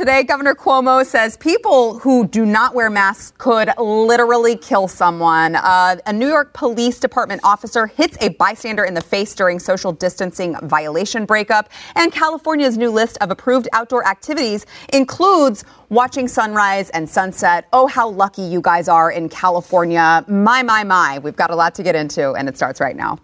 today, 0.00 0.22
Governor 0.22 0.54
Cuomo 0.54 1.04
says 1.04 1.36
people 1.36 1.98
who 1.98 2.26
do 2.26 2.46
not 2.46 2.74
wear 2.74 2.88
masks 2.88 3.34
could 3.36 3.68
literally 3.76 4.56
kill 4.56 4.88
someone. 4.88 5.56
Uh, 5.56 5.96
a 6.06 6.12
New 6.14 6.26
York 6.26 6.54
Police 6.54 6.98
Department 6.98 7.42
officer 7.44 7.86
hits 7.86 8.16
a 8.22 8.30
bystander 8.30 8.82
in 8.82 8.94
the 8.94 9.02
face 9.02 9.34
during 9.34 9.58
social 9.58 9.92
distancing 9.92 10.56
violation 10.62 11.26
breakup. 11.26 11.68
And 11.96 12.10
California's 12.10 12.78
new 12.78 12.88
list 12.90 13.18
of 13.20 13.30
approved 13.30 13.68
outdoor 13.74 14.08
activities 14.08 14.64
includes 14.90 15.64
watching 15.90 16.28
sunrise 16.28 16.88
and 16.90 17.06
sunset. 17.06 17.68
Oh, 17.74 17.86
how 17.86 18.08
lucky 18.08 18.40
you 18.40 18.62
guys 18.62 18.88
are 18.88 19.10
in 19.10 19.28
California. 19.28 20.24
My, 20.26 20.62
my, 20.62 20.82
my. 20.82 21.18
We've 21.18 21.36
got 21.36 21.50
a 21.50 21.56
lot 21.56 21.74
to 21.74 21.82
get 21.82 21.94
into, 21.94 22.32
and 22.32 22.48
it 22.48 22.56
starts 22.56 22.80
right 22.80 22.96
now. 22.96 23.18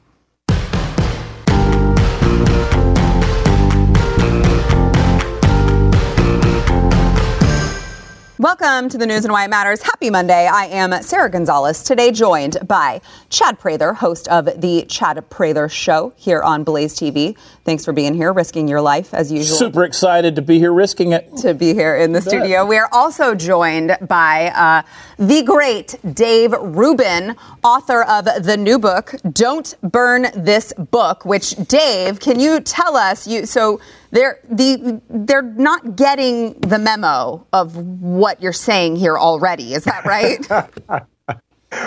Welcome 8.38 8.90
to 8.90 8.98
the 8.98 9.06
news 9.06 9.24
and 9.24 9.32
why 9.32 9.46
it 9.46 9.48
matters. 9.48 9.80
Happy 9.80 10.10
Monday. 10.10 10.46
I 10.46 10.66
am 10.66 11.02
Sarah 11.02 11.30
Gonzalez. 11.30 11.82
Today 11.82 12.12
joined 12.12 12.58
by 12.68 13.00
Chad 13.30 13.58
Prather, 13.58 13.94
host 13.94 14.28
of 14.28 14.44
the 14.60 14.84
Chad 14.90 15.24
Prather 15.30 15.70
Show 15.70 16.12
here 16.16 16.42
on 16.42 16.62
Blaze 16.62 16.94
TV. 16.94 17.34
Thanks 17.66 17.84
for 17.84 17.92
being 17.92 18.14
here, 18.14 18.32
risking 18.32 18.68
your 18.68 18.80
life 18.80 19.12
as 19.12 19.32
usual. 19.32 19.58
Super 19.58 19.82
excited 19.82 20.36
to 20.36 20.42
be 20.42 20.60
here, 20.60 20.72
risking 20.72 21.10
it. 21.10 21.36
To 21.38 21.52
be 21.52 21.74
here 21.74 21.96
in 21.96 22.12
the 22.12 22.22
studio. 22.22 22.64
We 22.64 22.78
are 22.78 22.88
also 22.92 23.34
joined 23.34 23.98
by 24.02 24.52
uh, 24.54 24.82
the 25.18 25.42
great 25.42 25.96
Dave 26.14 26.52
Rubin, 26.52 27.34
author 27.64 28.04
of 28.04 28.26
the 28.44 28.56
new 28.56 28.78
book, 28.78 29.16
Don't 29.32 29.74
Burn 29.82 30.28
This 30.36 30.72
Book, 30.74 31.24
which 31.24 31.56
Dave, 31.66 32.20
can 32.20 32.38
you 32.38 32.60
tell 32.60 32.96
us 32.96 33.26
you 33.26 33.46
so 33.46 33.80
they're 34.12 34.38
the 34.48 35.00
they're 35.10 35.42
not 35.42 35.96
getting 35.96 36.52
the 36.60 36.78
memo 36.78 37.44
of 37.52 37.76
what 37.76 38.40
you're 38.40 38.52
saying 38.52 38.94
here 38.94 39.18
already. 39.18 39.74
Is 39.74 39.82
that 39.84 40.04
right? 40.04 41.02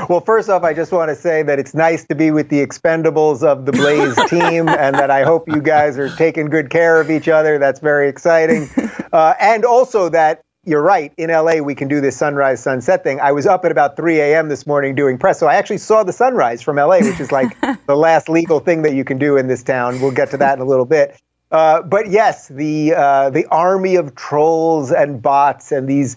Well, 0.10 0.22
first 0.22 0.50
off, 0.50 0.64
I 0.64 0.74
just 0.74 0.92
want 0.92 1.10
to 1.10 1.16
say 1.16 1.44
that 1.44 1.60
it's 1.60 1.74
nice 1.74 2.06
to 2.06 2.16
be 2.16 2.32
with 2.32 2.50
the 2.50 2.66
expendables 2.66 3.44
of 3.44 3.66
the 3.66 3.72
Blaze 3.72 4.16
team, 4.30 4.68
and 4.68 4.96
that 4.96 5.12
I 5.12 5.24
hope 5.24 5.48
you 5.48 5.62
guys 5.62 5.98
are 5.98 6.10
taking 6.16 6.48
good 6.48 6.70
care 6.70 7.00
of 7.00 7.12
each 7.12 7.28
other. 7.28 7.58
That's 7.58 7.80
very 7.80 8.10
exciting. 8.10 8.70
Uh, 9.12 9.34
and 9.40 9.66
also 9.66 10.08
that 10.08 10.44
you're 10.66 10.84
right. 10.84 11.12
In 11.18 11.32
LA, 11.32 11.56
we 11.56 11.74
can 11.74 11.88
do 11.88 12.00
this 12.00 12.16
sunrise 12.16 12.62
sunset 12.62 13.04
thing. 13.04 13.20
I 13.20 13.32
was 13.32 13.48
up 13.48 13.66
at 13.66 13.72
about 13.72 13.96
3 13.96 14.20
a.m. 14.20 14.50
this 14.50 14.68
morning 14.68 14.94
doing 14.94 15.18
press, 15.18 15.40
so 15.40 15.48
I 15.48 15.56
actually 15.56 15.80
saw 15.80 16.04
the 16.04 16.14
sunrise 16.14 16.62
from 16.62 16.76
LA, 16.76 17.00
which 17.00 17.20
is 17.20 17.32
like 17.32 17.60
the 17.88 17.96
last 17.96 18.30
legal 18.30 18.60
thing 18.60 18.84
that 18.84 18.94
you 18.94 19.04
can 19.04 19.18
do 19.18 19.36
in 19.36 19.48
this 19.48 19.64
town. 19.64 20.00
We'll 20.00 20.12
get 20.12 20.30
to 20.30 20.38
that 20.38 20.58
in 20.58 20.62
a 20.62 20.66
little 20.66 20.86
bit. 20.86 21.20
Uh, 21.52 21.82
but 21.82 22.12
yes, 22.12 22.50
the 22.50 22.94
uh, 22.96 23.30
the 23.32 23.48
army 23.48 23.96
of 23.96 24.14
trolls 24.14 24.92
and 24.92 25.22
bots 25.22 25.72
and 25.72 25.88
these 25.88 26.16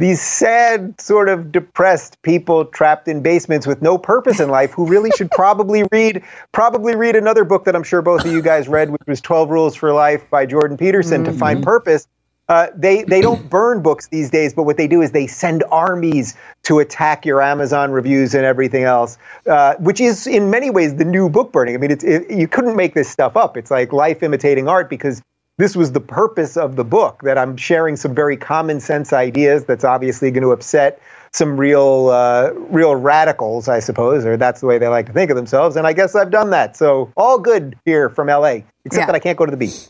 these 0.00 0.20
sad, 0.20 0.98
sort 0.98 1.28
of 1.28 1.52
depressed 1.52 2.20
people 2.22 2.64
trapped 2.64 3.06
in 3.06 3.20
basements 3.20 3.66
with 3.66 3.82
no 3.82 3.98
purpose 3.98 4.40
in 4.40 4.48
life, 4.48 4.70
who 4.72 4.86
really 4.86 5.10
should 5.10 5.30
probably 5.30 5.84
read 5.92 6.24
probably 6.52 6.96
read 6.96 7.16
another 7.16 7.44
book 7.44 7.66
that 7.66 7.76
I'm 7.76 7.82
sure 7.82 8.00
both 8.00 8.24
of 8.24 8.32
you 8.32 8.40
guys 8.40 8.66
read, 8.66 8.90
which 8.90 9.02
was 9.06 9.20
12 9.20 9.50
Rules 9.50 9.76
for 9.76 9.92
Life 9.92 10.28
by 10.30 10.46
Jordan 10.46 10.78
Peterson, 10.78 11.22
mm-hmm. 11.22 11.32
to 11.32 11.38
find 11.38 11.58
mm-hmm. 11.58 11.64
purpose. 11.64 12.08
Uh, 12.48 12.68
they 12.74 13.02
they 13.02 13.20
don't 13.20 13.50
burn 13.50 13.82
books 13.82 14.08
these 14.08 14.30
days, 14.30 14.54
but 14.54 14.62
what 14.62 14.78
they 14.78 14.88
do 14.88 15.02
is 15.02 15.12
they 15.12 15.26
send 15.26 15.64
armies 15.70 16.34
to 16.62 16.78
attack 16.78 17.26
your 17.26 17.42
Amazon 17.42 17.90
reviews 17.90 18.34
and 18.34 18.46
everything 18.46 18.84
else, 18.84 19.18
uh, 19.48 19.74
which 19.80 20.00
is 20.00 20.26
in 20.26 20.48
many 20.48 20.70
ways 20.70 20.96
the 20.96 21.04
new 21.04 21.28
book 21.28 21.52
burning. 21.52 21.74
I 21.74 21.78
mean, 21.78 21.90
it's 21.90 22.04
it, 22.04 22.30
you 22.30 22.48
couldn't 22.48 22.74
make 22.74 22.94
this 22.94 23.10
stuff 23.10 23.36
up. 23.36 23.54
It's 23.58 23.70
like 23.70 23.92
life 23.92 24.22
imitating 24.22 24.66
art 24.66 24.88
because 24.88 25.20
this 25.60 25.76
was 25.76 25.92
the 25.92 26.00
purpose 26.00 26.56
of 26.56 26.76
the 26.76 26.84
book 26.84 27.20
that 27.22 27.36
I'm 27.36 27.56
sharing 27.56 27.96
some 27.96 28.14
very 28.14 28.36
common 28.36 28.80
sense 28.80 29.12
ideas. 29.12 29.66
That's 29.66 29.84
obviously 29.84 30.30
going 30.30 30.42
to 30.42 30.52
upset 30.52 31.00
some 31.32 31.56
real 31.58 32.08
uh, 32.08 32.52
real 32.70 32.96
radicals, 32.96 33.68
I 33.68 33.80
suppose, 33.80 34.24
or 34.24 34.36
that's 34.36 34.60
the 34.60 34.66
way 34.66 34.78
they 34.78 34.88
like 34.88 35.06
to 35.06 35.12
think 35.12 35.30
of 35.30 35.36
themselves. 35.36 35.76
And 35.76 35.86
I 35.86 35.92
guess 35.92 36.14
I've 36.14 36.30
done 36.30 36.50
that. 36.50 36.76
So 36.76 37.12
all 37.16 37.38
good 37.38 37.76
here 37.84 38.08
from 38.08 38.28
LA, 38.28 38.62
except 38.84 39.02
yeah. 39.02 39.06
that 39.06 39.14
I 39.14 39.18
can't 39.18 39.36
go 39.36 39.44
to 39.44 39.50
the 39.50 39.56
beach. 39.56 39.88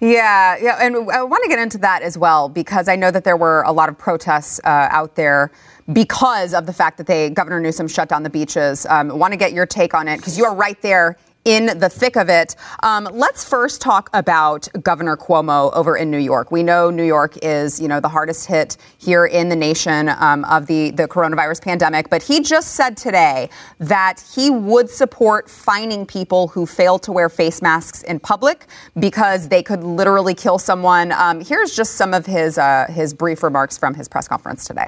Yeah, 0.00 0.56
yeah, 0.60 0.78
and 0.80 0.96
I 1.10 1.22
want 1.22 1.42
to 1.44 1.48
get 1.48 1.58
into 1.58 1.78
that 1.78 2.02
as 2.02 2.18
well 2.18 2.48
because 2.48 2.88
I 2.88 2.96
know 2.96 3.10
that 3.10 3.24
there 3.24 3.36
were 3.36 3.62
a 3.62 3.72
lot 3.72 3.88
of 3.88 3.96
protests 3.96 4.60
uh, 4.64 4.88
out 4.90 5.14
there 5.14 5.50
because 5.92 6.54
of 6.54 6.66
the 6.66 6.72
fact 6.72 6.98
that 6.98 7.06
they 7.06 7.30
Governor 7.30 7.60
Newsom 7.60 7.88
shut 7.88 8.08
down 8.08 8.22
the 8.22 8.30
beaches. 8.30 8.86
Um, 8.86 9.16
want 9.18 9.32
to 9.32 9.36
get 9.36 9.52
your 9.52 9.66
take 9.66 9.94
on 9.94 10.08
it 10.08 10.18
because 10.18 10.36
you 10.36 10.44
are 10.44 10.54
right 10.54 10.80
there 10.82 11.16
in 11.44 11.78
the 11.78 11.88
thick 11.88 12.16
of 12.16 12.28
it. 12.28 12.56
Um, 12.82 13.08
let's 13.12 13.46
first 13.46 13.80
talk 13.80 14.08
about 14.12 14.68
Governor 14.82 15.16
Cuomo 15.16 15.72
over 15.74 15.96
in 15.96 16.10
New 16.10 16.18
York. 16.18 16.50
We 16.50 16.62
know 16.62 16.90
New 16.90 17.04
York 17.04 17.36
is, 17.42 17.80
you 17.80 17.88
know, 17.88 18.00
the 18.00 18.08
hardest 18.08 18.46
hit 18.46 18.76
here 18.98 19.26
in 19.26 19.48
the 19.48 19.56
nation 19.56 20.08
um, 20.08 20.44
of 20.46 20.66
the, 20.66 20.90
the 20.92 21.06
coronavirus 21.06 21.62
pandemic. 21.62 22.08
But 22.08 22.22
he 22.22 22.40
just 22.40 22.72
said 22.72 22.96
today 22.96 23.50
that 23.78 24.24
he 24.34 24.50
would 24.50 24.88
support 24.88 25.50
fining 25.50 26.06
people 26.06 26.48
who 26.48 26.66
fail 26.66 26.98
to 27.00 27.12
wear 27.12 27.28
face 27.28 27.60
masks 27.60 28.02
in 28.02 28.18
public 28.20 28.66
because 28.98 29.48
they 29.48 29.62
could 29.62 29.84
literally 29.84 30.34
kill 30.34 30.58
someone. 30.58 31.12
Um, 31.12 31.40
here's 31.40 31.76
just 31.76 31.96
some 31.96 32.14
of 32.14 32.24
his 32.26 32.58
uh, 32.58 32.86
his 32.88 33.12
brief 33.12 33.42
remarks 33.42 33.76
from 33.76 33.94
his 33.94 34.08
press 34.08 34.28
conference 34.28 34.66
today. 34.66 34.86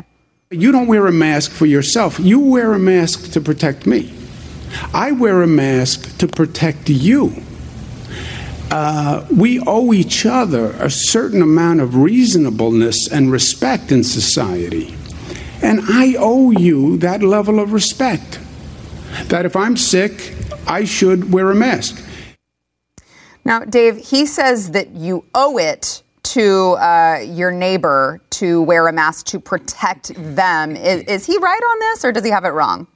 You 0.51 0.71
don't 0.73 0.87
wear 0.87 1.07
a 1.07 1.13
mask 1.13 1.51
for 1.51 1.67
yourself. 1.67 2.21
You 2.21 2.39
wear 2.39 2.73
a 2.73 2.79
mask 2.79 3.33
to 3.33 3.41
protect 3.41 3.87
me. 3.87 4.13
I 4.93 5.13
wear 5.13 5.43
a 5.43 5.47
mask 5.47 6.19
to 6.19 6.27
protect 6.29 6.89
you. 6.89 7.43
Uh, 8.71 9.25
we 9.31 9.61
owe 9.61 9.93
each 9.93 10.27
other 10.27 10.73
a 10.73 10.91
certain 10.91 11.41
amount 11.41 11.81
of 11.81 11.97
reasonableness 11.97 13.07
and 13.07 13.31
respect 13.31 13.93
in 13.93 14.03
society. 14.03 14.97
And 15.63 15.81
I 15.89 16.17
owe 16.19 16.51
you 16.51 16.97
that 16.99 17.23
level 17.23 17.61
of 17.61 17.73
respect. 17.73 18.41
That 19.29 19.47
if 19.47 19.57
I'm 19.57 19.77
sick, 19.77 20.35
I 20.67 20.85
should 20.85 21.33
wear 21.33 21.51
a 21.51 21.55
mask. 21.55 22.03
Now, 23.45 23.61
Dave, 23.61 23.97
he 23.97 24.27
says 24.27 24.73
that 24.73 24.91
you 24.91 25.25
owe 25.35 25.59
it 25.59 26.03
to 26.25 26.73
uh, 26.73 27.21
your 27.25 27.53
neighbor 27.53 28.21
to 28.31 28.63
wear 28.63 28.89
a 28.89 28.93
mask 28.93 29.27
to 29.27 29.39
protect 29.39 30.13
them. 30.35 30.75
Is, 30.75 31.03
is 31.05 31.27
he 31.27 31.39
right 31.39 31.63
on 31.63 31.79
this, 31.79 32.05
or 32.05 32.11
does 32.11 32.25
he 32.25 32.31
have 32.31 32.45
it 32.45 32.51
wrong? 32.51 32.89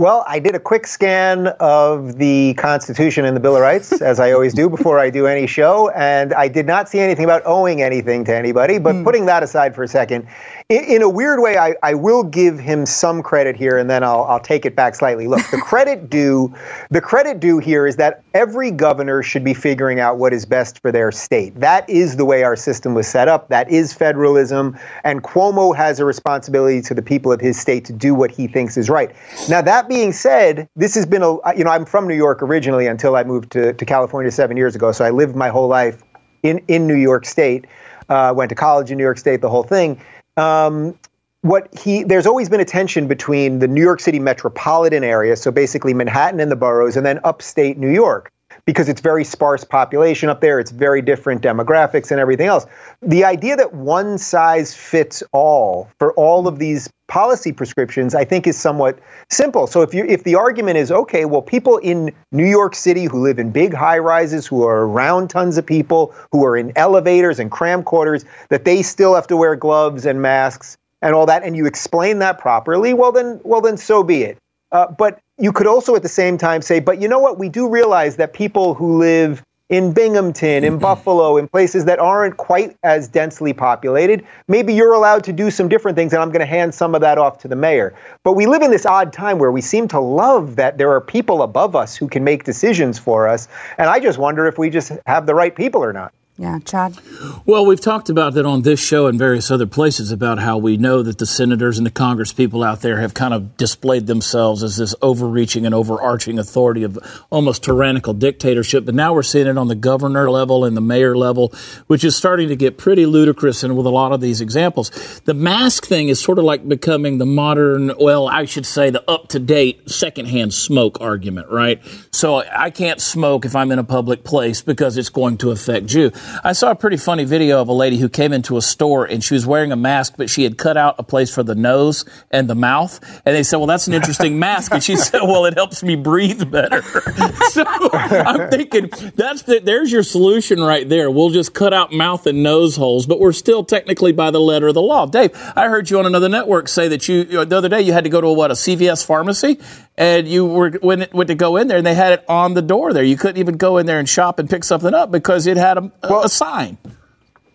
Well, 0.00 0.24
I 0.26 0.38
did 0.38 0.54
a 0.54 0.58
quick 0.58 0.86
scan 0.86 1.48
of 1.60 2.16
the 2.16 2.54
Constitution 2.54 3.26
and 3.26 3.36
the 3.36 3.40
Bill 3.40 3.54
of 3.54 3.60
Rights, 3.60 3.92
as 4.00 4.18
I 4.18 4.32
always 4.32 4.54
do 4.54 4.70
before 4.70 4.98
I 4.98 5.10
do 5.10 5.26
any 5.26 5.46
show, 5.46 5.90
and 5.90 6.32
I 6.32 6.48
did 6.48 6.66
not 6.66 6.88
see 6.88 7.00
anything 7.00 7.26
about 7.26 7.42
owing 7.44 7.82
anything 7.82 8.24
to 8.24 8.34
anybody. 8.34 8.78
But 8.78 8.94
mm. 8.94 9.04
putting 9.04 9.26
that 9.26 9.42
aside 9.42 9.74
for 9.74 9.82
a 9.82 9.88
second, 9.88 10.26
in, 10.70 10.84
in 10.84 11.02
a 11.02 11.08
weird 11.08 11.40
way, 11.40 11.58
I, 11.58 11.74
I, 11.82 11.94
will 11.94 12.22
give 12.22 12.58
him 12.58 12.86
some 12.86 13.22
credit 13.22 13.56
here, 13.56 13.76
and 13.76 13.90
then 13.90 14.04
I'll, 14.04 14.22
I'll 14.24 14.40
take 14.40 14.64
it 14.64 14.76
back 14.76 14.94
slightly. 14.94 15.26
Look, 15.26 15.42
the 15.50 15.58
credit 15.58 16.08
due, 16.10 16.54
the 16.90 17.00
credit 17.00 17.40
due 17.40 17.58
here 17.58 17.88
is 17.88 17.96
that 17.96 18.22
every 18.34 18.70
governor 18.70 19.22
should 19.22 19.42
be 19.42 19.52
figuring 19.52 19.98
out 19.98 20.18
what 20.18 20.32
is 20.32 20.46
best 20.46 20.80
for 20.80 20.92
their 20.92 21.10
state. 21.10 21.58
That 21.58 21.90
is 21.90 22.16
the 22.16 22.24
way 22.24 22.44
our 22.44 22.54
system 22.54 22.94
was 22.94 23.08
set 23.08 23.26
up. 23.26 23.48
That 23.48 23.68
is 23.68 23.92
federalism, 23.92 24.78
and 25.02 25.24
Cuomo 25.24 25.76
has 25.76 25.98
a 25.98 26.04
responsibility 26.04 26.80
to 26.82 26.94
the 26.94 27.02
people 27.02 27.32
of 27.32 27.40
his 27.40 27.60
state 27.60 27.84
to 27.86 27.92
do 27.92 28.14
what 28.14 28.30
he 28.30 28.46
thinks 28.46 28.76
is 28.76 28.88
right. 28.88 29.10
Now, 29.48 29.60
that 29.62 29.88
being 29.88 30.12
said, 30.12 30.68
this 30.76 30.94
has 30.94 31.04
been 31.04 31.22
a, 31.22 31.34
you 31.56 31.64
know, 31.64 31.70
I'm 31.70 31.84
from 31.84 32.06
New 32.06 32.14
York 32.14 32.42
originally 32.42 32.86
until 32.86 33.16
I 33.16 33.24
moved 33.24 33.50
to, 33.52 33.72
to 33.72 33.84
California 33.84 34.30
seven 34.30 34.56
years 34.56 34.76
ago, 34.76 34.92
so 34.92 35.04
I 35.04 35.10
lived 35.10 35.34
my 35.34 35.48
whole 35.48 35.68
life 35.68 36.04
in 36.44 36.62
in 36.68 36.86
New 36.86 36.94
York 36.94 37.26
State. 37.26 37.66
Uh, 38.08 38.32
went 38.36 38.48
to 38.48 38.56
college 38.56 38.90
in 38.90 38.98
New 38.98 39.04
York 39.04 39.18
State, 39.18 39.40
the 39.40 39.48
whole 39.48 39.62
thing 39.62 40.00
um, 40.40 40.98
what 41.42 41.68
he 41.78 42.02
there's 42.02 42.26
always 42.26 42.48
been 42.48 42.60
a 42.60 42.64
tension 42.64 43.06
between 43.06 43.60
the 43.60 43.68
New 43.68 43.82
York 43.82 44.00
City 44.00 44.18
metropolitan 44.18 45.04
area, 45.04 45.36
so 45.36 45.50
basically 45.50 45.94
Manhattan 45.94 46.40
and 46.40 46.50
the 46.50 46.56
boroughs, 46.56 46.96
and 46.96 47.06
then 47.06 47.20
upstate 47.24 47.78
New 47.78 47.90
York 47.90 48.32
because 48.64 48.88
it's 48.88 49.00
very 49.00 49.24
sparse 49.24 49.64
population 49.64 50.28
up 50.28 50.40
there. 50.40 50.58
It's 50.58 50.70
very 50.70 51.02
different 51.02 51.42
demographics 51.42 52.10
and 52.10 52.20
everything 52.20 52.46
else. 52.46 52.66
The 53.02 53.24
idea 53.24 53.56
that 53.56 53.74
one 53.74 54.18
size 54.18 54.74
fits 54.74 55.22
all 55.32 55.88
for 55.98 56.12
all 56.14 56.46
of 56.46 56.58
these 56.58 56.88
policy 57.08 57.52
prescriptions, 57.52 58.14
I 58.14 58.24
think, 58.24 58.46
is 58.46 58.56
somewhat 58.56 58.98
simple. 59.30 59.66
So 59.66 59.82
if 59.82 59.92
you 59.92 60.04
if 60.04 60.24
the 60.24 60.36
argument 60.36 60.76
is 60.76 60.92
okay, 60.92 61.24
well, 61.24 61.42
people 61.42 61.78
in 61.78 62.12
New 62.32 62.46
York 62.46 62.74
City 62.74 63.04
who 63.04 63.20
live 63.20 63.38
in 63.38 63.50
big 63.50 63.74
high 63.74 63.98
rises, 63.98 64.46
who 64.46 64.64
are 64.64 64.86
around 64.86 65.28
tons 65.28 65.58
of 65.58 65.66
people, 65.66 66.14
who 66.32 66.44
are 66.44 66.56
in 66.56 66.72
elevators 66.76 67.38
and 67.38 67.50
cram 67.50 67.82
quarters, 67.82 68.24
that 68.48 68.64
they 68.64 68.82
still 68.82 69.14
have 69.14 69.26
to 69.26 69.36
wear 69.36 69.56
gloves 69.56 70.06
and 70.06 70.22
masks 70.22 70.76
and 71.02 71.14
all 71.14 71.26
that, 71.26 71.42
and 71.42 71.56
you 71.56 71.66
explain 71.66 72.18
that 72.18 72.38
properly, 72.38 72.94
well 72.94 73.12
then, 73.12 73.40
well 73.42 73.60
then, 73.60 73.76
so 73.76 74.02
be 74.02 74.22
it. 74.22 74.38
Uh, 74.72 74.86
but 74.86 75.18
you 75.40 75.52
could 75.52 75.66
also 75.66 75.96
at 75.96 76.02
the 76.02 76.08
same 76.08 76.36
time 76.36 76.62
say, 76.62 76.80
but 76.80 77.00
you 77.00 77.08
know 77.08 77.18
what? 77.18 77.38
We 77.38 77.48
do 77.48 77.68
realize 77.68 78.16
that 78.16 78.32
people 78.32 78.74
who 78.74 78.98
live 78.98 79.42
in 79.70 79.92
Binghamton, 79.92 80.64
in 80.64 80.72
mm-hmm. 80.74 80.82
Buffalo, 80.82 81.36
in 81.36 81.46
places 81.46 81.84
that 81.84 82.00
aren't 82.00 82.36
quite 82.36 82.76
as 82.82 83.08
densely 83.08 83.52
populated, 83.52 84.26
maybe 84.48 84.74
you're 84.74 84.92
allowed 84.92 85.22
to 85.24 85.32
do 85.32 85.50
some 85.50 85.68
different 85.68 85.96
things, 85.96 86.12
and 86.12 86.20
I'm 86.20 86.30
going 86.30 86.40
to 86.40 86.46
hand 86.46 86.74
some 86.74 86.94
of 86.94 87.00
that 87.02 87.18
off 87.18 87.38
to 87.38 87.48
the 87.48 87.56
mayor. 87.56 87.94
But 88.24 88.32
we 88.32 88.46
live 88.46 88.62
in 88.62 88.72
this 88.72 88.84
odd 88.84 89.12
time 89.12 89.38
where 89.38 89.52
we 89.52 89.60
seem 89.60 89.86
to 89.88 90.00
love 90.00 90.56
that 90.56 90.76
there 90.76 90.90
are 90.90 91.00
people 91.00 91.42
above 91.42 91.76
us 91.76 91.96
who 91.96 92.08
can 92.08 92.24
make 92.24 92.44
decisions 92.44 92.98
for 92.98 93.28
us. 93.28 93.48
And 93.78 93.88
I 93.88 94.00
just 94.00 94.18
wonder 94.18 94.46
if 94.46 94.58
we 94.58 94.70
just 94.70 94.92
have 95.06 95.26
the 95.26 95.34
right 95.34 95.54
people 95.54 95.82
or 95.82 95.92
not. 95.92 96.12
Yeah, 96.40 96.58
Chad? 96.60 96.96
Well, 97.44 97.66
we've 97.66 97.82
talked 97.82 98.08
about 98.08 98.32
that 98.32 98.46
on 98.46 98.62
this 98.62 98.80
show 98.80 99.08
and 99.08 99.18
various 99.18 99.50
other 99.50 99.66
places 99.66 100.10
about 100.10 100.38
how 100.38 100.56
we 100.56 100.78
know 100.78 101.02
that 101.02 101.18
the 101.18 101.26
senators 101.26 101.76
and 101.76 101.86
the 101.86 101.90
Congress 101.90 102.32
people 102.32 102.64
out 102.64 102.80
there 102.80 102.98
have 102.98 103.12
kind 103.12 103.34
of 103.34 103.58
displayed 103.58 104.06
themselves 104.06 104.62
as 104.62 104.78
this 104.78 104.94
overreaching 105.02 105.66
and 105.66 105.74
overarching 105.74 106.38
authority 106.38 106.82
of 106.82 106.98
almost 107.28 107.62
tyrannical 107.64 108.14
dictatorship. 108.14 108.86
But 108.86 108.94
now 108.94 109.12
we're 109.12 109.22
seeing 109.22 109.48
it 109.48 109.58
on 109.58 109.68
the 109.68 109.74
governor 109.74 110.30
level 110.30 110.64
and 110.64 110.74
the 110.74 110.80
mayor 110.80 111.14
level, 111.14 111.52
which 111.88 112.04
is 112.04 112.16
starting 112.16 112.48
to 112.48 112.56
get 112.56 112.78
pretty 112.78 113.04
ludicrous. 113.04 113.62
And 113.62 113.76
with 113.76 113.84
a 113.84 113.90
lot 113.90 114.12
of 114.12 114.22
these 114.22 114.40
examples, 114.40 115.20
the 115.26 115.34
mask 115.34 115.84
thing 115.84 116.08
is 116.08 116.22
sort 116.22 116.38
of 116.38 116.46
like 116.46 116.66
becoming 116.66 117.18
the 117.18 117.26
modern, 117.26 117.92
well, 117.98 118.28
I 118.28 118.46
should 118.46 118.64
say 118.64 118.88
the 118.88 119.04
up 119.10 119.28
to 119.28 119.38
date 119.38 119.90
secondhand 119.90 120.54
smoke 120.54 121.02
argument, 121.02 121.50
right? 121.50 121.82
So 122.12 122.42
I 122.50 122.70
can't 122.70 122.98
smoke 122.98 123.44
if 123.44 123.54
I'm 123.54 123.70
in 123.72 123.78
a 123.78 123.84
public 123.84 124.24
place 124.24 124.62
because 124.62 124.96
it's 124.96 125.10
going 125.10 125.36
to 125.36 125.50
affect 125.50 125.92
you. 125.92 126.12
I 126.44 126.52
saw 126.52 126.70
a 126.70 126.74
pretty 126.74 126.96
funny 126.96 127.24
video 127.24 127.60
of 127.60 127.68
a 127.68 127.72
lady 127.72 127.98
who 127.98 128.08
came 128.08 128.32
into 128.32 128.56
a 128.56 128.62
store 128.62 129.04
and 129.04 129.22
she 129.22 129.34
was 129.34 129.46
wearing 129.46 129.72
a 129.72 129.76
mask, 129.76 130.14
but 130.16 130.30
she 130.30 130.44
had 130.44 130.58
cut 130.58 130.76
out 130.76 130.96
a 130.98 131.02
place 131.02 131.32
for 131.32 131.42
the 131.42 131.54
nose 131.54 132.04
and 132.30 132.48
the 132.48 132.54
mouth. 132.54 133.00
And 133.24 133.34
they 133.34 133.42
said, 133.42 133.58
well, 133.58 133.66
that's 133.66 133.86
an 133.86 133.94
interesting 133.94 134.38
mask. 134.40 134.72
And 134.72 134.82
she 134.82 134.96
said, 134.96 135.22
well, 135.22 135.44
it 135.46 135.54
helps 135.54 135.82
me 135.82 135.96
breathe 135.96 136.50
better. 136.50 136.82
so 137.50 137.64
I'm 137.92 138.50
thinking 138.50 138.90
that's 139.14 139.42
the, 139.42 139.60
there's 139.60 139.92
your 139.92 140.02
solution 140.02 140.60
right 140.60 140.88
there. 140.88 141.10
We'll 141.10 141.30
just 141.30 141.54
cut 141.54 141.72
out 141.72 141.92
mouth 141.92 142.26
and 142.26 142.42
nose 142.42 142.76
holes, 142.76 143.06
but 143.06 143.20
we're 143.20 143.32
still 143.32 143.64
technically 143.64 144.12
by 144.12 144.30
the 144.30 144.40
letter 144.40 144.68
of 144.68 144.74
the 144.74 144.82
law. 144.82 145.06
Dave, 145.06 145.30
I 145.56 145.68
heard 145.68 145.90
you 145.90 145.98
on 145.98 146.06
another 146.06 146.28
network 146.28 146.68
say 146.68 146.88
that 146.88 147.08
you, 147.08 147.24
the 147.24 147.56
other 147.56 147.68
day 147.68 147.82
you 147.82 147.92
had 147.92 148.04
to 148.04 148.10
go 148.10 148.20
to 148.20 148.28
a, 148.28 148.32
what, 148.32 148.50
a 148.50 148.54
CVS 148.54 149.04
pharmacy 149.04 149.58
and 150.00 150.26
you 150.26 150.46
were 150.46 150.72
went, 150.82 151.12
went 151.12 151.28
to 151.28 151.34
go 151.34 151.56
in 151.56 151.68
there 151.68 151.76
and 151.76 151.86
they 151.86 151.94
had 151.94 152.12
it 152.12 152.24
on 152.26 152.54
the 152.54 152.62
door 152.62 152.92
there. 152.92 153.04
You 153.04 153.18
couldn't 153.18 153.36
even 153.36 153.58
go 153.58 153.76
in 153.76 153.86
there 153.86 153.98
and 153.98 154.08
shop 154.08 154.38
and 154.38 154.48
pick 154.48 154.64
something 154.64 154.94
up 154.94 155.10
because 155.10 155.46
it 155.46 155.58
had 155.58 155.76
a, 155.76 155.92
well, 156.10 156.24
a 156.24 156.28
sign. 156.28 156.76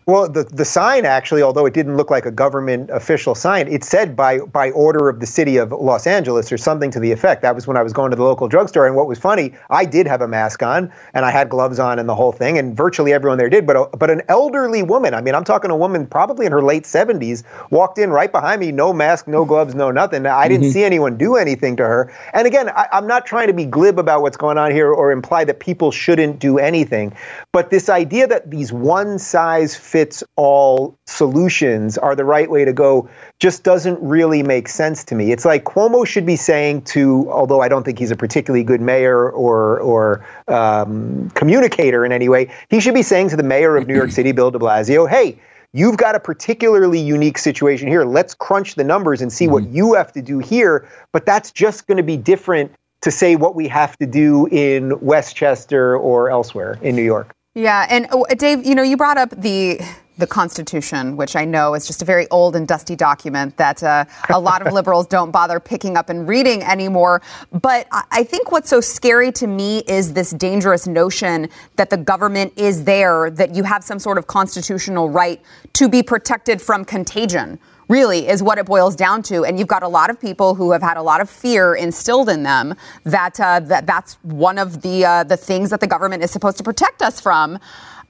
Well, 0.08 0.30
the, 0.30 0.44
the 0.44 0.66
sign 0.66 1.04
actually, 1.04 1.42
although 1.42 1.66
it 1.66 1.74
didn't 1.74 1.98
look 1.98 2.12
like 2.12 2.28
a 2.28 2.32
government 2.32 2.92
official 2.92 3.34
sign, 3.34 3.68
it 3.68 3.84
said 3.84 4.16
by 4.16 4.38
by 4.38 4.70
order 4.72 5.10
of 5.10 5.20
the 5.20 5.26
city 5.26 5.58
of 5.58 5.72
Los 5.72 6.06
Angeles 6.06 6.52
or 6.52 6.60
something 6.60 6.92
to 6.92 7.00
the 7.00 7.12
effect. 7.12 7.42
That 7.42 7.56
was 7.56 7.66
when 7.66 7.76
I 7.76 7.82
was 7.82 7.92
going 7.92 8.12
to 8.12 8.16
the 8.16 8.24
local 8.24 8.48
drugstore. 8.48 8.86
And 8.86 8.96
what 8.96 9.08
was 9.08 9.18
funny, 9.18 9.54
I 9.72 9.84
did 9.84 10.06
have 10.06 10.22
a 10.22 10.28
mask 10.28 10.62
on 10.62 10.94
and 11.16 11.26
I 11.26 11.32
had 11.32 11.50
gloves 11.50 11.80
on 11.80 11.98
and 11.98 12.08
the 12.08 12.14
whole 12.14 12.32
thing, 12.32 12.60
and 12.60 12.78
virtually 12.78 13.14
everyone 13.14 13.40
there 13.40 13.50
did. 13.50 13.66
But 13.66 13.76
a, 13.78 13.98
but 13.98 14.12
an 14.12 14.22
elderly 14.30 14.84
woman, 14.84 15.16
I 15.16 15.22
mean, 15.22 15.34
I'm 15.34 15.44
talking 15.44 15.72
a 15.72 15.76
woman 15.76 16.06
probably 16.06 16.46
in 16.46 16.52
her 16.52 16.62
late 16.62 16.84
70s, 16.84 17.42
walked 17.72 17.98
in 17.98 18.12
right 18.12 18.32
behind 18.32 18.62
me, 18.62 18.72
no 18.72 18.94
mask, 18.94 19.28
no 19.28 19.44
gloves, 19.44 19.74
no 19.74 19.90
nothing. 19.90 20.28
I 20.28 20.48
didn't 20.48 20.66
mm-hmm. 20.66 20.72
see 20.72 20.84
anyone 20.84 21.18
do 21.18 21.36
anything 21.36 21.76
to 21.78 21.84
her. 21.84 22.14
And 22.34 22.46
again, 22.46 22.70
I, 22.70 22.88
I'm 22.92 23.08
not 23.08 23.26
trying 23.26 23.48
to 23.48 23.54
be 23.54 23.66
glib 23.66 23.98
about 23.98 24.22
what's 24.22 24.38
going 24.38 24.60
on 24.60 24.70
here 24.70 24.94
or 24.94 25.12
imply 25.12 25.46
that 25.46 25.60
people 25.60 25.90
shouldn't 25.90 26.38
do 26.38 26.60
anything, 26.60 27.16
but 27.52 27.72
this 27.72 27.90
idea 27.90 28.28
that 28.28 28.52
these 28.52 28.72
one 28.72 29.18
size 29.18 29.76
fits 29.96 30.22
all 30.36 31.00
solutions 31.06 31.98
are 31.98 32.18
the 32.18 32.26
right 32.26 32.52
way 32.52 32.66
to 32.66 32.74
go 32.74 33.10
just 33.40 33.64
doesn't 33.64 33.98
really 34.02 34.44
make 34.44 34.68
sense 34.68 35.06
to 35.06 35.16
me. 35.16 35.32
It's 35.32 35.46
like 35.46 35.64
Cuomo 35.64 36.06
should 36.06 36.26
be 36.26 36.36
saying 36.36 36.82
to, 36.96 37.32
although 37.32 37.62
I 37.62 37.70
don't 37.70 37.86
think 37.86 37.98
he's 37.98 38.12
a 38.12 38.16
particularly 38.18 38.66
good 38.66 38.82
mayor 38.82 39.30
or 39.30 39.80
or 39.80 40.26
um, 40.50 41.30
communicator 41.30 42.04
in 42.06 42.12
any 42.12 42.28
way, 42.28 42.52
he 42.70 42.82
should 42.82 42.94
be 42.94 43.04
saying 43.04 43.30
to 43.30 43.38
the 43.38 43.44
mayor 43.44 43.78
of 43.78 43.88
New 43.88 43.96
York 43.96 44.12
City, 44.12 44.34
Bill 44.34 44.52
De 44.52 44.60
Blasio, 44.60 45.10
"Hey." 45.10 45.40
You've 45.72 45.98
got 45.98 46.16
a 46.16 46.22
particularly 46.22 47.00
unique 47.00 47.38
situation 47.38 47.90
here. 47.90 48.06
Let's 48.06 48.34
crunch 48.34 48.76
the 48.76 48.86
numbers 48.86 49.22
and 49.22 49.30
see 49.34 49.44
mm-hmm. 49.44 49.54
what 49.56 49.68
you 49.68 49.94
have 49.94 50.10
to 50.14 50.22
do 50.22 50.40
here. 50.40 50.88
But 51.12 51.26
that's 51.26 51.52
just 51.52 51.86
going 51.86 51.98
to 51.98 52.04
be 52.04 52.16
different 52.16 52.72
to 53.02 53.12
say 53.12 53.36
what 53.36 53.56
we 53.56 53.68
have 53.68 53.98
to 53.98 54.06
do 54.06 54.48
in 54.52 54.98
Westchester 55.02 55.98
or 55.98 56.30
elsewhere 56.30 56.80
in 56.82 56.96
New 56.96 57.04
York. 57.04 57.35
Yeah, 57.58 57.88
and 57.90 58.08
oh, 58.12 58.26
Dave, 58.38 58.66
you 58.66 58.76
know, 58.76 58.84
you 58.84 58.98
brought 58.98 59.18
up 59.18 59.30
the 59.30 59.80
the 60.18 60.28
Constitution, 60.28 61.18
which 61.18 61.36
I 61.36 61.44
know 61.44 61.74
is 61.74 61.88
just 61.88 62.02
a 62.02 62.06
very 62.06 62.26
old 62.30 62.56
and 62.56 62.66
dusty 62.66 62.96
document 62.96 63.58
that 63.58 63.84
uh, 63.84 64.06
a 64.30 64.40
lot 64.40 64.66
of 64.66 64.72
liberals 64.80 65.08
don't 65.08 65.32
bother 65.32 65.60
picking 65.60 65.98
up 65.98 66.10
and 66.10 66.28
reading 66.28 66.64
anymore. 66.64 67.22
But 67.52 67.88
I 67.92 68.24
think 68.24 68.52
what's 68.52 68.70
so 68.70 68.80
scary 68.80 69.32
to 69.34 69.48
me 69.48 69.80
is 69.88 70.14
this 70.14 70.32
dangerous 70.32 70.88
notion 70.88 71.50
that 71.76 71.90
the 71.90 71.98
government 71.98 72.54
is 72.56 72.86
there, 72.86 73.30
that 73.32 73.56
you 73.56 73.64
have 73.64 73.84
some 73.84 74.00
sort 74.00 74.18
of 74.18 74.28
constitutional 74.28 75.10
right 75.10 75.42
to 75.74 75.90
be 75.90 76.02
protected 76.02 76.62
from 76.62 76.86
contagion. 76.86 77.60
Really, 77.88 78.28
is 78.28 78.42
what 78.42 78.58
it 78.58 78.66
boils 78.66 78.96
down 78.96 79.22
to, 79.24 79.46
and 79.46 79.60
you've 79.60 79.68
got 79.68 79.84
a 79.84 79.88
lot 79.88 80.10
of 80.10 80.20
people 80.20 80.56
who 80.56 80.72
have 80.72 80.82
had 80.82 80.98
a 80.98 81.04
lot 81.04 81.22
of 81.22 81.30
fear 81.30 81.76
instilled 81.76 82.30
in 82.30 82.42
them 82.42 82.74
that 83.04 83.40
uh, 83.40 83.60
that 83.60 83.86
that's 83.86 84.16
one 84.24 84.58
of 84.58 84.82
the 84.82 85.06
uh, 85.06 85.24
the 85.24 85.38
things 85.38 85.70
that 85.70 85.82
the 85.82 85.88
government 85.88 86.24
is 86.24 86.32
supposed 86.32 86.58
to 86.58 86.64
protect 86.64 87.04
us 87.04 87.20
from. 87.20 87.60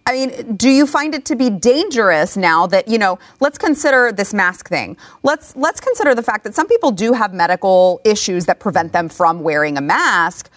I 0.07 0.13
mean, 0.13 0.55
do 0.55 0.69
you 0.69 0.85
find 0.85 1.15
it 1.15 1.25
to 1.25 1.35
be 1.35 1.49
dangerous 1.49 2.37
now 2.37 2.67
that, 2.67 2.87
you 2.87 2.99
know, 2.99 3.17
let's 3.39 3.57
consider 3.57 4.11
this 4.11 4.35
mask 4.35 4.69
thing. 4.69 4.97
Let's 5.23 5.55
let's 5.55 5.79
consider 5.79 6.13
the 6.13 6.21
fact 6.21 6.43
that 6.43 6.53
some 6.53 6.67
people 6.67 6.91
do 6.91 7.13
have 7.13 7.33
medical 7.33 8.01
issues 8.05 8.45
that 8.45 8.59
prevent 8.59 8.93
them 8.93 9.09
from 9.09 9.41
wearing 9.41 9.77
a 9.77 9.81
mask. 9.81 10.51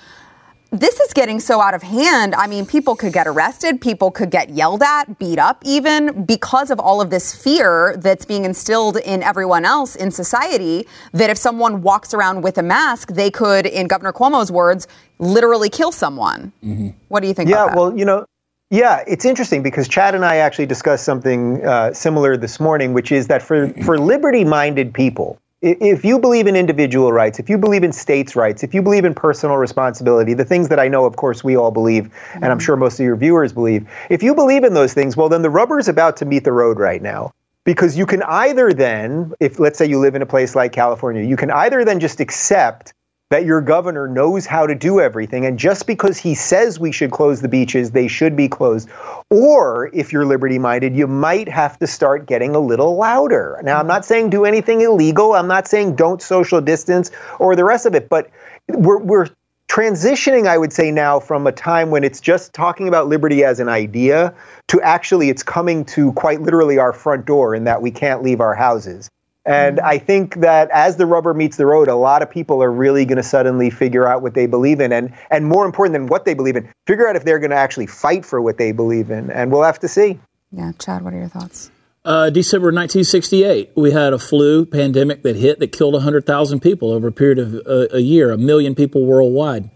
This 0.70 1.00
is 1.00 1.14
getting 1.14 1.40
so 1.40 1.62
out 1.62 1.72
of 1.72 1.82
hand. 1.82 2.34
I 2.34 2.46
mean, 2.46 2.66
people 2.66 2.94
could 2.94 3.14
get 3.14 3.26
arrested, 3.26 3.80
people 3.80 4.10
could 4.10 4.30
get 4.30 4.50
yelled 4.50 4.82
at, 4.82 5.18
beat 5.18 5.38
up 5.38 5.62
even 5.64 6.24
because 6.24 6.70
of 6.70 6.78
all 6.78 7.00
of 7.00 7.08
this 7.08 7.34
fear 7.34 7.96
that's 7.96 8.26
being 8.26 8.44
instilled 8.44 8.98
in 8.98 9.22
everyone 9.22 9.64
else 9.64 9.96
in 9.96 10.10
society 10.10 10.86
that 11.12 11.30
if 11.30 11.38
someone 11.38 11.80
walks 11.80 12.12
around 12.12 12.42
with 12.42 12.58
a 12.58 12.62
mask, 12.62 13.12
they 13.12 13.30
could 13.30 13.64
in 13.64 13.88
Governor 13.88 14.12
Cuomo's 14.12 14.52
words, 14.52 14.86
literally 15.18 15.70
kill 15.70 15.90
someone. 15.90 16.52
Mm-hmm. 16.62 16.88
What 17.08 17.20
do 17.20 17.28
you 17.28 17.34
think 17.34 17.48
Yeah, 17.48 17.74
well, 17.74 17.96
you 17.96 18.04
know, 18.04 18.26
yeah, 18.68 19.02
it's 19.06 19.24
interesting 19.24 19.62
because 19.62 19.88
Chad 19.88 20.14
and 20.14 20.22
I 20.22 20.36
actually 20.36 20.66
discussed 20.66 21.04
something 21.06 21.64
uh, 21.64 21.94
similar 21.94 22.36
this 22.36 22.60
morning, 22.60 22.92
which 22.92 23.10
is 23.10 23.28
that 23.28 23.40
for, 23.40 23.70
for 23.84 23.98
liberty 23.98 24.44
minded 24.44 24.92
people, 24.92 25.38
if 25.60 26.05
you 26.05 26.19
believe 26.19 26.46
in 26.46 26.55
individual 26.55 27.12
rights, 27.12 27.38
if 27.38 27.50
you 27.50 27.58
believe 27.58 27.82
in 27.82 27.93
states' 27.93 28.37
rights, 28.37 28.62
if 28.62 28.75
you 28.75 28.82
believe 28.82 29.05
in 29.05 29.14
personal 29.14 29.56
responsibility, 29.56 30.34
the 30.34 30.44
things 30.44 30.69
that 30.69 30.78
I 30.78 30.87
know, 30.87 31.05
of 31.05 31.16
course, 31.16 31.43
we 31.43 31.56
all 31.56 31.70
believe, 31.70 32.10
and 32.34 32.44
I'm 32.44 32.52
mm-hmm. 32.52 32.58
sure 32.60 32.76
most 32.76 33.00
of 33.00 33.05
your 33.05 33.16
viewers 33.16 33.52
believe, 33.52 33.88
if 34.08 34.22
you 34.22 34.34
believe 34.34 34.62
in 34.62 34.75
those 34.75 34.94
things, 34.94 35.16
well, 35.16 35.28
then 35.28 35.43
the 35.43 35.50
rubber 35.50 35.78
is 35.78 35.88
about 35.88 36.16
to 36.19 36.25
meet 36.25 36.44
the 36.44 36.52
road 36.52 36.78
right 36.78 37.02
now. 37.02 37.32
Because 37.64 37.99
you 37.99 38.06
can 38.06 38.22
either 38.22 38.72
then, 38.72 39.34
if 39.40 39.58
let's 39.58 39.78
say 39.78 39.84
you 39.84 39.99
live 39.99 40.14
in 40.14 40.22
a 40.22 40.26
place 40.26 40.55
like 40.55 40.72
California, 40.72 41.22
you 41.22 41.37
can 41.37 41.50
either 41.50 41.84
then 41.84 42.00
just 42.00 42.19
accept 42.19 42.94
that 43.30 43.44
your 43.44 43.60
governor 43.60 44.08
knows 44.08 44.46
how 44.46 44.66
to 44.66 44.75
do 44.75 45.00
everything. 45.00 45.44
And 45.44 45.58
just 45.58 45.86
because 45.86 46.16
he 46.16 46.34
says 46.34 46.80
we 46.80 46.92
should 46.92 47.10
close 47.10 47.42
the 47.42 47.48
beaches, 47.48 47.90
they 47.90 48.08
should 48.08 48.34
be 48.36 48.48
closed. 48.48 48.88
Or 49.30 49.90
if 49.92 50.12
you're 50.12 50.25
liberty 50.25 50.58
minded, 50.58 50.96
you 50.96 51.06
might 51.06 51.48
have 51.48 51.78
to 51.80 51.86
start 51.86 52.26
getting 52.26 52.54
a 52.54 52.60
little 52.60 52.96
louder. 52.96 53.60
Now, 53.62 53.78
I'm 53.78 53.86
not 53.86 54.06
saying 54.06 54.30
do 54.30 54.47
anything 54.47 54.80
illegal. 54.80 55.35
I'm 55.35 55.49
not 55.49 55.68
saying 55.68 55.97
don't 55.97 56.23
social 56.23 56.61
distance 56.61 57.11
or 57.38 57.54
the 57.54 57.64
rest 57.64 57.85
of 57.85 57.94
it, 57.94 58.08
but 58.08 58.30
we're, 58.68 58.99
we're 58.99 59.26
transitioning, 59.68 60.47
I 60.47 60.56
would 60.56 60.73
say, 60.73 60.90
now 60.90 61.20
from 61.20 61.47
a 61.47 61.52
time 61.52 61.90
when 61.90 62.04
it's 62.04 62.20
just 62.20 62.54
talking 62.54 62.88
about 62.88 63.08
liberty 63.08 63.44
as 63.44 63.61
an 63.61 63.68
idea 63.68 64.32
to 64.68 64.80
actually 64.80 65.28
it's 65.28 65.42
coming 65.42 65.85
to 65.85 66.12
quite 66.14 66.40
literally 66.40 66.78
our 66.78 66.94
front 66.94 67.26
door 67.26 67.54
in 67.54 67.64
that 67.64 67.82
we 67.82 67.90
can't 67.90 68.23
leave 68.23 68.40
our 68.40 68.54
houses. 68.54 69.11
And 69.49 69.81
I 69.81 69.97
think 69.97 70.37
that 70.40 70.71
as 70.73 70.97
the 70.97 71.07
rubber 71.07 71.33
meets 71.33 71.57
the 71.57 71.64
road, 71.64 71.88
a 71.88 71.95
lot 71.95 72.21
of 72.21 72.31
people 72.31 72.62
are 72.62 72.71
really 72.71 73.07
going 73.07 73.17
to 73.17 73.23
suddenly 73.23 73.71
figure 73.71 74.07
out 74.07 74.21
what 74.21 74.35
they 74.35 74.47
believe 74.47 74.78
in. 74.78 74.93
And, 74.93 75.14
and 75.31 75.47
more 75.47 75.64
important 75.64 75.95
than 75.95 76.07
what 76.07 76.26
they 76.26 76.35
believe 76.35 76.55
in, 76.55 76.71
figure 76.87 77.09
out 77.09 77.17
if 77.17 77.25
they're 77.25 77.38
going 77.38 77.50
to 77.50 77.57
actually 77.57 77.87
fight 77.87 78.26
for 78.26 78.43
what 78.43 78.59
they 78.59 78.73
believe 78.73 79.11
in. 79.11 79.31
And 79.31 79.50
we'll 79.50 79.62
have 79.62 79.78
to 79.81 79.88
see. 79.88 80.21
Yeah. 80.52 80.73
Chad, 80.78 81.02
what 81.02 81.14
are 81.14 81.19
your 81.19 81.28
thoughts? 81.28 81.71
Uh, 82.05 82.31
December 82.31 82.67
1968, 82.67 83.73
we 83.75 83.90
had 83.90 84.12
a 84.12 84.19
flu 84.19 84.67
pandemic 84.67 85.23
that 85.23 85.37
hit 85.37 85.59
that 85.61 85.73
killed 85.73 85.95
100,000 85.95 86.61
people 86.61 86.93
over 86.93 87.09
a 87.09 87.12
period 87.12 87.38
of 87.38 87.55
uh, 87.67 87.88
a 87.90 88.00
year, 88.00 88.31
a 88.31 88.38
million 88.38 88.75
people 88.75 89.07
worldwide. 89.07 89.71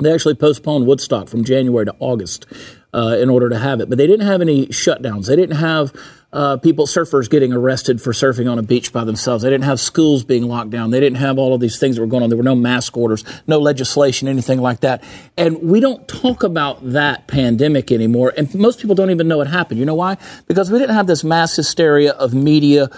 They 0.00 0.12
actually 0.12 0.34
postponed 0.34 0.86
Woodstock 0.86 1.28
from 1.28 1.44
January 1.44 1.86
to 1.86 1.94
August 1.98 2.46
uh, 2.94 3.16
in 3.20 3.28
order 3.28 3.48
to 3.48 3.58
have 3.58 3.80
it, 3.80 3.88
but 3.88 3.98
they 3.98 4.06
didn't 4.06 4.26
have 4.26 4.40
any 4.40 4.66
shutdowns. 4.66 5.26
They 5.26 5.36
didn't 5.36 5.56
have 5.56 5.92
uh, 6.32 6.58
people, 6.58 6.86
surfers 6.86 7.28
getting 7.30 7.52
arrested 7.52 8.02
for 8.02 8.12
surfing 8.12 8.50
on 8.50 8.58
a 8.58 8.62
beach 8.62 8.92
by 8.92 9.04
themselves. 9.04 9.42
They 9.42 9.50
didn't 9.50 9.64
have 9.64 9.80
schools 9.80 10.24
being 10.24 10.44
locked 10.44 10.70
down. 10.70 10.90
They 10.90 11.00
didn't 11.00 11.18
have 11.18 11.38
all 11.38 11.54
of 11.54 11.60
these 11.60 11.78
things 11.78 11.96
that 11.96 12.02
were 12.02 12.06
going 12.06 12.22
on. 12.22 12.28
There 12.28 12.36
were 12.36 12.42
no 12.42 12.54
mask 12.54 12.96
orders, 12.96 13.24
no 13.46 13.58
legislation, 13.58 14.28
anything 14.28 14.60
like 14.60 14.80
that. 14.80 15.02
And 15.38 15.62
we 15.62 15.80
don't 15.80 16.06
talk 16.06 16.42
about 16.42 16.92
that 16.92 17.28
pandemic 17.28 17.90
anymore. 17.90 18.34
And 18.36 18.54
most 18.54 18.78
people 18.78 18.94
don't 18.94 19.10
even 19.10 19.26
know 19.26 19.40
it 19.40 19.48
happened. 19.48 19.80
You 19.80 19.86
know 19.86 19.94
why? 19.94 20.18
Because 20.46 20.70
we 20.70 20.78
didn't 20.78 20.96
have 20.96 21.06
this 21.06 21.24
mass 21.24 21.56
hysteria 21.56 22.12
of 22.12 22.34
media 22.34 22.90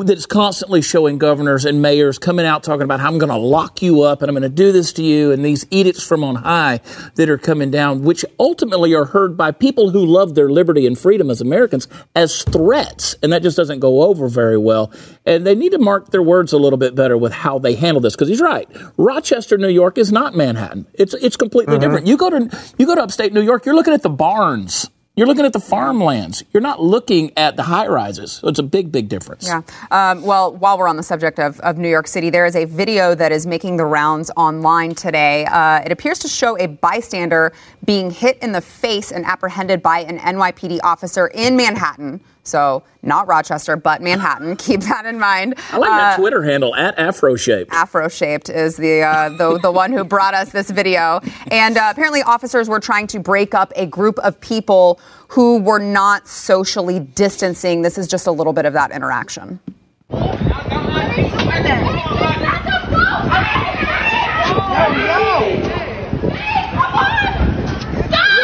that's 0.00 0.24
constantly 0.24 0.80
showing 0.80 1.18
governors 1.18 1.66
and 1.66 1.82
mayors 1.82 2.18
coming 2.18 2.46
out 2.46 2.62
talking 2.62 2.82
about 2.82 3.00
how 3.00 3.08
I'm 3.08 3.18
going 3.18 3.30
to 3.30 3.36
lock 3.36 3.82
you 3.82 4.02
up 4.02 4.22
and 4.22 4.30
I'm 4.30 4.34
going 4.34 4.42
to 4.42 4.48
do 4.48 4.72
this 4.72 4.92
to 4.94 5.02
you 5.02 5.32
and 5.32 5.44
these 5.44 5.66
edicts 5.70 6.02
from 6.02 6.24
on 6.24 6.36
high 6.36 6.80
that 7.16 7.28
are 7.28 7.36
coming 7.36 7.70
down, 7.70 8.02
which 8.02 8.24
ultimately 8.40 8.94
are 8.94 9.04
heard 9.04 9.36
by 9.36 9.50
people 9.50 9.90
who 9.90 10.04
love 10.04 10.34
their 10.34 10.48
liberty 10.48 10.86
and 10.86 10.98
freedom 10.98 11.30
as 11.30 11.42
Americans 11.42 11.88
as 12.16 12.42
threats. 12.44 13.14
And 13.22 13.32
that 13.32 13.42
just 13.42 13.56
doesn't 13.56 13.80
go 13.80 14.02
over 14.02 14.28
very 14.28 14.56
well. 14.56 14.90
And 15.26 15.46
they 15.46 15.54
need 15.54 15.72
to 15.72 15.78
mark 15.78 16.10
their 16.10 16.22
words 16.22 16.54
a 16.54 16.58
little 16.58 16.78
bit 16.78 16.94
better 16.94 17.18
with 17.18 17.32
how 17.32 17.58
they 17.58 17.74
handle 17.74 18.00
this 18.00 18.14
because 18.14 18.28
he's 18.28 18.40
right. 18.40 18.68
Rochester, 18.96 19.58
New 19.58 19.68
York 19.68 19.98
is 19.98 20.10
not 20.10 20.34
Manhattan. 20.34 20.86
It's, 20.94 21.12
it's 21.14 21.36
completely 21.36 21.74
uh-huh. 21.76 21.84
different. 21.84 22.06
You 22.06 22.16
go 22.16 22.30
to, 22.30 22.58
you 22.78 22.86
go 22.86 22.94
to 22.94 23.02
upstate 23.02 23.34
New 23.34 23.42
York, 23.42 23.66
you're 23.66 23.74
looking 23.74 23.92
at 23.92 24.02
the 24.02 24.10
barns 24.10 24.88
You're 25.14 25.26
looking 25.26 25.44
at 25.44 25.52
the 25.52 25.60
farmlands. 25.60 26.42
You're 26.54 26.62
not 26.62 26.82
looking 26.82 27.32
at 27.36 27.56
the 27.56 27.64
high 27.64 27.86
rises. 27.86 28.32
So 28.32 28.48
it's 28.48 28.58
a 28.58 28.62
big, 28.62 28.90
big 28.90 29.10
difference. 29.10 29.46
Yeah. 29.46 29.60
Um, 29.90 30.22
well, 30.22 30.56
while 30.56 30.78
we're 30.78 30.88
on 30.88 30.96
the 30.96 31.02
subject 31.02 31.38
of, 31.38 31.60
of 31.60 31.76
New 31.76 31.90
York 31.90 32.06
City, 32.06 32.30
there 32.30 32.46
is 32.46 32.56
a 32.56 32.64
video 32.64 33.14
that 33.16 33.30
is 33.30 33.46
making 33.46 33.76
the 33.76 33.84
rounds 33.84 34.30
online 34.38 34.94
today. 34.94 35.44
Uh, 35.44 35.80
it 35.80 35.92
appears 35.92 36.18
to 36.20 36.28
show 36.28 36.58
a 36.58 36.66
bystander 36.66 37.52
being 37.84 38.10
hit 38.10 38.38
in 38.38 38.52
the 38.52 38.62
face 38.62 39.12
and 39.12 39.26
apprehended 39.26 39.82
by 39.82 39.98
an 39.98 40.18
NYPD 40.18 40.80
officer 40.82 41.26
in 41.26 41.56
Manhattan. 41.56 42.18
So 42.44 42.82
not 43.02 43.28
Rochester, 43.28 43.76
but 43.76 44.02
Manhattan. 44.02 44.56
Keep 44.62 44.80
that 44.82 45.06
in 45.06 45.18
mind. 45.18 45.54
I 45.70 45.78
like 45.78 45.90
that 45.90 46.14
uh, 46.14 46.16
Twitter 46.16 46.42
handle 46.42 46.74
at 46.74 46.96
AfroShaped. 46.96 47.66
AfroShaped 47.66 48.54
is 48.54 48.76
the, 48.76 49.02
uh, 49.02 49.28
the 49.30 49.58
the 49.58 49.70
one 49.70 49.92
who 49.92 50.04
brought 50.04 50.34
us 50.34 50.50
this 50.50 50.70
video, 50.70 51.20
and 51.50 51.76
uh, 51.76 51.88
apparently 51.90 52.22
officers 52.22 52.68
were 52.68 52.80
trying 52.80 53.06
to 53.08 53.20
break 53.20 53.54
up 53.54 53.72
a 53.76 53.86
group 53.86 54.18
of 54.20 54.40
people 54.40 55.00
who 55.28 55.58
were 55.60 55.78
not 55.78 56.26
socially 56.26 57.00
distancing. 57.00 57.82
This 57.82 57.96
is 57.98 58.08
just 58.08 58.26
a 58.26 58.32
little 58.32 58.52
bit 58.52 58.64
of 58.66 58.72
that 58.72 58.90
interaction. 58.90 59.60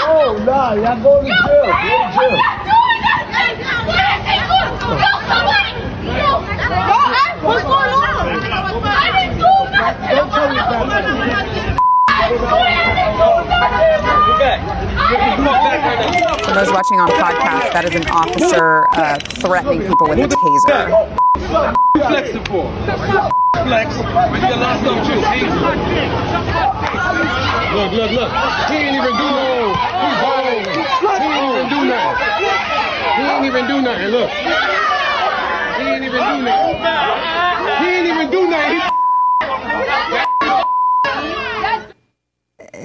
No, 0.09 0.37
nah, 0.45 0.73
y'all 0.73 1.03
going 1.03 1.27
to 1.27 1.31
jail. 1.31 1.67
Go 1.67 1.93
to 1.99 2.37
jail. 2.37 2.58
What's 4.89 4.97
going 7.63 7.93
on? 7.93 8.25
I 8.89 9.13
didn't 9.13 9.37
do 9.37 9.53
nothing. 9.69 10.17
Don't 10.17 10.33
tell 10.33 10.49
me 10.49 10.57
For 16.45 16.53
those 16.55 16.73
watching 16.73 17.01
on 17.01 17.09
podcast, 17.11 17.73
that 17.75 17.85
is 17.85 17.95
an 17.97 18.09
officer 18.09 18.89
uh, 18.97 19.19
threatening 19.45 19.87
people 19.87 20.09
with 20.09 20.21
a 20.21 20.29
taser. 20.33 20.89
Flexing 22.09 22.45
for? 22.47 22.73
Flex. 23.69 23.93
You 23.93 24.57
lost 24.57 24.85
them 24.89 25.05
too. 25.05 25.21
Look, 27.77 27.93
look, 27.93 28.11
look. 28.13 28.33
He 28.69 28.77
ain't 28.89 28.97
even 28.97 29.13
do 29.13 29.29
no. 29.37 29.77
He 31.13 31.29
ain't 31.29 31.45
even 31.45 31.69
do 31.69 31.85
nothing. 31.85 32.78
He 33.17 33.23
ain't 33.23 33.45
even 33.45 33.67
do 33.67 33.83
nothing. 33.83 34.09
Look. 34.09 34.31
He 34.31 35.85
ain't 35.85 36.05
even 36.05 36.21
do 36.21 36.43
nothing. 36.43 36.77
He 37.79 37.89
ain't 37.89 38.07
even 38.07 38.31
do 38.31 38.49
nothing. 38.51 38.83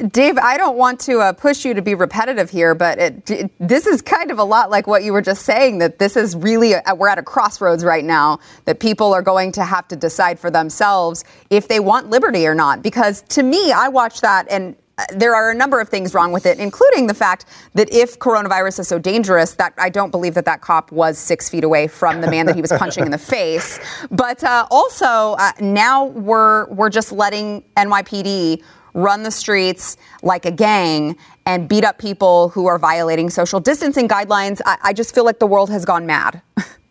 Dave, 0.10 0.38
I 0.38 0.58
don't 0.58 0.76
want 0.76 1.00
to 1.02 1.20
uh, 1.20 1.34
push 1.34 1.64
you 1.64 1.74
to 1.74 1.82
be 1.82 1.96
repetitive 1.96 2.50
here, 2.50 2.76
but 2.76 3.00
it, 3.00 3.32
it, 3.32 3.52
this 3.60 3.88
is 3.88 4.02
kind 4.02 4.32
of 4.32 4.40
a 4.40 4.44
lot 4.44 4.70
like 4.70 4.86
what 4.86 5.04
you 5.04 5.14
were 5.14 5.22
just 5.22 5.44
saying 5.44 5.78
that 5.78 5.98
this 5.98 6.18
is 6.18 6.36
really, 6.36 6.74
a, 6.74 6.82
we're 6.96 7.08
at 7.08 7.18
a 7.18 7.24
crossroads 7.24 7.86
right 7.86 8.04
now, 8.04 8.40
that 8.66 8.80
people 8.80 9.14
are 9.14 9.22
going 9.22 9.52
to 9.54 9.64
have 9.64 9.88
to 9.88 9.96
decide 9.96 10.40
for 10.40 10.52
themselves 10.52 11.24
if 11.50 11.68
they 11.68 11.80
want 11.80 12.10
liberty 12.10 12.46
or 12.46 12.54
not. 12.54 12.82
Because 12.84 13.22
to 13.30 13.44
me, 13.44 13.72
I 13.72 13.88
watch 13.88 14.20
that 14.22 14.46
and 14.50 14.76
there 15.14 15.36
are 15.36 15.50
a 15.50 15.56
number 15.56 15.80
of 15.80 15.90
things 15.90 16.14
wrong 16.14 16.32
with 16.32 16.46
it, 16.46 16.60
including 16.60 17.08
the 17.08 17.14
fact 17.14 17.46
that 17.74 17.92
if 17.92 18.20
coronavirus 18.20 18.80
is 18.80 18.88
so 18.88 19.00
dangerous, 19.00 19.56
that 19.56 19.74
I 19.78 19.90
don't 19.90 20.12
believe 20.12 20.36
that 20.36 20.46
that 20.46 20.62
cop 20.62 20.92
was 20.92 21.18
six 21.18 21.50
feet 21.50 21.64
away 21.64 21.88
from 21.88 22.22
the 22.22 22.30
man 22.30 22.46
that 22.46 22.56
he 22.56 22.62
was 22.62 22.72
punching 22.72 23.04
in 23.04 23.12
the 23.12 23.18
face. 23.18 23.80
But 24.12 24.44
uh, 24.44 24.68
also, 24.70 25.36
uh, 25.40 25.52
now 25.60 26.06
we're 26.06 26.68
we're 26.68 26.90
just 26.90 27.12
letting 27.12 27.64
NYPD 27.78 28.64
run 28.94 29.24
the 29.24 29.32
streets 29.32 29.98
like 30.22 30.46
a 30.46 30.52
gang 30.52 31.16
and 31.46 31.68
beat 31.68 31.84
up 31.84 31.98
people 31.98 32.50
who 32.50 32.68
are 32.68 32.78
violating 32.78 33.30
social 33.30 33.60
distancing 33.60 34.08
guidelines. 34.08 34.62
I, 34.66 34.78
I 34.84 34.94
just 34.94 35.16
feel 35.16 35.26
like 35.26 35.40
the 35.40 35.48
world 35.48 35.70
has 35.70 35.86
gone 35.86 36.06
mad. 36.06 36.42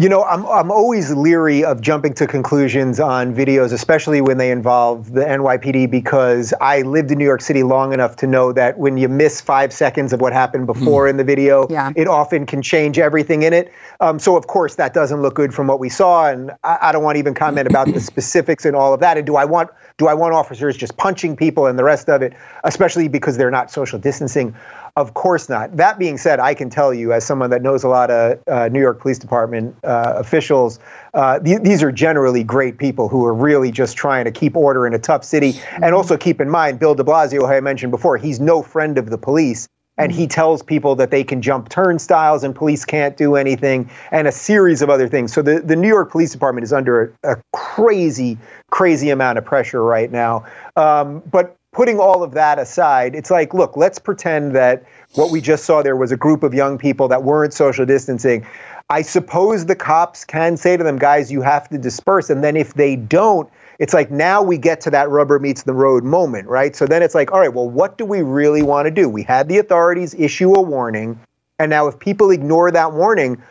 You 0.00 0.08
know, 0.08 0.24
I'm 0.24 0.46
I'm 0.46 0.70
always 0.70 1.12
leery 1.12 1.62
of 1.62 1.82
jumping 1.82 2.14
to 2.14 2.26
conclusions 2.26 2.98
on 2.98 3.34
videos, 3.34 3.70
especially 3.70 4.22
when 4.22 4.38
they 4.38 4.50
involve 4.50 5.12
the 5.12 5.20
NYPD, 5.20 5.90
because 5.90 6.54
I 6.58 6.80
lived 6.80 7.10
in 7.10 7.18
New 7.18 7.26
York 7.26 7.42
City 7.42 7.62
long 7.62 7.92
enough 7.92 8.16
to 8.16 8.26
know 8.26 8.50
that 8.54 8.78
when 8.78 8.96
you 8.96 9.10
miss 9.10 9.42
five 9.42 9.74
seconds 9.74 10.14
of 10.14 10.22
what 10.22 10.32
happened 10.32 10.66
before 10.66 11.04
mm. 11.04 11.10
in 11.10 11.16
the 11.18 11.24
video, 11.24 11.66
yeah. 11.68 11.92
it 11.96 12.08
often 12.08 12.46
can 12.46 12.62
change 12.62 12.98
everything 12.98 13.42
in 13.42 13.52
it. 13.52 13.70
Um, 14.00 14.18
so 14.18 14.38
of 14.38 14.46
course 14.46 14.76
that 14.76 14.94
doesn't 14.94 15.20
look 15.20 15.34
good 15.34 15.52
from 15.52 15.66
what 15.66 15.78
we 15.78 15.90
saw, 15.90 16.30
and 16.30 16.50
I, 16.64 16.78
I 16.80 16.92
don't 16.92 17.04
want 17.04 17.16
to 17.16 17.18
even 17.18 17.34
comment 17.34 17.68
about 17.68 17.86
the 17.92 18.00
specifics 18.12 18.64
and 18.64 18.74
all 18.74 18.94
of 18.94 19.00
that. 19.00 19.18
And 19.18 19.26
do 19.26 19.36
I 19.36 19.44
want 19.44 19.68
do 20.00 20.08
I 20.08 20.14
want 20.14 20.32
officers 20.32 20.78
just 20.78 20.96
punching 20.96 21.36
people 21.36 21.66
and 21.66 21.78
the 21.78 21.84
rest 21.84 22.08
of 22.08 22.22
it, 22.22 22.32
especially 22.64 23.06
because 23.06 23.36
they're 23.36 23.50
not 23.50 23.70
social 23.70 23.98
distancing? 23.98 24.56
Of 24.96 25.12
course 25.12 25.50
not. 25.50 25.76
That 25.76 25.98
being 25.98 26.16
said, 26.16 26.40
I 26.40 26.54
can 26.54 26.70
tell 26.70 26.94
you, 26.94 27.12
as 27.12 27.22
someone 27.22 27.50
that 27.50 27.60
knows 27.60 27.84
a 27.84 27.88
lot 27.88 28.10
of 28.10 28.38
uh, 28.48 28.68
New 28.68 28.80
York 28.80 28.98
Police 28.98 29.18
Department 29.18 29.76
uh, 29.84 30.14
officials, 30.16 30.78
uh, 31.12 31.38
th- 31.40 31.60
these 31.60 31.82
are 31.82 31.92
generally 31.92 32.42
great 32.42 32.78
people 32.78 33.10
who 33.10 33.26
are 33.26 33.34
really 33.34 33.70
just 33.70 33.94
trying 33.94 34.24
to 34.24 34.30
keep 34.30 34.56
order 34.56 34.86
in 34.86 34.94
a 34.94 34.98
tough 34.98 35.22
city. 35.22 35.52
And 35.82 35.94
also 35.94 36.16
keep 36.16 36.40
in 36.40 36.48
mind, 36.48 36.78
Bill 36.78 36.94
de 36.94 37.04
Blasio, 37.04 37.40
who 37.40 37.46
I 37.46 37.60
mentioned 37.60 37.92
before, 37.92 38.16
he's 38.16 38.40
no 38.40 38.62
friend 38.62 38.96
of 38.96 39.10
the 39.10 39.18
police. 39.18 39.68
And 40.00 40.10
he 40.10 40.26
tells 40.26 40.62
people 40.62 40.94
that 40.96 41.10
they 41.10 41.22
can 41.22 41.42
jump 41.42 41.68
turnstiles 41.68 42.42
and 42.42 42.54
police 42.54 42.84
can't 42.84 43.16
do 43.16 43.36
anything, 43.36 43.90
and 44.10 44.26
a 44.26 44.32
series 44.32 44.82
of 44.82 44.90
other 44.90 45.08
things. 45.08 45.32
So 45.32 45.42
the, 45.42 45.60
the 45.60 45.76
New 45.76 45.88
York 45.88 46.10
Police 46.10 46.32
Department 46.32 46.64
is 46.64 46.72
under 46.72 47.14
a, 47.22 47.32
a 47.32 47.42
crazy, 47.52 48.38
crazy 48.70 49.10
amount 49.10 49.38
of 49.38 49.44
pressure 49.44 49.82
right 49.82 50.10
now. 50.10 50.44
Um, 50.76 51.22
but 51.30 51.56
putting 51.72 52.00
all 52.00 52.22
of 52.22 52.32
that 52.32 52.58
aside, 52.58 53.14
it's 53.14 53.30
like, 53.30 53.54
look, 53.54 53.76
let's 53.76 53.98
pretend 53.98 54.56
that 54.56 54.84
what 55.14 55.30
we 55.30 55.40
just 55.40 55.64
saw 55.64 55.82
there 55.82 55.96
was 55.96 56.12
a 56.12 56.16
group 56.16 56.42
of 56.42 56.54
young 56.54 56.78
people 56.78 57.06
that 57.08 57.22
weren't 57.22 57.52
social 57.52 57.86
distancing. 57.86 58.46
I 58.88 59.02
suppose 59.02 59.66
the 59.66 59.76
cops 59.76 60.24
can 60.24 60.56
say 60.56 60.76
to 60.76 60.82
them, 60.82 60.98
guys, 60.98 61.30
you 61.30 61.42
have 61.42 61.68
to 61.68 61.78
disperse. 61.78 62.28
And 62.28 62.42
then 62.42 62.56
if 62.56 62.74
they 62.74 62.96
don't, 62.96 63.48
it's 63.80 63.94
like 63.94 64.10
now 64.10 64.42
we 64.42 64.58
get 64.58 64.82
to 64.82 64.90
that 64.90 65.08
rubber 65.08 65.38
meets 65.38 65.62
the 65.62 65.72
road 65.72 66.04
moment, 66.04 66.46
right? 66.46 66.76
So 66.76 66.86
then 66.86 67.02
it's 67.02 67.14
like, 67.14 67.32
all 67.32 67.40
right, 67.40 67.52
well, 67.52 67.68
what 67.68 67.96
do 67.96 68.04
we 68.04 68.20
really 68.20 68.62
want 68.62 68.84
to 68.84 68.90
do? 68.90 69.08
We 69.08 69.22
had 69.22 69.48
the 69.48 69.56
authorities 69.56 70.14
issue 70.14 70.52
a 70.52 70.60
warning. 70.60 71.18
And 71.58 71.70
now 71.70 71.88
if 71.88 71.98
people 71.98 72.30
ignore 72.30 72.70
that 72.70 72.92
warning, 72.92 73.42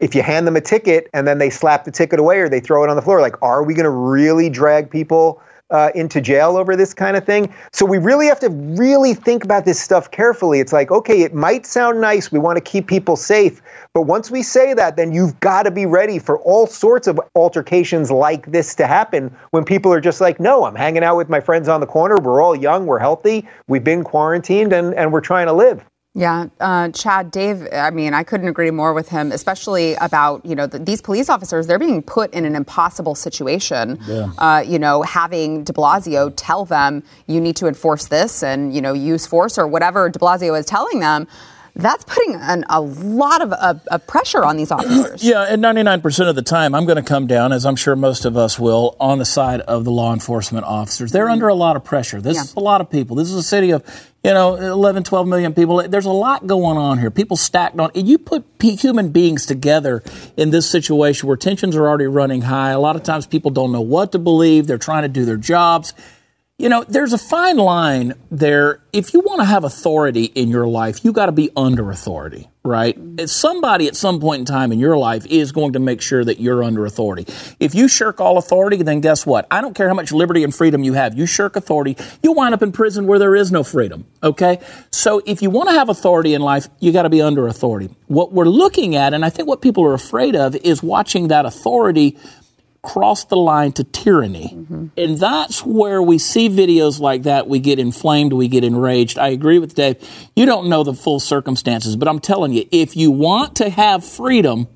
if 0.00 0.14
you 0.14 0.22
hand 0.22 0.46
them 0.46 0.54
a 0.54 0.60
ticket 0.60 1.08
and 1.14 1.26
then 1.26 1.38
they 1.38 1.48
slap 1.48 1.84
the 1.84 1.90
ticket 1.90 2.20
away 2.20 2.40
or 2.40 2.48
they 2.50 2.60
throw 2.60 2.84
it 2.84 2.90
on 2.90 2.96
the 2.96 3.00
floor, 3.00 3.22
like, 3.22 3.40
are 3.40 3.64
we 3.64 3.72
going 3.72 3.84
to 3.84 3.90
really 3.90 4.50
drag 4.50 4.90
people 4.90 5.40
uh, 5.74 5.90
into 5.96 6.20
jail 6.20 6.56
over 6.56 6.76
this 6.76 6.94
kind 6.94 7.16
of 7.16 7.24
thing. 7.26 7.52
So 7.72 7.84
we 7.84 7.98
really 7.98 8.28
have 8.28 8.38
to 8.40 8.48
really 8.48 9.12
think 9.12 9.42
about 9.42 9.64
this 9.64 9.80
stuff 9.80 10.08
carefully. 10.12 10.60
It's 10.60 10.72
like, 10.72 10.92
okay, 10.92 11.22
it 11.22 11.34
might 11.34 11.66
sound 11.66 12.00
nice. 12.00 12.30
We 12.30 12.38
want 12.38 12.56
to 12.56 12.60
keep 12.60 12.86
people 12.86 13.16
safe. 13.16 13.60
But 13.92 14.02
once 14.02 14.30
we 14.30 14.42
say 14.44 14.72
that, 14.74 14.96
then 14.96 15.12
you've 15.12 15.38
got 15.40 15.64
to 15.64 15.72
be 15.72 15.84
ready 15.84 16.20
for 16.20 16.38
all 16.38 16.68
sorts 16.68 17.08
of 17.08 17.20
altercations 17.34 18.08
like 18.12 18.52
this 18.52 18.76
to 18.76 18.86
happen 18.86 19.36
when 19.50 19.64
people 19.64 19.92
are 19.92 20.00
just 20.00 20.20
like, 20.20 20.38
no, 20.38 20.64
I'm 20.64 20.76
hanging 20.76 21.02
out 21.02 21.16
with 21.16 21.28
my 21.28 21.40
friends 21.40 21.68
on 21.68 21.80
the 21.80 21.86
corner. 21.86 22.16
We're 22.22 22.40
all 22.40 22.54
young. 22.54 22.86
We're 22.86 23.00
healthy. 23.00 23.48
We've 23.66 23.82
been 23.82 24.04
quarantined 24.04 24.72
and, 24.72 24.94
and 24.94 25.12
we're 25.12 25.20
trying 25.20 25.46
to 25.46 25.52
live. 25.52 25.84
Yeah, 26.16 26.46
uh, 26.60 26.90
Chad, 26.90 27.32
Dave. 27.32 27.66
I 27.72 27.90
mean, 27.90 28.14
I 28.14 28.22
couldn't 28.22 28.46
agree 28.46 28.70
more 28.70 28.94
with 28.94 29.08
him, 29.08 29.32
especially 29.32 29.94
about 29.94 30.46
you 30.46 30.54
know 30.54 30.66
the, 30.66 30.78
these 30.78 31.02
police 31.02 31.28
officers. 31.28 31.66
They're 31.66 31.78
being 31.78 32.02
put 32.02 32.32
in 32.32 32.44
an 32.44 32.54
impossible 32.54 33.16
situation. 33.16 33.98
Yeah. 34.06 34.30
Uh, 34.38 34.62
you 34.64 34.78
know, 34.78 35.02
having 35.02 35.64
De 35.64 35.72
Blasio 35.72 36.32
tell 36.36 36.64
them 36.64 37.02
you 37.26 37.40
need 37.40 37.56
to 37.56 37.66
enforce 37.66 38.06
this 38.06 38.44
and 38.44 38.72
you 38.72 38.80
know 38.80 38.92
use 38.92 39.26
force 39.26 39.58
or 39.58 39.66
whatever 39.66 40.08
De 40.08 40.20
Blasio 40.20 40.56
is 40.56 40.66
telling 40.66 41.00
them 41.00 41.26
that's 41.76 42.04
putting 42.04 42.36
an, 42.36 42.64
a 42.68 42.80
lot 42.80 43.42
of, 43.42 44.06
pressure 44.06 44.44
on 44.44 44.56
these 44.56 44.70
officers. 44.72 45.24
yeah, 45.24 45.42
and 45.42 45.62
99% 45.62 46.28
of 46.28 46.36
the 46.36 46.42
time, 46.42 46.74
I'm 46.74 46.86
going 46.86 46.96
to 46.96 47.02
come 47.02 47.26
down, 47.26 47.52
as 47.52 47.66
I'm 47.66 47.76
sure 47.76 47.96
most 47.96 48.24
of 48.24 48.36
us 48.36 48.58
will, 48.58 48.96
on 49.00 49.18
the 49.18 49.24
side 49.24 49.60
of 49.62 49.84
the 49.84 49.90
law 49.90 50.12
enforcement 50.12 50.64
officers. 50.66 51.10
They're 51.10 51.24
mm-hmm. 51.24 51.32
under 51.32 51.48
a 51.48 51.54
lot 51.54 51.74
of 51.76 51.84
pressure. 51.84 52.20
This 52.20 52.36
yeah. 52.36 52.42
is 52.42 52.54
a 52.54 52.60
lot 52.60 52.80
of 52.80 52.90
people. 52.90 53.16
This 53.16 53.28
is 53.28 53.34
a 53.34 53.42
city 53.42 53.70
of, 53.72 53.84
you 54.22 54.32
know, 54.32 54.54
11, 54.54 55.02
12 55.02 55.26
million 55.26 55.52
people. 55.52 55.86
There's 55.88 56.06
a 56.06 56.10
lot 56.10 56.46
going 56.46 56.78
on 56.78 56.98
here. 56.98 57.10
People 57.10 57.36
stacked 57.36 57.78
on. 57.80 57.90
You 57.94 58.18
put 58.18 58.44
human 58.60 59.10
beings 59.10 59.44
together 59.44 60.02
in 60.36 60.50
this 60.50 60.70
situation 60.70 61.26
where 61.26 61.36
tensions 61.36 61.76
are 61.76 61.88
already 61.88 62.06
running 62.06 62.42
high. 62.42 62.70
A 62.70 62.80
lot 62.80 62.94
of 62.94 63.02
times 63.02 63.26
people 63.26 63.50
don't 63.50 63.72
know 63.72 63.82
what 63.82 64.12
to 64.12 64.18
believe. 64.18 64.66
They're 64.66 64.78
trying 64.78 65.02
to 65.02 65.08
do 65.08 65.24
their 65.24 65.36
jobs 65.36 65.92
you 66.56 66.68
know, 66.68 66.84
there's 66.84 67.12
a 67.12 67.18
fine 67.18 67.56
line 67.56 68.14
there. 68.30 68.80
If 68.92 69.12
you 69.12 69.18
want 69.20 69.40
to 69.40 69.44
have 69.44 69.64
authority 69.64 70.26
in 70.26 70.50
your 70.50 70.68
life, 70.68 71.04
you 71.04 71.12
got 71.12 71.26
to 71.26 71.32
be 71.32 71.50
under 71.56 71.90
authority, 71.90 72.48
right? 72.62 72.96
Mm-hmm. 72.96 73.26
Somebody 73.26 73.88
at 73.88 73.96
some 73.96 74.20
point 74.20 74.38
in 74.38 74.44
time 74.44 74.70
in 74.70 74.78
your 74.78 74.96
life 74.96 75.26
is 75.26 75.50
going 75.50 75.72
to 75.72 75.80
make 75.80 76.00
sure 76.00 76.24
that 76.24 76.38
you're 76.38 76.62
under 76.62 76.86
authority. 76.86 77.26
If 77.58 77.74
you 77.74 77.88
shirk 77.88 78.20
all 78.20 78.38
authority, 78.38 78.84
then 78.84 79.00
guess 79.00 79.26
what? 79.26 79.48
I 79.50 79.62
don't 79.62 79.74
care 79.74 79.88
how 79.88 79.94
much 79.94 80.12
liberty 80.12 80.44
and 80.44 80.54
freedom 80.54 80.84
you 80.84 80.92
have. 80.92 81.18
You 81.18 81.26
shirk 81.26 81.56
authority, 81.56 81.96
you'll 82.22 82.36
wind 82.36 82.54
up 82.54 82.62
in 82.62 82.70
prison 82.70 83.08
where 83.08 83.18
there 83.18 83.34
is 83.34 83.50
no 83.50 83.64
freedom, 83.64 84.06
okay? 84.22 84.60
So 84.92 85.22
if 85.26 85.42
you 85.42 85.50
want 85.50 85.70
to 85.70 85.74
have 85.74 85.88
authority 85.88 86.34
in 86.34 86.40
life, 86.40 86.68
you 86.78 86.92
got 86.92 87.02
to 87.02 87.10
be 87.10 87.20
under 87.20 87.48
authority. 87.48 87.92
What 88.06 88.32
we're 88.32 88.44
looking 88.44 88.94
at, 88.94 89.12
and 89.12 89.24
I 89.24 89.30
think 89.30 89.48
what 89.48 89.60
people 89.60 89.84
are 89.86 89.94
afraid 89.94 90.36
of, 90.36 90.54
is 90.54 90.84
watching 90.84 91.28
that 91.28 91.46
authority 91.46 92.16
crossed 92.84 93.30
the 93.30 93.36
line 93.36 93.72
to 93.72 93.84
tyranny. 93.84 94.52
Mm-hmm. 94.54 94.86
And 94.96 95.18
that's 95.18 95.64
where 95.64 96.02
we 96.02 96.18
see 96.18 96.48
videos 96.48 97.00
like 97.00 97.24
that. 97.24 97.48
We 97.48 97.58
get 97.58 97.78
inflamed, 97.78 98.32
we 98.32 98.46
get 98.46 98.62
enraged. 98.62 99.18
I 99.18 99.28
agree 99.28 99.58
with 99.58 99.74
Dave. 99.74 99.96
You 100.36 100.46
don't 100.46 100.68
know 100.68 100.84
the 100.84 100.94
full 100.94 101.18
circumstances, 101.18 101.96
but 101.96 102.06
I'm 102.06 102.20
telling 102.20 102.52
you, 102.52 102.66
if 102.70 102.96
you 102.96 103.10
want 103.10 103.56
to 103.56 103.70
have 103.70 104.04
freedom, 104.04 104.68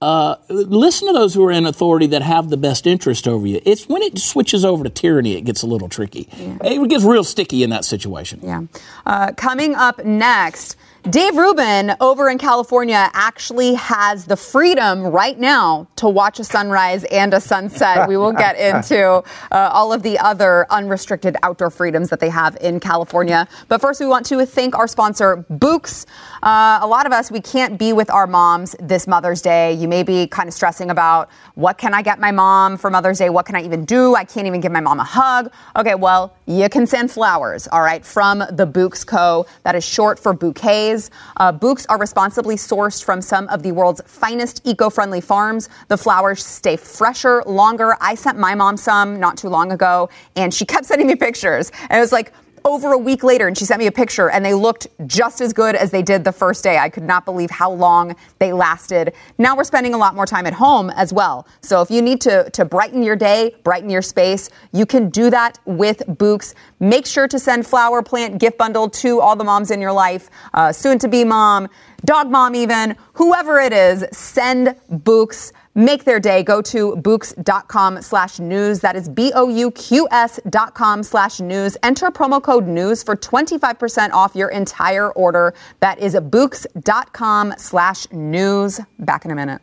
uh, 0.00 0.36
listen 0.48 1.08
to 1.08 1.14
those 1.14 1.34
who 1.34 1.44
are 1.44 1.50
in 1.50 1.66
authority 1.66 2.06
that 2.08 2.22
have 2.22 2.50
the 2.50 2.56
best 2.56 2.86
interest 2.86 3.26
over 3.26 3.46
you. 3.46 3.60
It's 3.64 3.88
when 3.88 4.02
it 4.02 4.18
switches 4.18 4.64
over 4.64 4.84
to 4.84 4.90
tyranny, 4.90 5.36
it 5.36 5.42
gets 5.42 5.62
a 5.62 5.66
little 5.66 5.88
tricky. 5.88 6.28
Yeah. 6.36 6.58
It 6.62 6.88
gets 6.88 7.04
real 7.04 7.24
sticky 7.24 7.62
in 7.62 7.70
that 7.70 7.84
situation. 7.84 8.40
Yeah. 8.42 8.62
Uh, 9.06 9.32
coming 9.32 9.74
up 9.74 10.04
next. 10.04 10.76
Dave 11.10 11.36
Rubin 11.36 11.94
over 12.00 12.28
in 12.28 12.36
California 12.36 13.08
actually 13.14 13.74
has 13.74 14.26
the 14.26 14.36
freedom 14.36 15.06
right 15.06 15.38
now 15.38 15.86
to 15.96 16.08
watch 16.08 16.38
a 16.38 16.44
sunrise 16.44 17.04
and 17.04 17.32
a 17.32 17.40
sunset. 17.40 18.08
We 18.08 18.16
will 18.18 18.32
get 18.32 18.58
into 18.58 19.04
uh, 19.04 19.22
all 19.50 19.92
of 19.92 20.02
the 20.02 20.18
other 20.18 20.66
unrestricted 20.70 21.36
outdoor 21.42 21.70
freedoms 21.70 22.10
that 22.10 22.20
they 22.20 22.28
have 22.28 22.58
in 22.60 22.78
California. 22.78 23.48
But 23.68 23.80
first, 23.80 24.00
we 24.00 24.06
want 24.06 24.26
to 24.26 24.44
thank 24.44 24.76
our 24.76 24.86
sponsor, 24.88 25.46
Bouqs. 25.50 26.04
Uh, 26.42 26.80
a 26.82 26.86
lot 26.86 27.06
of 27.06 27.12
us, 27.12 27.30
we 27.30 27.40
can't 27.40 27.78
be 27.78 27.92
with 27.92 28.10
our 28.10 28.26
moms 28.26 28.76
this 28.80 29.06
Mother's 29.06 29.40
Day. 29.40 29.72
You 29.74 29.88
may 29.88 30.02
be 30.02 30.26
kind 30.26 30.48
of 30.48 30.54
stressing 30.54 30.90
about 30.90 31.30
what 31.54 31.78
can 31.78 31.94
I 31.94 32.02
get 32.02 32.20
my 32.20 32.32
mom 32.32 32.76
for 32.76 32.90
Mother's 32.90 33.18
Day? 33.18 33.30
What 33.30 33.46
can 33.46 33.56
I 33.56 33.62
even 33.62 33.84
do? 33.84 34.14
I 34.14 34.24
can't 34.24 34.46
even 34.46 34.60
give 34.60 34.72
my 34.72 34.80
mom 34.80 35.00
a 35.00 35.04
hug. 35.04 35.50
Okay, 35.74 35.94
well, 35.94 36.34
you 36.46 36.68
can 36.68 36.86
send 36.86 37.10
flowers, 37.10 37.66
all 37.68 37.82
right, 37.82 38.04
from 38.04 38.40
the 38.40 38.66
Bouqs 38.66 39.06
Co. 39.06 39.46
That 39.62 39.74
is 39.74 39.84
short 39.84 40.18
for 40.18 40.34
bouquets. 40.34 40.97
Uh, 41.36 41.52
Bouqs 41.52 41.86
are 41.88 41.98
responsibly 41.98 42.56
sourced 42.56 43.02
from 43.02 43.20
some 43.22 43.48
of 43.48 43.62
the 43.62 43.72
world's 43.72 44.00
finest 44.06 44.60
eco-friendly 44.64 45.20
farms. 45.20 45.68
The 45.88 45.96
flowers 45.96 46.44
stay 46.44 46.76
fresher, 46.76 47.42
longer. 47.46 47.96
I 48.00 48.14
sent 48.14 48.38
my 48.38 48.54
mom 48.54 48.76
some 48.76 49.18
not 49.20 49.36
too 49.36 49.48
long 49.48 49.72
ago, 49.72 50.08
and 50.36 50.52
she 50.52 50.64
kept 50.64 50.86
sending 50.90 51.06
me 51.06 51.16
pictures. 51.16 51.70
And 51.88 51.98
it 51.98 52.00
was 52.00 52.12
like, 52.12 52.32
over 52.64 52.92
a 52.92 52.98
week 52.98 53.22
later 53.22 53.46
and 53.46 53.56
she 53.56 53.64
sent 53.64 53.78
me 53.78 53.86
a 53.86 53.92
picture 53.92 54.30
and 54.30 54.44
they 54.44 54.54
looked 54.54 54.86
just 55.06 55.40
as 55.40 55.52
good 55.52 55.74
as 55.74 55.90
they 55.90 56.02
did 56.02 56.24
the 56.24 56.32
first 56.32 56.62
day. 56.64 56.78
I 56.78 56.88
could 56.88 57.02
not 57.02 57.24
believe 57.24 57.50
how 57.50 57.70
long 57.70 58.16
they 58.38 58.52
lasted. 58.52 59.14
Now 59.38 59.56
we're 59.56 59.64
spending 59.64 59.94
a 59.94 59.98
lot 59.98 60.14
more 60.14 60.26
time 60.26 60.46
at 60.46 60.52
home 60.52 60.90
as 60.90 61.12
well. 61.12 61.46
So 61.60 61.80
if 61.82 61.90
you 61.90 62.02
need 62.02 62.20
to, 62.22 62.50
to 62.50 62.64
brighten 62.64 63.02
your 63.02 63.16
day, 63.16 63.54
brighten 63.64 63.90
your 63.90 64.02
space, 64.02 64.50
you 64.72 64.86
can 64.86 65.10
do 65.10 65.30
that 65.30 65.58
with 65.64 65.98
Bouqs. 66.06 66.54
Make 66.80 67.06
sure 67.06 67.28
to 67.28 67.38
send 67.38 67.66
flower 67.66 68.02
plant 68.02 68.38
gift 68.38 68.58
bundle 68.58 68.88
to 68.90 69.20
all 69.20 69.36
the 69.36 69.44
moms 69.44 69.70
in 69.70 69.80
your 69.80 69.92
life, 69.92 70.30
uh, 70.54 70.72
soon 70.72 70.98
to 70.98 71.08
be 71.08 71.24
mom, 71.24 71.68
dog 72.04 72.30
mom 72.30 72.54
even, 72.54 72.96
whoever 73.14 73.58
it 73.58 73.72
is, 73.72 74.04
send 74.12 74.76
Bouqs 74.90 75.52
make 75.78 76.04
their 76.04 76.20
day. 76.20 76.42
Go 76.42 76.60
to 76.62 76.96
bouqs.com 76.96 78.02
slash 78.02 78.38
news. 78.40 78.80
That 78.80 78.96
is 78.96 79.08
B-O-U-Q-S 79.08 80.40
dot 80.50 80.74
com 80.74 81.02
slash 81.02 81.40
news. 81.40 81.76
Enter 81.82 82.10
promo 82.10 82.42
code 82.42 82.66
news 82.66 83.02
for 83.02 83.16
25% 83.16 84.10
off 84.12 84.34
your 84.34 84.48
entire 84.48 85.10
order. 85.12 85.54
That 85.80 85.98
is 85.98 86.14
bouqs.com 86.14 87.54
slash 87.56 88.10
news. 88.12 88.80
Back 88.98 89.24
in 89.24 89.30
a 89.30 89.34
minute. 89.34 89.62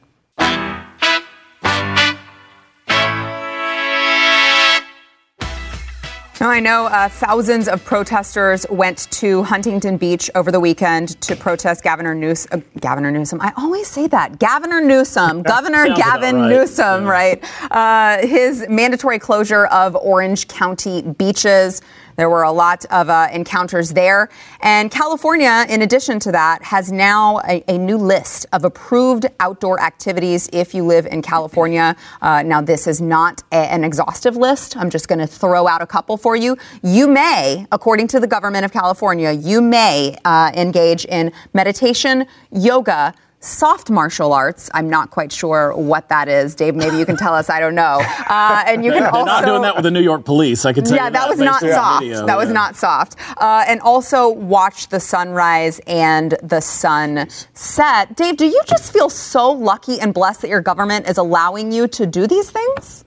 Now, 6.42 6.50
I 6.50 6.60
know 6.60 6.88
uh, 6.88 7.08
thousands 7.08 7.70
of 7.70 7.86
protesters 7.86 8.66
went 8.70 9.10
to 9.12 9.44
Huntington 9.44 9.96
Beach 9.96 10.30
over 10.36 10.52
the 10.52 10.60
weekend 10.60 11.20
to 11.22 11.34
protest 11.34 11.82
Governor 11.82 12.14
Newsom. 12.14 12.60
Uh, 12.60 12.80
Governor 12.82 13.10
Newsom. 13.10 13.40
I 13.40 13.54
always 13.56 13.88
say 13.88 14.08
that. 14.08 14.38
Governor 14.38 14.82
Newsom. 14.82 15.44
Governor 15.44 15.96
Gavin 15.96 16.36
right. 16.36 16.50
Newsom, 16.50 17.06
yeah. 17.06 17.10
right? 17.10 17.72
Uh, 17.72 18.28
his 18.28 18.66
mandatory 18.68 19.18
closure 19.18 19.68
of 19.68 19.96
Orange 19.96 20.50
County 20.50 21.04
beaches. 21.04 21.82
There 22.16 22.30
were 22.30 22.44
a 22.44 22.52
lot 22.52 22.86
of 22.86 23.10
uh, 23.10 23.28
encounters 23.32 23.92
there. 23.94 24.30
And 24.62 24.90
California, 24.90 25.66
in 25.70 25.82
addition 25.82 26.20
to 26.20 26.32
that, 26.32 26.64
has 26.64 26.92
now 26.92 27.40
a, 27.48 27.64
a 27.68 27.78
new 27.78 27.98
list 27.98 28.46
of 28.54 28.64
approved 28.64 29.26
outdoor 29.40 29.82
activities 29.82 30.50
if 30.54 30.74
you 30.74 30.86
live 30.86 31.06
in 31.06 31.22
California. 31.22 31.96
Uh, 32.22 32.42
now, 32.44 32.62
this 32.62 32.88
is 32.88 33.02
not 33.02 33.44
a, 33.52 33.56
an 33.56 33.84
exhaustive 33.84 34.38
list. 34.38 34.78
I'm 34.78 34.90
just 34.90 35.08
going 35.08 35.20
to 35.20 35.28
throw 35.28 35.68
out 35.68 35.82
a 35.82 35.88
couple 35.88 36.18
for 36.18 36.36
you. 36.36 36.58
You 36.84 37.08
may, 37.08 37.66
according 37.72 38.08
to 38.10 38.20
the 38.20 38.28
government 38.28 38.66
of 38.66 38.72
California, 38.72 39.32
you 39.32 39.62
may 39.62 40.16
uh, 40.26 40.52
engage 40.56 41.06
in 41.06 41.32
meditation, 41.54 42.26
yoga, 42.52 43.14
soft 43.46 43.90
martial 43.90 44.34
arts. 44.34 44.70
I'm 44.74 44.90
not 44.90 45.12
quite 45.12 45.32
sure 45.32 45.74
what 45.76 46.10
that 46.10 46.28
is. 46.28 46.56
Dave, 46.56 46.76
maybe 46.76 46.98
you 46.98 47.06
can 47.06 47.16
tell 47.16 47.34
us. 47.34 47.50
I 47.50 47.60
don't 47.60 47.76
know. 47.76 48.02
Uh, 48.28 48.64
and 48.68 48.84
you 48.84 48.92
can 48.92 49.04
They're 49.04 49.12
also 49.12 49.26
not 49.26 49.46
doing 49.46 49.62
that 49.62 49.76
with 49.76 49.84
the 49.84 49.92
New 49.92 50.02
York 50.02 50.26
police. 50.26 50.66
I 50.66 50.74
can 50.74 50.84
tell 50.84 50.96
yeah, 50.96 51.06
you 51.06 51.12
that, 51.12 51.20
that 51.20 51.30
was 51.30 51.40
not 51.40 51.62
soft. 51.62 52.04
Video, 52.04 52.26
that 52.26 52.34
yeah. 52.34 52.36
was 52.36 52.50
not 52.52 52.76
soft. 52.76 53.16
Uh, 53.38 53.64
and 53.68 53.80
also 53.82 54.30
watch 54.30 54.88
the 54.90 55.00
sunrise 55.00 55.80
and 55.88 56.36
the 56.42 56.60
sun 56.60 57.30
set. 57.54 58.16
Dave, 58.16 58.38
do 58.38 58.46
you 58.46 58.62
just 58.66 58.92
feel 58.92 59.10
so 59.10 59.52
lucky 59.52 60.00
and 60.00 60.14
blessed 60.14 60.42
that 60.42 60.50
your 60.50 60.62
government 60.62 61.08
is 61.08 61.18
allowing 61.18 61.72
you 61.72 61.88
to 61.90 62.06
do 62.06 62.28
these 62.28 62.50
things? 62.50 63.06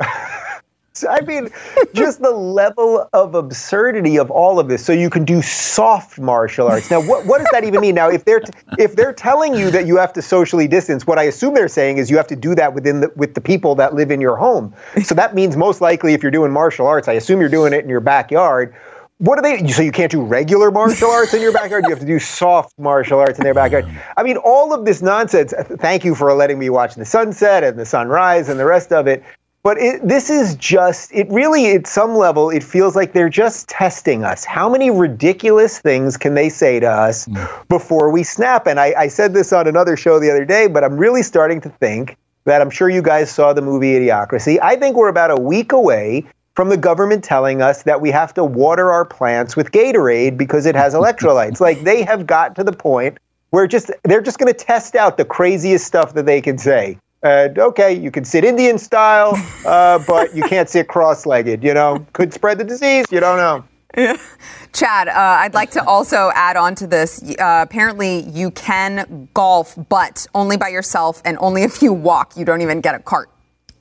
I 1.08 1.20
mean, 1.22 1.48
just 1.94 2.20
the 2.22 2.30
level 2.30 3.08
of 3.12 3.34
absurdity 3.34 4.18
of 4.18 4.30
all 4.30 4.58
of 4.58 4.68
this. 4.68 4.84
So 4.84 4.92
you 4.92 5.10
can 5.10 5.24
do 5.24 5.42
soft 5.42 6.18
martial 6.18 6.66
arts. 6.66 6.90
Now, 6.90 7.00
what, 7.00 7.26
what 7.26 7.38
does 7.38 7.48
that 7.52 7.64
even 7.64 7.80
mean? 7.80 7.94
Now, 7.94 8.08
if 8.08 8.24
they're 8.24 8.40
t- 8.40 8.52
if 8.78 8.96
they're 8.96 9.12
telling 9.12 9.54
you 9.54 9.70
that 9.70 9.86
you 9.86 9.96
have 9.96 10.12
to 10.14 10.22
socially 10.22 10.68
distance, 10.68 11.06
what 11.06 11.18
I 11.18 11.24
assume 11.24 11.54
they're 11.54 11.68
saying 11.68 11.98
is 11.98 12.10
you 12.10 12.16
have 12.16 12.26
to 12.28 12.36
do 12.36 12.54
that 12.54 12.74
within 12.74 13.00
the, 13.00 13.12
with 13.16 13.34
the 13.34 13.40
people 13.40 13.74
that 13.76 13.94
live 13.94 14.10
in 14.10 14.20
your 14.20 14.36
home. 14.36 14.74
So 15.02 15.14
that 15.14 15.34
means 15.34 15.56
most 15.56 15.80
likely, 15.80 16.14
if 16.14 16.22
you're 16.22 16.32
doing 16.32 16.52
martial 16.52 16.86
arts, 16.86 17.08
I 17.08 17.14
assume 17.14 17.40
you're 17.40 17.48
doing 17.48 17.72
it 17.72 17.84
in 17.84 17.90
your 17.90 18.00
backyard. 18.00 18.74
What 19.20 19.38
are 19.38 19.42
they? 19.42 19.68
So 19.68 19.82
you 19.82 19.92
can't 19.92 20.10
do 20.10 20.22
regular 20.22 20.70
martial 20.70 21.10
arts 21.10 21.34
in 21.34 21.42
your 21.42 21.52
backyard. 21.52 21.84
You 21.84 21.90
have 21.90 22.00
to 22.00 22.06
do 22.06 22.18
soft 22.18 22.78
martial 22.78 23.18
arts 23.18 23.38
in 23.38 23.44
their 23.44 23.52
backyard. 23.52 23.84
I 24.16 24.22
mean, 24.22 24.38
all 24.38 24.72
of 24.72 24.86
this 24.86 25.02
nonsense. 25.02 25.52
Thank 25.78 26.06
you 26.06 26.14
for 26.14 26.32
letting 26.32 26.58
me 26.58 26.70
watch 26.70 26.94
the 26.94 27.04
sunset 27.04 27.62
and 27.62 27.78
the 27.78 27.84
sunrise 27.84 28.48
and 28.48 28.58
the 28.58 28.64
rest 28.64 28.92
of 28.92 29.06
it. 29.06 29.22
But 29.62 29.78
it, 29.78 30.00
this 30.06 30.30
is 30.30 30.54
just, 30.54 31.12
it 31.12 31.28
really, 31.30 31.72
at 31.72 31.86
some 31.86 32.16
level, 32.16 32.48
it 32.48 32.64
feels 32.64 32.96
like 32.96 33.12
they're 33.12 33.28
just 33.28 33.68
testing 33.68 34.24
us. 34.24 34.42
How 34.44 34.70
many 34.70 34.90
ridiculous 34.90 35.78
things 35.80 36.16
can 36.16 36.32
they 36.32 36.48
say 36.48 36.80
to 36.80 36.90
us 36.90 37.26
mm. 37.26 37.68
before 37.68 38.10
we 38.10 38.22
snap? 38.22 38.66
And 38.66 38.80
I, 38.80 38.94
I 38.96 39.08
said 39.08 39.34
this 39.34 39.52
on 39.52 39.66
another 39.66 39.98
show 39.98 40.18
the 40.18 40.30
other 40.30 40.46
day, 40.46 40.66
but 40.66 40.82
I'm 40.82 40.96
really 40.96 41.22
starting 41.22 41.60
to 41.60 41.68
think 41.68 42.16
that 42.46 42.62
I'm 42.62 42.70
sure 42.70 42.88
you 42.88 43.02
guys 43.02 43.30
saw 43.30 43.52
the 43.52 43.60
movie 43.60 43.92
Idiocracy. 43.92 44.58
I 44.62 44.76
think 44.76 44.96
we're 44.96 45.08
about 45.08 45.30
a 45.30 45.36
week 45.36 45.72
away 45.72 46.24
from 46.54 46.70
the 46.70 46.78
government 46.78 47.22
telling 47.22 47.60
us 47.60 47.82
that 47.82 48.00
we 48.00 48.10
have 48.10 48.32
to 48.34 48.44
water 48.44 48.90
our 48.90 49.04
plants 49.04 49.56
with 49.56 49.72
Gatorade 49.72 50.38
because 50.38 50.64
it 50.64 50.74
has 50.74 50.94
electrolytes. 51.00 51.60
like 51.60 51.82
they 51.82 52.02
have 52.02 52.26
got 52.26 52.56
to 52.56 52.64
the 52.64 52.72
point 52.72 53.18
where 53.50 53.66
just 53.66 53.90
they're 54.04 54.22
just 54.22 54.38
going 54.38 54.52
to 54.52 54.58
test 54.58 54.94
out 54.94 55.18
the 55.18 55.24
craziest 55.24 55.86
stuff 55.86 56.14
that 56.14 56.24
they 56.24 56.40
can 56.40 56.56
say. 56.56 56.98
And 57.22 57.58
okay, 57.58 57.92
you 57.92 58.10
can 58.10 58.24
sit 58.24 58.44
Indian 58.44 58.78
style, 58.78 59.32
uh, 59.66 59.98
but 60.06 60.34
you 60.34 60.42
can't 60.44 60.68
sit 60.70 60.88
cross-legged. 60.88 61.62
You 61.62 61.74
know, 61.74 62.06
could 62.14 62.32
spread 62.32 62.58
the 62.58 62.64
disease. 62.64 63.04
You 63.10 63.20
don't 63.20 63.36
know. 63.36 63.64
Yeah. 63.96 64.16
Chad, 64.72 65.08
uh, 65.08 65.12
I'd 65.16 65.52
like 65.52 65.72
to 65.72 65.84
also 65.84 66.30
add 66.34 66.56
on 66.56 66.74
to 66.76 66.86
this. 66.86 67.22
Uh, 67.22 67.60
apparently, 67.62 68.20
you 68.30 68.52
can 68.52 69.28
golf, 69.34 69.76
but 69.88 70.26
only 70.34 70.56
by 70.56 70.68
yourself 70.68 71.20
and 71.24 71.36
only 71.40 71.62
if 71.62 71.82
you 71.82 71.92
walk. 71.92 72.36
You 72.36 72.44
don't 72.44 72.62
even 72.62 72.80
get 72.80 72.94
a 72.94 73.00
cart. 73.00 73.28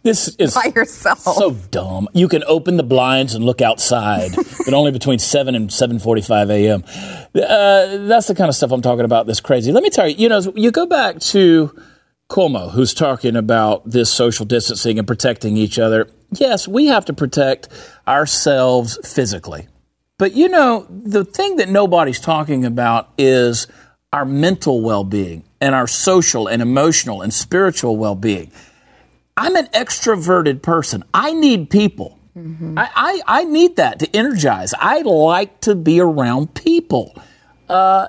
This 0.02 0.36
is 0.38 0.54
by 0.54 0.72
yourself. 0.76 1.20
So 1.20 1.52
dumb. 1.52 2.08
You 2.14 2.28
can 2.28 2.44
open 2.46 2.78
the 2.78 2.84
blinds 2.84 3.36
and 3.36 3.46
look 3.46 3.62
outside, 3.62 4.32
but 4.66 4.74
only 4.74 4.92
between 4.92 5.20
seven 5.20 5.56
and 5.56 5.72
seven 5.72 6.00
forty-five 6.00 6.50
a.m. 6.50 6.84
Uh, 6.88 8.08
that's 8.08 8.28
the 8.28 8.36
kind 8.36 8.50
of 8.50 8.56
stuff 8.56 8.72
I'm 8.72 8.82
talking 8.82 9.06
about. 9.06 9.28
This 9.28 9.42
crazy. 9.42 9.72
Let 9.72 9.84
me 9.84 9.90
tell 9.90 10.08
you. 10.08 10.16
You 10.16 10.30
know, 10.30 10.42
you 10.56 10.72
go 10.72 10.86
back 10.86 11.20
to 11.20 11.76
Cuomo, 12.30 12.72
who's 12.72 12.94
talking 12.94 13.36
about 13.36 13.90
this 13.90 14.12
social 14.12 14.46
distancing 14.46 15.00
and 15.00 15.08
protecting 15.08 15.58
each 15.58 15.80
other. 15.80 16.08
Yes, 16.32 16.68
we 16.68 16.86
have 16.86 17.06
to 17.06 17.14
protect 17.14 17.70
ourselves 18.08 19.00
physically. 19.04 19.68
But 20.20 20.34
you 20.34 20.48
know, 20.48 20.86
the 20.90 21.26
thing 21.26 21.56
that 21.56 21.70
nobody's 21.70 22.20
talking 22.20 22.66
about 22.66 23.10
is 23.18 23.68
our 24.14 24.26
mental 24.26 24.82
well 24.82 25.04
being 25.04 25.44
and 25.60 25.74
our 25.74 25.88
social 25.88 26.48
and 26.48 26.62
emotional 26.62 27.22
and 27.22 27.34
spiritual 27.34 27.98
well 27.98 28.16
being. 28.16 28.52
I'm 29.36 29.56
an 29.56 29.68
extroverted 29.68 30.62
person. 30.62 31.04
I 31.14 31.34
need 31.34 31.70
people. 31.70 32.20
Mm-hmm. 32.38 32.78
I, 32.78 32.90
I, 32.94 33.22
I 33.26 33.44
need 33.46 33.78
that 33.78 34.00
to 34.00 34.16
energize. 34.16 34.74
I 34.78 35.02
like 35.02 35.62
to 35.62 35.76
be 35.76 36.00
around 36.00 36.54
people. 36.54 37.16
Uh, 37.70 38.08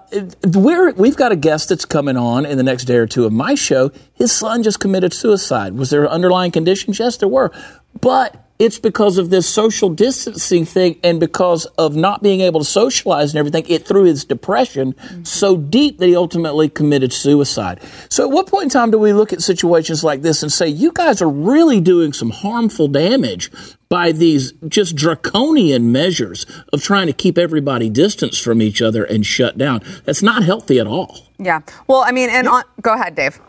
we're, 0.54 0.92
we've 0.92 1.16
got 1.16 1.32
a 1.32 1.36
guest 1.36 1.68
that's 1.68 1.84
coming 1.84 2.16
on 2.16 2.46
in 2.46 2.56
the 2.56 2.64
next 2.64 2.84
day 2.84 2.96
or 2.96 3.06
two 3.06 3.26
of 3.26 3.32
my 3.32 3.54
show. 3.54 3.92
His 4.14 4.32
son 4.32 4.62
just 4.62 4.80
committed 4.80 5.12
suicide. 5.12 5.74
Was 5.74 5.90
there 5.90 6.08
underlying 6.08 6.50
conditions? 6.50 6.98
Yes, 6.98 7.18
there 7.18 7.28
were. 7.28 7.52
But 8.00 8.49
it's 8.60 8.78
because 8.78 9.16
of 9.16 9.30
this 9.30 9.48
social 9.48 9.88
distancing 9.88 10.66
thing 10.66 11.00
and 11.02 11.18
because 11.18 11.64
of 11.78 11.96
not 11.96 12.22
being 12.22 12.42
able 12.42 12.60
to 12.60 12.66
socialize 12.66 13.32
and 13.32 13.38
everything. 13.38 13.64
It 13.68 13.88
threw 13.88 14.04
his 14.04 14.24
depression 14.24 14.92
mm-hmm. 14.92 15.24
so 15.24 15.56
deep 15.56 15.98
that 15.98 16.06
he 16.06 16.14
ultimately 16.14 16.68
committed 16.68 17.12
suicide. 17.12 17.80
So, 18.10 18.24
at 18.24 18.30
what 18.30 18.46
point 18.46 18.64
in 18.64 18.68
time 18.68 18.90
do 18.90 18.98
we 18.98 19.14
look 19.14 19.32
at 19.32 19.40
situations 19.40 20.04
like 20.04 20.20
this 20.20 20.42
and 20.42 20.52
say, 20.52 20.68
you 20.68 20.92
guys 20.92 21.22
are 21.22 21.28
really 21.28 21.80
doing 21.80 22.12
some 22.12 22.30
harmful 22.30 22.86
damage 22.86 23.50
by 23.88 24.12
these 24.12 24.52
just 24.68 24.94
draconian 24.94 25.90
measures 25.90 26.44
of 26.70 26.82
trying 26.82 27.06
to 27.06 27.14
keep 27.14 27.38
everybody 27.38 27.88
distanced 27.88 28.44
from 28.44 28.60
each 28.60 28.82
other 28.82 29.04
and 29.04 29.24
shut 29.24 29.56
down? 29.56 29.80
That's 30.04 30.22
not 30.22 30.44
healthy 30.44 30.78
at 30.78 30.86
all. 30.86 31.26
Yeah. 31.38 31.62
Well, 31.86 32.02
I 32.02 32.12
mean, 32.12 32.28
and 32.28 32.46
on, 32.46 32.64
go 32.82 32.92
ahead, 32.92 33.14
Dave. 33.14 33.40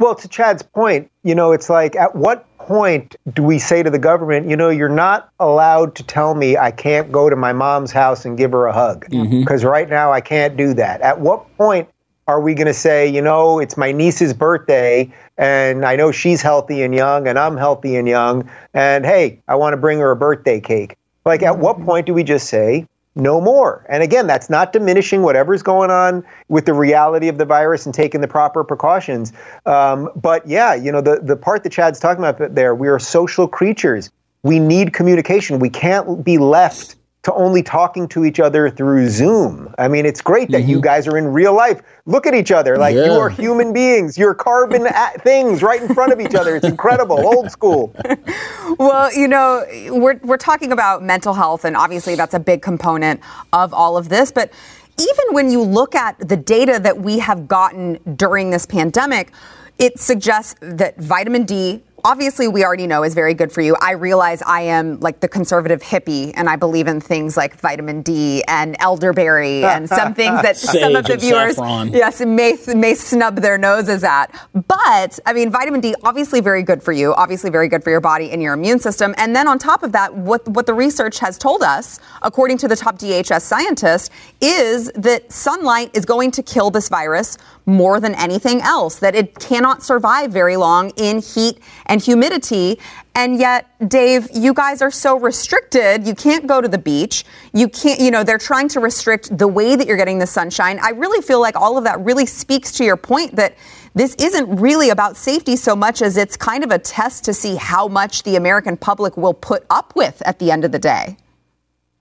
Well, 0.00 0.16
to 0.16 0.28
Chad's 0.28 0.62
point, 0.64 1.10
you 1.22 1.34
know, 1.34 1.52
it's 1.52 1.70
like 1.70 1.94
at 1.94 2.14
what 2.16 2.44
point 2.66 3.16
do 3.32 3.42
we 3.42 3.58
say 3.58 3.82
to 3.82 3.90
the 3.90 3.98
government, 3.98 4.48
you 4.48 4.56
know, 4.56 4.68
you're 4.68 4.88
not 4.88 5.30
allowed 5.38 5.94
to 5.96 6.02
tell 6.02 6.34
me 6.34 6.56
I 6.56 6.70
can't 6.70 7.12
go 7.12 7.30
to 7.30 7.36
my 7.36 7.52
mom's 7.52 7.92
house 7.92 8.24
and 8.24 8.36
give 8.36 8.52
her 8.52 8.66
a 8.66 8.72
hug? 8.72 9.06
Because 9.08 9.62
mm-hmm. 9.62 9.66
right 9.66 9.88
now 9.88 10.12
I 10.12 10.20
can't 10.20 10.56
do 10.56 10.74
that. 10.74 11.00
At 11.00 11.20
what 11.20 11.56
point 11.56 11.88
are 12.26 12.40
we 12.40 12.54
going 12.54 12.66
to 12.66 12.74
say, 12.74 13.06
you 13.06 13.22
know, 13.22 13.60
it's 13.60 13.76
my 13.76 13.92
niece's 13.92 14.34
birthday 14.34 15.12
and 15.38 15.84
I 15.84 15.94
know 15.94 16.10
she's 16.10 16.42
healthy 16.42 16.82
and 16.82 16.94
young 16.94 17.28
and 17.28 17.38
I'm 17.38 17.56
healthy 17.56 17.94
and 17.94 18.08
young 18.08 18.50
and 18.74 19.06
hey, 19.06 19.40
I 19.46 19.54
want 19.54 19.72
to 19.74 19.76
bring 19.76 20.00
her 20.00 20.10
a 20.10 20.16
birthday 20.16 20.60
cake? 20.60 20.96
Like, 21.24 21.42
at 21.42 21.58
what 21.58 21.80
point 21.84 22.06
do 22.06 22.14
we 22.14 22.22
just 22.22 22.48
say, 22.48 22.86
no 23.16 23.40
more. 23.40 23.84
And 23.88 24.02
again, 24.02 24.26
that's 24.26 24.50
not 24.50 24.72
diminishing 24.72 25.22
whatever's 25.22 25.62
going 25.62 25.90
on 25.90 26.24
with 26.48 26.66
the 26.66 26.74
reality 26.74 27.28
of 27.28 27.38
the 27.38 27.44
virus 27.44 27.86
and 27.86 27.94
taking 27.94 28.20
the 28.20 28.28
proper 28.28 28.62
precautions. 28.62 29.32
Um, 29.64 30.10
but 30.14 30.46
yeah, 30.46 30.74
you 30.74 30.92
know, 30.92 31.00
the, 31.00 31.20
the 31.22 31.36
part 31.36 31.62
that 31.64 31.72
Chad's 31.72 31.98
talking 31.98 32.22
about 32.22 32.54
there, 32.54 32.74
we 32.74 32.88
are 32.88 32.98
social 32.98 33.48
creatures. 33.48 34.10
We 34.42 34.58
need 34.58 34.92
communication. 34.92 35.58
We 35.58 35.70
can't 35.70 36.22
be 36.22 36.38
left 36.38 36.96
to 37.26 37.34
only 37.34 37.60
talking 37.60 38.06
to 38.06 38.24
each 38.24 38.38
other 38.38 38.70
through 38.70 39.08
Zoom. 39.08 39.74
I 39.78 39.88
mean, 39.88 40.06
it's 40.06 40.20
great 40.20 40.48
that 40.52 40.60
mm-hmm. 40.60 40.70
you 40.70 40.80
guys 40.80 41.08
are 41.08 41.18
in 41.18 41.26
real 41.26 41.52
life. 41.52 41.82
Look 42.04 42.24
at 42.24 42.34
each 42.34 42.52
other 42.52 42.76
like 42.76 42.94
yeah. 42.94 43.06
you 43.06 43.10
are 43.14 43.28
human 43.28 43.72
beings. 43.72 44.16
You're 44.16 44.32
carbon 44.32 44.86
things 45.24 45.60
right 45.60 45.82
in 45.82 45.92
front 45.92 46.12
of 46.12 46.20
each 46.20 46.36
other. 46.36 46.54
It's 46.54 46.64
incredible, 46.64 47.18
old 47.18 47.50
school. 47.50 47.92
well, 48.78 49.12
you 49.12 49.26
know, 49.26 49.64
we're 49.90 50.20
we're 50.22 50.36
talking 50.36 50.70
about 50.70 51.02
mental 51.02 51.34
health, 51.34 51.64
and 51.64 51.76
obviously 51.76 52.14
that's 52.14 52.34
a 52.34 52.38
big 52.38 52.62
component 52.62 53.20
of 53.52 53.74
all 53.74 53.96
of 53.96 54.08
this. 54.08 54.30
But 54.30 54.52
even 54.96 55.34
when 55.34 55.50
you 55.50 55.62
look 55.62 55.96
at 55.96 56.16
the 56.28 56.36
data 56.36 56.78
that 56.80 56.96
we 56.96 57.18
have 57.18 57.48
gotten 57.48 57.98
during 58.14 58.50
this 58.50 58.66
pandemic, 58.66 59.32
it 59.80 59.98
suggests 59.98 60.54
that 60.60 60.96
vitamin 60.98 61.44
D 61.44 61.82
obviously 62.06 62.46
we 62.46 62.64
already 62.64 62.86
know 62.86 63.02
is 63.02 63.14
very 63.14 63.34
good 63.34 63.50
for 63.50 63.60
you. 63.60 63.76
I 63.80 63.90
realize 63.90 64.40
I 64.42 64.60
am 64.62 65.00
like 65.00 65.18
the 65.18 65.26
conservative 65.26 65.82
hippie 65.82 66.32
and 66.36 66.48
I 66.48 66.54
believe 66.54 66.86
in 66.86 67.00
things 67.00 67.36
like 67.36 67.56
vitamin 67.56 68.02
D 68.02 68.44
and 68.46 68.76
elderberry 68.78 69.64
and 69.64 69.88
some 69.98 70.14
things 70.14 70.40
that 70.42 70.56
some 70.56 70.94
of 70.94 71.04
the 71.04 71.16
viewers 71.16 71.58
yes 71.92 72.20
may 72.20 72.56
may 72.76 72.94
snub 72.94 73.36
their 73.36 73.58
noses 73.58 74.04
at. 74.04 74.26
But 74.54 75.18
I 75.26 75.32
mean 75.32 75.50
vitamin 75.50 75.80
D 75.80 75.96
obviously 76.04 76.40
very 76.40 76.62
good 76.62 76.80
for 76.80 76.92
you, 76.92 77.12
obviously 77.14 77.50
very 77.50 77.66
good 77.66 77.82
for 77.82 77.90
your 77.90 78.00
body 78.00 78.30
and 78.30 78.40
your 78.40 78.54
immune 78.54 78.78
system. 78.78 79.12
And 79.18 79.34
then 79.34 79.48
on 79.48 79.58
top 79.58 79.82
of 79.82 79.90
that 79.92 80.14
what 80.14 80.46
what 80.48 80.66
the 80.66 80.74
research 80.74 81.18
has 81.18 81.36
told 81.36 81.64
us 81.64 81.98
according 82.22 82.58
to 82.58 82.68
the 82.68 82.76
top 82.76 82.98
DHS 82.98 83.42
scientist 83.42 84.12
is 84.40 84.92
that 84.94 85.32
sunlight 85.32 85.90
is 85.92 86.04
going 86.04 86.30
to 86.30 86.42
kill 86.44 86.70
this 86.70 86.88
virus 86.88 87.36
more 87.66 87.98
than 87.98 88.14
anything 88.14 88.60
else, 88.62 89.00
that 89.00 89.14
it 89.14 89.38
cannot 89.38 89.82
survive 89.82 90.32
very 90.32 90.56
long 90.56 90.90
in 90.96 91.20
heat 91.20 91.58
and 91.86 92.00
humidity. 92.00 92.78
And 93.14 93.38
yet, 93.38 93.66
Dave, 93.88 94.28
you 94.32 94.54
guys 94.54 94.80
are 94.82 94.90
so 94.90 95.18
restricted. 95.18 96.06
You 96.06 96.14
can't 96.14 96.46
go 96.46 96.60
to 96.60 96.68
the 96.68 96.78
beach. 96.78 97.24
You 97.52 97.68
can't, 97.68 98.00
you 98.00 98.10
know, 98.10 98.22
they're 98.22 98.38
trying 98.38 98.68
to 98.68 98.80
restrict 98.80 99.36
the 99.36 99.48
way 99.48 99.74
that 99.74 99.86
you're 99.86 99.96
getting 99.96 100.18
the 100.18 100.26
sunshine. 100.26 100.78
I 100.80 100.90
really 100.90 101.20
feel 101.22 101.40
like 101.40 101.56
all 101.56 101.76
of 101.76 101.84
that 101.84 101.98
really 102.00 102.26
speaks 102.26 102.70
to 102.72 102.84
your 102.84 102.96
point 102.96 103.34
that 103.36 103.56
this 103.94 104.14
isn't 104.16 104.60
really 104.60 104.90
about 104.90 105.16
safety 105.16 105.56
so 105.56 105.74
much 105.74 106.02
as 106.02 106.16
it's 106.16 106.36
kind 106.36 106.62
of 106.62 106.70
a 106.70 106.78
test 106.78 107.24
to 107.24 107.34
see 107.34 107.56
how 107.56 107.88
much 107.88 108.22
the 108.22 108.36
American 108.36 108.76
public 108.76 109.16
will 109.16 109.34
put 109.34 109.64
up 109.70 109.96
with 109.96 110.22
at 110.26 110.38
the 110.38 110.50
end 110.50 110.64
of 110.64 110.72
the 110.72 110.78
day. 110.78 111.16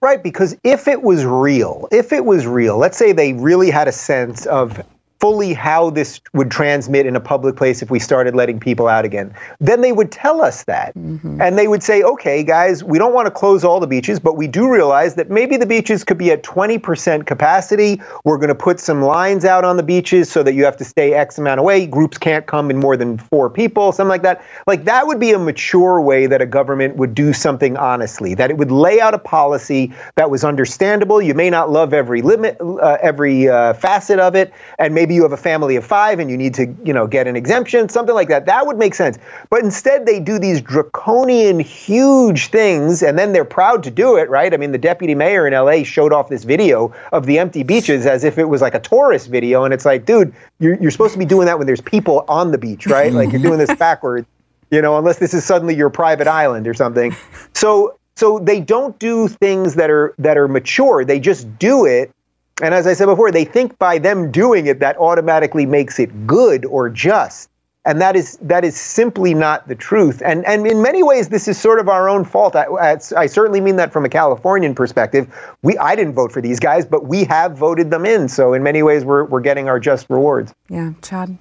Right, 0.01 0.21
because 0.21 0.55
if 0.63 0.87
it 0.87 1.01
was 1.01 1.25
real, 1.25 1.87
if 1.91 2.11
it 2.11 2.25
was 2.25 2.45
real, 2.45 2.77
let's 2.77 2.97
say 2.97 3.13
they 3.13 3.33
really 3.33 3.71
had 3.71 3.87
a 3.87 3.93
sense 3.93 4.45
of 4.45 4.85
fully 5.25 5.55
how 5.55 5.89
this 5.89 6.21
would 6.33 6.51
transmit 6.51 7.07
in 7.07 7.15
a 7.15 7.19
public 7.19 7.55
place 7.55 7.81
if 7.81 7.89
we 7.89 7.97
started 7.97 8.35
letting 8.35 8.59
people 8.59 8.87
out 8.87 9.03
again. 9.05 9.33
Then 9.59 9.81
they 9.81 9.91
would 9.91 10.11
tell 10.11 10.39
us 10.39 10.65
that. 10.65 10.93
Mm-hmm. 10.93 11.41
And 11.41 11.57
they 11.57 11.67
would 11.67 11.81
say, 11.81 12.03
okay, 12.03 12.43
guys, 12.43 12.83
we 12.83 12.99
don't 12.99 13.11
want 13.11 13.25
to 13.25 13.31
close 13.31 13.63
all 13.63 13.79
the 13.79 13.87
beaches, 13.87 14.19
but 14.19 14.37
we 14.37 14.45
do 14.45 14.71
realize 14.71 15.15
that 15.15 15.31
maybe 15.31 15.57
the 15.57 15.65
beaches 15.65 16.03
could 16.03 16.19
be 16.19 16.29
at 16.29 16.43
20% 16.43 17.25
capacity. 17.25 17.99
We're 18.23 18.37
going 18.37 18.49
to 18.49 18.53
put 18.53 18.79
some 18.79 19.01
lines 19.01 19.45
out 19.45 19.65
on 19.65 19.77
the 19.77 19.81
beaches 19.81 20.31
so 20.31 20.43
that 20.43 20.53
you 20.53 20.63
have 20.63 20.77
to 20.77 20.85
stay 20.85 21.15
X 21.15 21.39
amount 21.39 21.59
away. 21.59 21.87
Groups 21.87 22.19
can't 22.19 22.45
come 22.45 22.69
in 22.69 22.77
more 22.77 22.95
than 22.95 23.17
four 23.17 23.49
people, 23.49 23.93
something 23.93 24.09
like 24.09 24.21
that. 24.21 24.45
Like 24.67 24.83
that 24.83 25.07
would 25.07 25.19
be 25.19 25.31
a 25.31 25.39
mature 25.39 25.99
way 26.01 26.27
that 26.27 26.39
a 26.39 26.45
government 26.45 26.97
would 26.97 27.15
do 27.15 27.33
something 27.33 27.77
honestly, 27.77 28.35
that 28.35 28.51
it 28.51 28.57
would 28.57 28.69
lay 28.69 29.01
out 29.01 29.15
a 29.15 29.19
policy 29.19 29.91
that 30.17 30.29
was 30.29 30.43
understandable. 30.43 31.19
You 31.19 31.33
may 31.33 31.49
not 31.49 31.71
love 31.71 31.95
every 31.95 32.21
limit, 32.21 32.57
uh, 32.61 32.99
every 33.01 33.49
uh, 33.49 33.73
facet 33.73 34.19
of 34.19 34.35
it, 34.35 34.53
and 34.77 34.93
maybe 34.93 35.14
maybe 35.15 35.23
you 35.23 35.23
have 35.23 35.31
a 35.31 35.41
family 35.41 35.75
of 35.77 35.85
five 35.85 36.19
and 36.19 36.29
you 36.29 36.37
need 36.37 36.53
to, 36.55 36.75
you 36.83 36.93
know, 36.93 37.07
get 37.07 37.27
an 37.27 37.35
exemption, 37.35 37.87
something 37.87 38.15
like 38.15 38.27
that. 38.27 38.45
That 38.45 38.65
would 38.65 38.77
make 38.77 38.93
sense. 38.93 39.17
But 39.49 39.63
instead, 39.63 40.05
they 40.05 40.19
do 40.19 40.37
these 40.37 40.61
draconian, 40.61 41.59
huge 41.59 42.47
things, 42.47 43.01
and 43.01 43.17
then 43.17 43.31
they're 43.31 43.45
proud 43.45 43.83
to 43.83 43.91
do 43.91 44.17
it, 44.17 44.29
right? 44.29 44.53
I 44.53 44.57
mean, 44.57 44.71
the 44.71 44.77
deputy 44.77 45.15
mayor 45.15 45.47
in 45.47 45.53
LA 45.53 45.83
showed 45.83 46.11
off 46.11 46.29
this 46.29 46.43
video 46.43 46.93
of 47.11 47.25
the 47.25 47.39
empty 47.39 47.63
beaches 47.63 48.05
as 48.05 48.23
if 48.23 48.37
it 48.37 48.45
was 48.45 48.61
like 48.61 48.75
a 48.75 48.79
tourist 48.79 49.29
video, 49.29 49.63
and 49.63 49.73
it's 49.73 49.85
like, 49.85 50.05
dude, 50.05 50.33
you're, 50.59 50.75
you're 50.81 50.91
supposed 50.91 51.13
to 51.13 51.19
be 51.19 51.25
doing 51.25 51.45
that 51.45 51.57
when 51.57 51.67
there's 51.67 51.81
people 51.81 52.25
on 52.27 52.51
the 52.51 52.57
beach, 52.57 52.87
right? 52.87 53.13
like 53.13 53.31
you're 53.31 53.41
doing 53.41 53.59
this 53.59 53.73
backwards, 53.79 54.27
you 54.71 54.81
know, 54.81 54.97
unless 54.97 55.19
this 55.19 55.33
is 55.33 55.45
suddenly 55.45 55.75
your 55.75 55.89
private 55.89 56.27
island 56.27 56.67
or 56.67 56.73
something. 56.73 57.15
So 57.53 57.97
so 58.17 58.39
they 58.39 58.61
don't 58.61 58.97
do 58.97 59.27
things 59.27 59.75
that 59.75 59.89
are 59.89 60.15
that 60.17 60.37
are 60.37 60.47
mature. 60.47 61.03
They 61.03 61.19
just 61.19 61.59
do 61.59 61.85
it 61.85 62.11
and 62.61 62.73
as 62.73 62.87
I 62.87 62.93
said 62.93 63.07
before, 63.07 63.31
they 63.31 63.45
think 63.45 63.77
by 63.77 63.97
them 63.97 64.31
doing 64.31 64.67
it, 64.67 64.79
that 64.79 64.97
automatically 64.97 65.65
makes 65.65 65.99
it 65.99 66.25
good 66.25 66.65
or 66.65 66.89
just. 66.89 67.49
And 67.87 68.01
that 68.01 68.15
is 68.15 68.37
that 68.41 68.65
is 68.65 68.75
simply 68.75 69.35
not 69.35 69.67
the 69.67 69.75
truth. 69.75 70.23
And 70.25 70.43
and 70.45 70.65
in 70.65 70.81
many 70.81 71.03
ways, 71.03 71.29
this 71.29 71.47
is 71.47 71.55
sort 71.59 71.79
of 71.79 71.87
our 71.87 72.09
own 72.09 72.23
fault. 72.25 72.55
I, 72.55 72.97
I, 73.15 73.27
certainly 73.27 73.61
mean 73.61 73.75
that 73.75 73.93
from 73.93 74.05
a 74.05 74.09
Californian 74.09 74.73
perspective. 74.73 75.27
We 75.61 75.77
I 75.77 75.95
didn't 75.95 76.15
vote 76.15 76.31
for 76.31 76.41
these 76.41 76.59
guys, 76.59 76.83
but 76.83 77.05
we 77.05 77.25
have 77.25 77.55
voted 77.55 77.91
them 77.91 78.03
in. 78.03 78.27
So 78.27 78.53
in 78.53 78.63
many 78.63 78.81
ways, 78.81 79.05
we're 79.05 79.25
we're 79.25 79.41
getting 79.41 79.69
our 79.69 79.79
just 79.79 80.09
rewards. 80.09 80.51
Yeah, 80.67 80.93
Chad. 81.03 81.37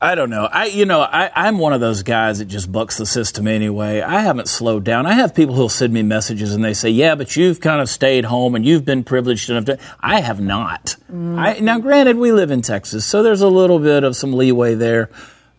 I 0.00 0.14
don't 0.14 0.30
know. 0.30 0.44
I, 0.44 0.66
you 0.66 0.84
know, 0.84 1.00
I, 1.00 1.48
am 1.48 1.58
one 1.58 1.72
of 1.72 1.80
those 1.80 2.02
guys 2.02 2.38
that 2.38 2.46
just 2.46 2.70
bucks 2.70 2.98
the 2.98 3.06
system 3.06 3.46
anyway. 3.46 4.00
I 4.00 4.20
haven't 4.20 4.48
slowed 4.48 4.84
down. 4.84 5.06
I 5.06 5.12
have 5.12 5.34
people 5.34 5.54
who'll 5.54 5.68
send 5.68 5.92
me 5.92 6.02
messages 6.02 6.54
and 6.54 6.64
they 6.64 6.74
say, 6.74 6.90
"Yeah, 6.90 7.14
but 7.14 7.36
you've 7.36 7.60
kind 7.60 7.80
of 7.80 7.88
stayed 7.88 8.26
home 8.26 8.54
and 8.54 8.66
you've 8.66 8.84
been 8.84 9.04
privileged 9.04 9.48
enough 9.50 9.64
to." 9.66 9.78
I 10.00 10.20
have 10.20 10.40
not. 10.40 10.96
Mm. 11.10 11.38
I, 11.38 11.58
now, 11.60 11.78
granted, 11.78 12.16
we 12.16 12.32
live 12.32 12.50
in 12.50 12.60
Texas, 12.60 13.06
so 13.06 13.22
there's 13.22 13.40
a 13.40 13.48
little 13.48 13.78
bit 13.78 14.04
of 14.04 14.16
some 14.16 14.32
leeway 14.32 14.74
there. 14.74 15.10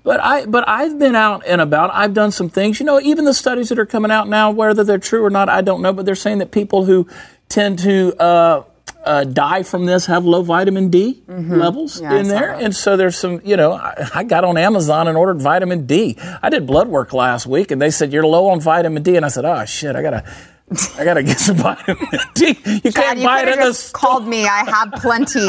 But 0.04 0.19
I, 0.19 0.45
but 0.45 0.67
I've 0.69 1.00
been 1.00 1.15
out 1.15 1.43
and 1.48 1.60
about. 1.60 1.89
I've 1.93 2.13
done 2.13 2.32
some 2.32 2.50
things. 2.50 2.80
You 2.80 2.86
know, 2.86 3.00
even 3.00 3.26
the 3.26 3.34
studies 3.34 3.69
that 3.69 3.80
are 3.80 3.88
coming 3.88 4.12
out 4.12 4.30
now, 4.30 4.52
whether 4.52 4.84
they're 4.84 5.00
true 5.00 5.26
or 5.26 5.32
not, 5.32 5.50
I 5.50 5.62
don't 5.62 5.82
know. 5.82 5.93
But 5.93 6.06
they're 6.06 6.13
saying 6.13 6.38
that 6.38 6.52
people 6.52 6.86
who 6.86 7.08
tend 7.50 7.80
to 7.80 8.15
uh, 8.21 8.63
uh, 9.06 9.24
die 9.24 9.63
from 9.63 9.86
this 9.86 10.08
have 10.08 10.26
low 10.26 10.41
vitamin 10.41 10.89
D 10.89 11.22
mm-hmm. 11.28 11.54
levels 11.54 12.02
yeah, 12.02 12.15
in 12.15 12.28
there. 12.28 12.54
And 12.54 12.76
so 12.76 12.98
there's 12.98 13.18
some, 13.18 13.39
you 13.44 13.56
know, 13.56 13.74
I, 13.74 14.10
I, 14.15 14.24
got 14.24 14.44
on 14.44 14.58
Amazon 14.58 15.08
and 15.08 15.18
ordered 15.18 15.41
vitamin 15.41 15.86
D. 15.86 16.18
I 16.41 16.50
did 16.50 16.65
blood 16.65 16.88
work 16.88 17.13
last 17.13 17.46
week 17.46 17.72
and 17.72 17.82
they 17.82 17.91
said, 17.91 18.12
you're 18.12 18.26
low 18.26 18.48
on 18.50 18.60
vitamin 18.60 19.04
D. 19.04 19.15
And 19.15 19.26
I 19.26 19.30
said, 19.30 19.46
oh, 19.46 19.63
shit, 19.65 19.96
I 19.96 20.02
got 20.02 20.12
to. 20.12 20.24
I 20.98 21.04
gotta 21.06 21.22
get 21.22 21.39
some 21.39 21.56
vitamin 21.58 22.08
D. 22.34 22.58
You 22.65 22.80
Chad, 22.91 22.94
can't 22.96 23.20
you 23.20 23.26
buy 23.26 23.44
it 23.44 23.50
in 23.50 23.60
the 23.60 23.89
called 23.94 24.28
me. 24.28 24.48
I 24.48 24.68
have 24.68 24.94
plenty 24.94 25.48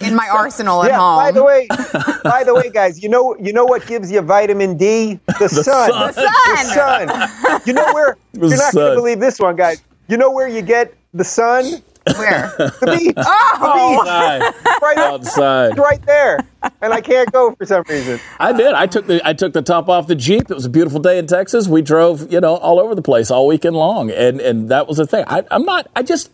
in 0.00 0.16
my 0.16 0.28
arsenal 0.32 0.82
at 0.82 0.90
yeah, 0.90 0.98
home. 0.98 1.18
By 1.18 1.30
the 1.30 1.44
way, 1.44 1.68
by 2.24 2.42
the 2.42 2.52
way, 2.52 2.68
guys, 2.70 3.00
you 3.00 3.08
know 3.08 3.36
you 3.38 3.52
know 3.52 3.64
what 3.64 3.86
gives 3.86 4.10
you 4.10 4.20
vitamin 4.22 4.76
D? 4.76 5.20
The, 5.26 5.34
the 5.38 5.48
sun. 5.48 5.64
sun. 5.64 6.06
The 6.08 6.12
sun. 6.12 7.06
The 7.06 7.26
sun. 7.28 7.60
You 7.64 7.74
know 7.74 7.94
where? 7.94 8.16
The 8.32 8.48
you're 8.48 8.56
not 8.56 8.72
sun. 8.72 8.82
gonna 8.82 8.94
believe 8.96 9.20
this 9.20 9.38
one, 9.38 9.54
guys. 9.54 9.84
You 10.08 10.16
know 10.16 10.32
where 10.32 10.48
you 10.48 10.62
get 10.62 10.92
the 11.14 11.24
sun? 11.24 11.80
Where? 12.14 12.52
the 12.58 12.96
beach. 12.98 13.14
Oh, 13.58 14.04
the 14.04 14.52
beach. 14.64 14.78
right 14.82 14.98
outside. 14.98 15.78
Right 15.78 16.04
there. 16.06 16.40
And 16.80 16.92
I 16.92 17.00
can't 17.00 17.30
go 17.32 17.54
for 17.54 17.64
some 17.66 17.84
reason. 17.88 18.20
I 18.38 18.52
did. 18.52 18.74
I 18.74 18.86
took 18.86 19.06
the 19.06 19.20
I 19.26 19.32
took 19.32 19.52
the 19.52 19.62
top 19.62 19.88
off 19.88 20.06
the 20.06 20.14
Jeep. 20.14 20.50
It 20.50 20.54
was 20.54 20.64
a 20.64 20.70
beautiful 20.70 21.00
day 21.00 21.18
in 21.18 21.26
Texas. 21.26 21.68
We 21.68 21.82
drove, 21.82 22.30
you 22.32 22.40
know, 22.40 22.56
all 22.56 22.78
over 22.80 22.94
the 22.94 23.02
place 23.02 23.30
all 23.30 23.46
weekend 23.46 23.76
long, 23.76 24.10
and 24.10 24.40
and 24.40 24.68
that 24.68 24.86
was 24.86 24.98
the 24.98 25.06
thing. 25.06 25.24
I, 25.26 25.44
I'm 25.50 25.64
not. 25.64 25.88
I 25.96 26.02
just 26.02 26.30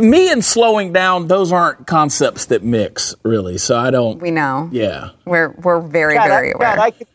me 0.00 0.30
and 0.30 0.44
slowing 0.44 0.92
down. 0.92 1.28
Those 1.28 1.52
aren't 1.52 1.86
concepts 1.86 2.46
that 2.46 2.62
mix 2.62 3.14
really. 3.22 3.58
So 3.58 3.76
I 3.78 3.90
don't. 3.90 4.20
We 4.20 4.30
know. 4.30 4.68
Yeah. 4.72 5.10
We're 5.24 5.50
we're 5.50 5.80
very 5.80 6.16
very 6.16 6.52
aware. 6.52 6.78
I 6.78 6.90
could 6.90 7.06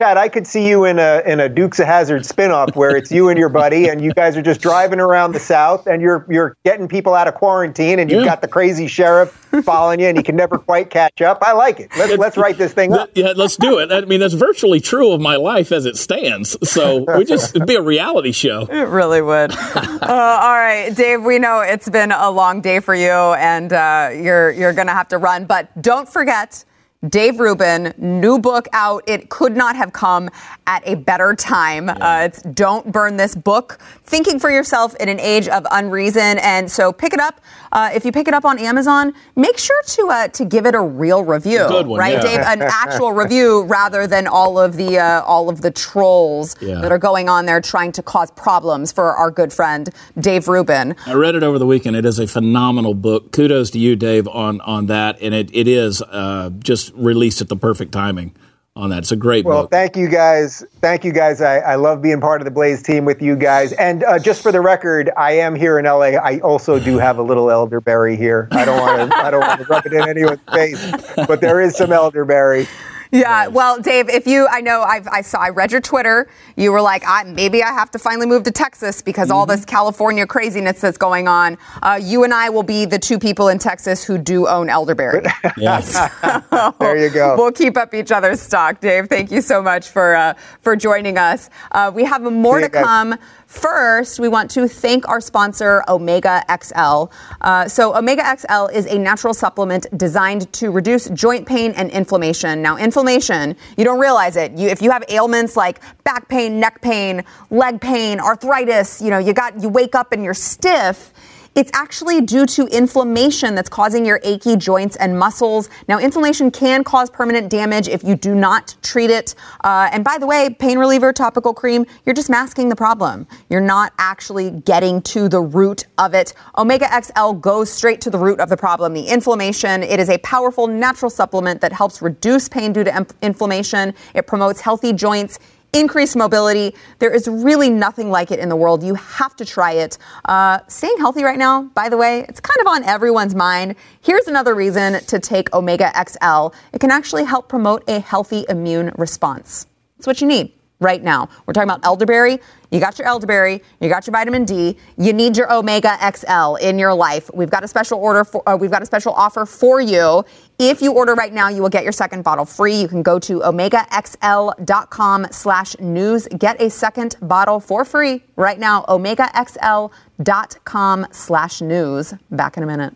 Chad, 0.00 0.16
I 0.16 0.28
could 0.28 0.46
see 0.46 0.68
you 0.68 0.84
in 0.84 1.00
a 1.00 1.24
in 1.26 1.40
a 1.40 1.48
Dukes 1.48 1.80
of 1.80 1.86
Hazzard 1.86 2.22
spinoff 2.22 2.76
where 2.76 2.94
it's 2.96 3.10
you 3.10 3.30
and 3.30 3.36
your 3.36 3.48
buddy, 3.48 3.88
and 3.88 4.00
you 4.00 4.12
guys 4.12 4.36
are 4.36 4.42
just 4.42 4.60
driving 4.60 5.00
around 5.00 5.32
the 5.32 5.40
South, 5.40 5.88
and 5.88 6.00
you're 6.00 6.24
you're 6.30 6.56
getting 6.64 6.86
people 6.86 7.14
out 7.14 7.26
of 7.26 7.34
quarantine, 7.34 7.98
and 7.98 8.08
you've 8.08 8.20
Yeah. 8.20 8.26
got 8.26 8.40
the 8.40 8.46
crazy 8.46 8.86
sheriff 8.86 9.30
following 9.64 9.98
you, 9.98 10.06
and 10.06 10.16
he 10.16 10.22
can 10.22 10.36
never 10.36 10.56
quite 10.56 10.90
catch 10.90 11.20
up. 11.20 11.38
I 11.42 11.50
like 11.50 11.80
it. 11.80 11.90
Let's 11.98 12.16
let's 12.16 12.36
write 12.36 12.58
this 12.58 12.72
thing 12.72 12.92
up. 12.92 13.10
Yeah, 13.16 13.32
let's 13.34 13.56
do 13.56 13.78
it. 13.80 13.90
I 13.90 14.02
mean, 14.02 14.20
that's 14.20 14.34
virtually 14.34 14.78
true 14.78 15.10
of 15.10 15.20
my 15.20 15.34
life 15.34 15.72
as 15.72 15.84
it 15.84 15.96
stands. 15.96 16.56
So 16.70 17.04
we 17.16 17.24
just 17.24 17.56
it'd 17.56 17.66
be 17.66 17.74
a 17.74 17.82
reality 17.82 18.30
show. 18.30 18.66
It 18.70 18.86
really 18.86 19.20
would. 19.20 19.50
uh, 19.74 19.96
all 20.00 20.54
right, 20.54 20.94
Dave. 20.94 21.24
We 21.24 21.40
know 21.40 21.62
it's 21.62 21.88
been 21.88 22.12
a 22.12 22.30
long 22.30 22.60
day 22.60 22.78
for 22.78 22.94
you, 22.94 23.10
and 23.10 23.72
uh, 23.72 24.10
you're 24.14 24.52
you're 24.52 24.74
going 24.74 24.86
to 24.86 24.94
have 24.94 25.08
to 25.08 25.18
run. 25.18 25.44
But 25.46 25.82
don't 25.82 26.08
forget, 26.08 26.64
Dave 27.06 27.38
Rubin, 27.38 27.94
new 27.96 28.40
book 28.40 28.66
out. 28.72 29.04
It 29.06 29.28
could 29.28 29.56
not 29.56 29.76
have 29.76 29.92
come 29.92 30.28
at 30.66 30.82
a 30.84 30.96
better 30.96 31.32
time. 31.36 31.88
Uh, 31.88 32.22
it's 32.24 32.42
"Don't 32.42 32.90
Burn 32.90 33.16
This 33.16 33.36
Book: 33.36 33.78
Thinking 34.02 34.40
for 34.40 34.50
Yourself 34.50 34.96
in 34.96 35.08
an 35.08 35.20
Age 35.20 35.46
of 35.46 35.64
Unreason." 35.70 36.38
And 36.38 36.68
so, 36.68 36.92
pick 36.92 37.12
it 37.12 37.20
up. 37.20 37.40
Uh, 37.72 37.90
if 37.94 38.04
you 38.04 38.12
pick 38.12 38.28
it 38.28 38.34
up 38.34 38.44
on 38.44 38.58
Amazon, 38.58 39.12
make 39.36 39.58
sure 39.58 39.80
to 39.86 40.08
uh, 40.08 40.28
to 40.28 40.44
give 40.44 40.66
it 40.66 40.74
a 40.74 40.80
real 40.80 41.24
review, 41.24 41.58
good 41.68 41.86
one, 41.86 41.98
right, 41.98 42.14
yeah. 42.14 42.20
Dave? 42.22 42.40
An 42.40 42.62
actual 42.62 43.12
review 43.12 43.62
rather 43.64 44.06
than 44.06 44.26
all 44.26 44.58
of 44.58 44.76
the 44.76 44.98
uh, 44.98 45.22
all 45.22 45.48
of 45.48 45.60
the 45.62 45.70
trolls 45.70 46.56
Yeah. 46.60 46.76
that 46.80 46.90
are 46.92 46.98
going 46.98 47.28
on 47.28 47.46
there 47.46 47.60
trying 47.60 47.92
to 47.92 48.02
cause 48.02 48.30
problems 48.32 48.92
for 48.92 49.14
our 49.14 49.30
good 49.30 49.52
friend 49.52 49.90
Dave 50.18 50.48
Rubin. 50.48 50.94
I 51.06 51.14
read 51.14 51.34
it 51.34 51.42
over 51.42 51.58
the 51.58 51.66
weekend. 51.66 51.96
It 51.96 52.04
is 52.04 52.18
a 52.18 52.26
phenomenal 52.26 52.94
book. 52.94 53.32
Kudos 53.32 53.70
to 53.72 53.78
you, 53.78 53.96
Dave, 53.96 54.26
on 54.28 54.60
on 54.62 54.86
that. 54.86 55.20
And 55.20 55.34
it, 55.34 55.50
it 55.52 55.68
is 55.68 56.00
uh, 56.02 56.50
just 56.58 56.92
released 56.94 57.40
at 57.40 57.48
the 57.48 57.56
perfect 57.56 57.92
timing 57.92 58.34
on 58.76 58.90
that. 58.90 58.98
It's 58.98 59.12
a 59.12 59.16
great 59.16 59.44
Well, 59.44 59.62
book. 59.62 59.70
thank 59.70 59.96
you 59.96 60.08
guys. 60.08 60.64
Thank 60.80 61.04
you 61.04 61.12
guys. 61.12 61.40
I, 61.40 61.58
I 61.58 61.74
love 61.74 62.00
being 62.00 62.20
part 62.20 62.40
of 62.40 62.44
the 62.44 62.50
Blaze 62.50 62.82
team 62.82 63.04
with 63.04 63.20
you 63.20 63.34
guys. 63.34 63.72
And 63.72 64.04
uh, 64.04 64.18
just 64.18 64.42
for 64.42 64.52
the 64.52 64.60
record, 64.60 65.10
I 65.16 65.32
am 65.32 65.54
here 65.56 65.78
in 65.78 65.84
LA. 65.84 66.16
I 66.16 66.38
also 66.40 66.78
do 66.78 66.96
have 66.98 67.18
a 67.18 67.22
little 67.22 67.50
elderberry 67.50 68.16
here. 68.16 68.48
I 68.52 68.64
don't 68.64 68.80
want 68.80 69.10
to. 69.10 69.16
I 69.18 69.30
don't 69.30 69.40
want 69.40 69.60
to 69.60 69.66
rub 69.66 69.84
it 69.86 69.92
in 69.92 70.08
anyone's 70.08 70.40
face, 70.54 70.92
but 71.26 71.40
there 71.40 71.60
is 71.60 71.76
some 71.76 71.92
elderberry. 71.92 72.68
Yeah, 73.10 73.46
well, 73.48 73.80
Dave, 73.80 74.08
if 74.08 74.26
you, 74.26 74.46
I 74.50 74.60
know, 74.60 74.82
I've, 74.82 75.06
I 75.08 75.22
saw, 75.22 75.38
I 75.38 75.50
read 75.50 75.72
your 75.72 75.80
Twitter. 75.80 76.28
You 76.56 76.72
were 76.72 76.80
like, 76.80 77.02
I, 77.06 77.24
maybe 77.24 77.62
I 77.62 77.68
have 77.68 77.90
to 77.92 77.98
finally 77.98 78.26
move 78.26 78.42
to 78.44 78.50
Texas 78.50 79.02
because 79.02 79.30
all 79.30 79.46
this 79.46 79.64
California 79.64 80.26
craziness 80.26 80.80
that's 80.80 80.98
going 80.98 81.28
on. 81.28 81.56
Uh, 81.82 81.98
you 82.02 82.24
and 82.24 82.34
I 82.34 82.50
will 82.50 82.62
be 82.62 82.84
the 82.84 82.98
two 82.98 83.18
people 83.18 83.48
in 83.48 83.58
Texas 83.58 84.04
who 84.04 84.18
do 84.18 84.46
own 84.46 84.68
elderberry. 84.68 85.24
Yes. 85.56 85.96
There 86.78 86.96
you 86.96 87.10
go. 87.10 87.36
We'll 87.36 87.52
keep 87.52 87.76
up 87.76 87.94
each 87.94 88.12
other's 88.12 88.40
stock, 88.40 88.80
Dave. 88.80 89.08
Thank 89.08 89.30
you 89.30 89.40
so 89.40 89.62
much 89.62 89.88
for 89.88 90.14
uh, 90.14 90.34
for 90.60 90.76
joining 90.76 91.18
us. 91.18 91.50
Uh, 91.72 91.90
we 91.94 92.04
have 92.04 92.22
more 92.22 92.58
See 92.60 92.68
to 92.68 92.70
come. 92.70 93.16
First, 93.48 94.20
we 94.20 94.28
want 94.28 94.50
to 94.50 94.68
thank 94.68 95.08
our 95.08 95.22
sponsor, 95.22 95.82
Omega 95.88 96.44
XL. 96.62 97.06
Uh, 97.40 97.66
so, 97.66 97.96
Omega 97.96 98.22
XL 98.36 98.66
is 98.66 98.84
a 98.84 98.98
natural 98.98 99.32
supplement 99.32 99.86
designed 99.96 100.52
to 100.52 100.70
reduce 100.70 101.08
joint 101.08 101.46
pain 101.46 101.72
and 101.72 101.90
inflammation. 101.90 102.60
Now, 102.60 102.76
inflammation, 102.76 103.56
you 103.78 103.84
don't 103.84 103.98
realize 103.98 104.36
it. 104.36 104.52
You, 104.52 104.68
if 104.68 104.82
you 104.82 104.90
have 104.90 105.02
ailments 105.08 105.56
like 105.56 105.80
back 106.04 106.28
pain, 106.28 106.60
neck 106.60 106.82
pain, 106.82 107.24
leg 107.48 107.80
pain, 107.80 108.20
arthritis, 108.20 109.00
you 109.00 109.08
know, 109.08 109.18
you 109.18 109.32
got 109.32 109.58
you 109.62 109.70
wake 109.70 109.94
up 109.94 110.12
and 110.12 110.22
you're 110.22 110.34
stiff. 110.34 111.14
It's 111.54 111.70
actually 111.74 112.20
due 112.20 112.46
to 112.46 112.66
inflammation 112.66 113.54
that's 113.54 113.68
causing 113.68 114.06
your 114.06 114.20
achy 114.22 114.56
joints 114.56 114.96
and 114.96 115.18
muscles. 115.18 115.68
Now, 115.88 115.98
inflammation 115.98 116.50
can 116.50 116.84
cause 116.84 117.10
permanent 117.10 117.50
damage 117.50 117.88
if 117.88 118.04
you 118.04 118.14
do 118.14 118.34
not 118.34 118.74
treat 118.82 119.10
it. 119.10 119.34
Uh, 119.64 119.88
and 119.92 120.04
by 120.04 120.18
the 120.18 120.26
way, 120.26 120.54
pain 120.58 120.78
reliever 120.78 121.12
topical 121.12 121.52
cream, 121.54 121.84
you're 122.06 122.14
just 122.14 122.30
masking 122.30 122.68
the 122.68 122.76
problem. 122.76 123.26
You're 123.50 123.60
not 123.60 123.92
actually 123.98 124.50
getting 124.50 125.02
to 125.02 125.28
the 125.28 125.40
root 125.40 125.86
of 125.98 126.14
it. 126.14 126.34
Omega 126.56 126.88
XL 127.02 127.32
goes 127.32 127.70
straight 127.70 128.00
to 128.02 128.10
the 128.10 128.18
root 128.18 128.40
of 128.40 128.48
the 128.48 128.56
problem, 128.56 128.94
the 128.94 129.06
inflammation. 129.06 129.82
It 129.82 129.98
is 130.00 130.08
a 130.08 130.18
powerful 130.18 130.66
natural 130.66 131.10
supplement 131.10 131.60
that 131.60 131.72
helps 131.72 132.02
reduce 132.02 132.48
pain 132.48 132.72
due 132.72 132.84
to 132.84 132.94
em- 132.94 133.06
inflammation. 133.22 133.94
It 134.14 134.26
promotes 134.26 134.60
healthy 134.60 134.92
joints 134.92 135.38
increased 135.72 136.16
mobility. 136.16 136.74
There 136.98 137.12
is 137.12 137.28
really 137.28 137.70
nothing 137.70 138.10
like 138.10 138.30
it 138.30 138.38
in 138.38 138.48
the 138.48 138.56
world. 138.56 138.82
You 138.82 138.94
have 138.94 139.36
to 139.36 139.44
try 139.44 139.72
it. 139.72 139.98
Uh, 140.24 140.60
staying 140.68 140.98
healthy 140.98 141.24
right 141.24 141.38
now, 141.38 141.62
by 141.74 141.88
the 141.88 141.96
way, 141.96 142.24
it's 142.28 142.40
kind 142.40 142.60
of 142.60 142.66
on 142.66 142.84
everyone's 142.84 143.34
mind. 143.34 143.76
Here's 144.00 144.26
another 144.26 144.54
reason 144.54 145.04
to 145.04 145.18
take 145.18 145.52
Omega 145.54 145.92
XL. 145.94 146.48
It 146.72 146.80
can 146.80 146.90
actually 146.90 147.24
help 147.24 147.48
promote 147.48 147.88
a 147.88 148.00
healthy 148.00 148.44
immune 148.48 148.92
response. 148.96 149.66
It's 149.98 150.06
what 150.06 150.20
you 150.20 150.26
need 150.26 150.57
right 150.80 151.02
now. 151.02 151.28
We're 151.46 151.52
talking 151.52 151.70
about 151.70 151.84
elderberry. 151.84 152.38
You 152.70 152.80
got 152.80 152.98
your 152.98 153.08
elderberry, 153.08 153.62
you 153.80 153.88
got 153.88 154.06
your 154.06 154.12
vitamin 154.12 154.44
D, 154.44 154.76
you 154.98 155.14
need 155.14 155.38
your 155.38 155.50
Omega 155.52 155.96
XL 156.14 156.56
in 156.56 156.78
your 156.78 156.92
life. 156.92 157.30
We've 157.32 157.48
got 157.48 157.64
a 157.64 157.68
special 157.68 157.98
order 157.98 158.24
for 158.24 158.46
uh, 158.46 158.56
we've 158.56 158.70
got 158.70 158.82
a 158.82 158.86
special 158.86 159.14
offer 159.14 159.46
for 159.46 159.80
you. 159.80 160.22
If 160.58 160.82
you 160.82 160.92
order 160.92 161.14
right 161.14 161.32
now, 161.32 161.48
you 161.48 161.62
will 161.62 161.70
get 161.70 161.84
your 161.84 161.92
second 161.92 162.24
bottle 162.24 162.44
free. 162.44 162.74
You 162.74 162.88
can 162.88 163.02
go 163.02 163.18
to 163.20 163.40
omegaxl.com 163.40 165.26
slash 165.30 165.78
news. 165.78 166.28
Get 166.36 166.60
a 166.60 166.68
second 166.68 167.16
bottle 167.22 167.58
for 167.60 167.86
free 167.86 168.22
right 168.36 168.58
now. 168.58 168.84
omegaxl.com 168.88 171.06
slash 171.10 171.62
news. 171.62 172.14
Back 172.30 172.56
in 172.56 172.62
a 172.64 172.66
minute. 172.66 172.94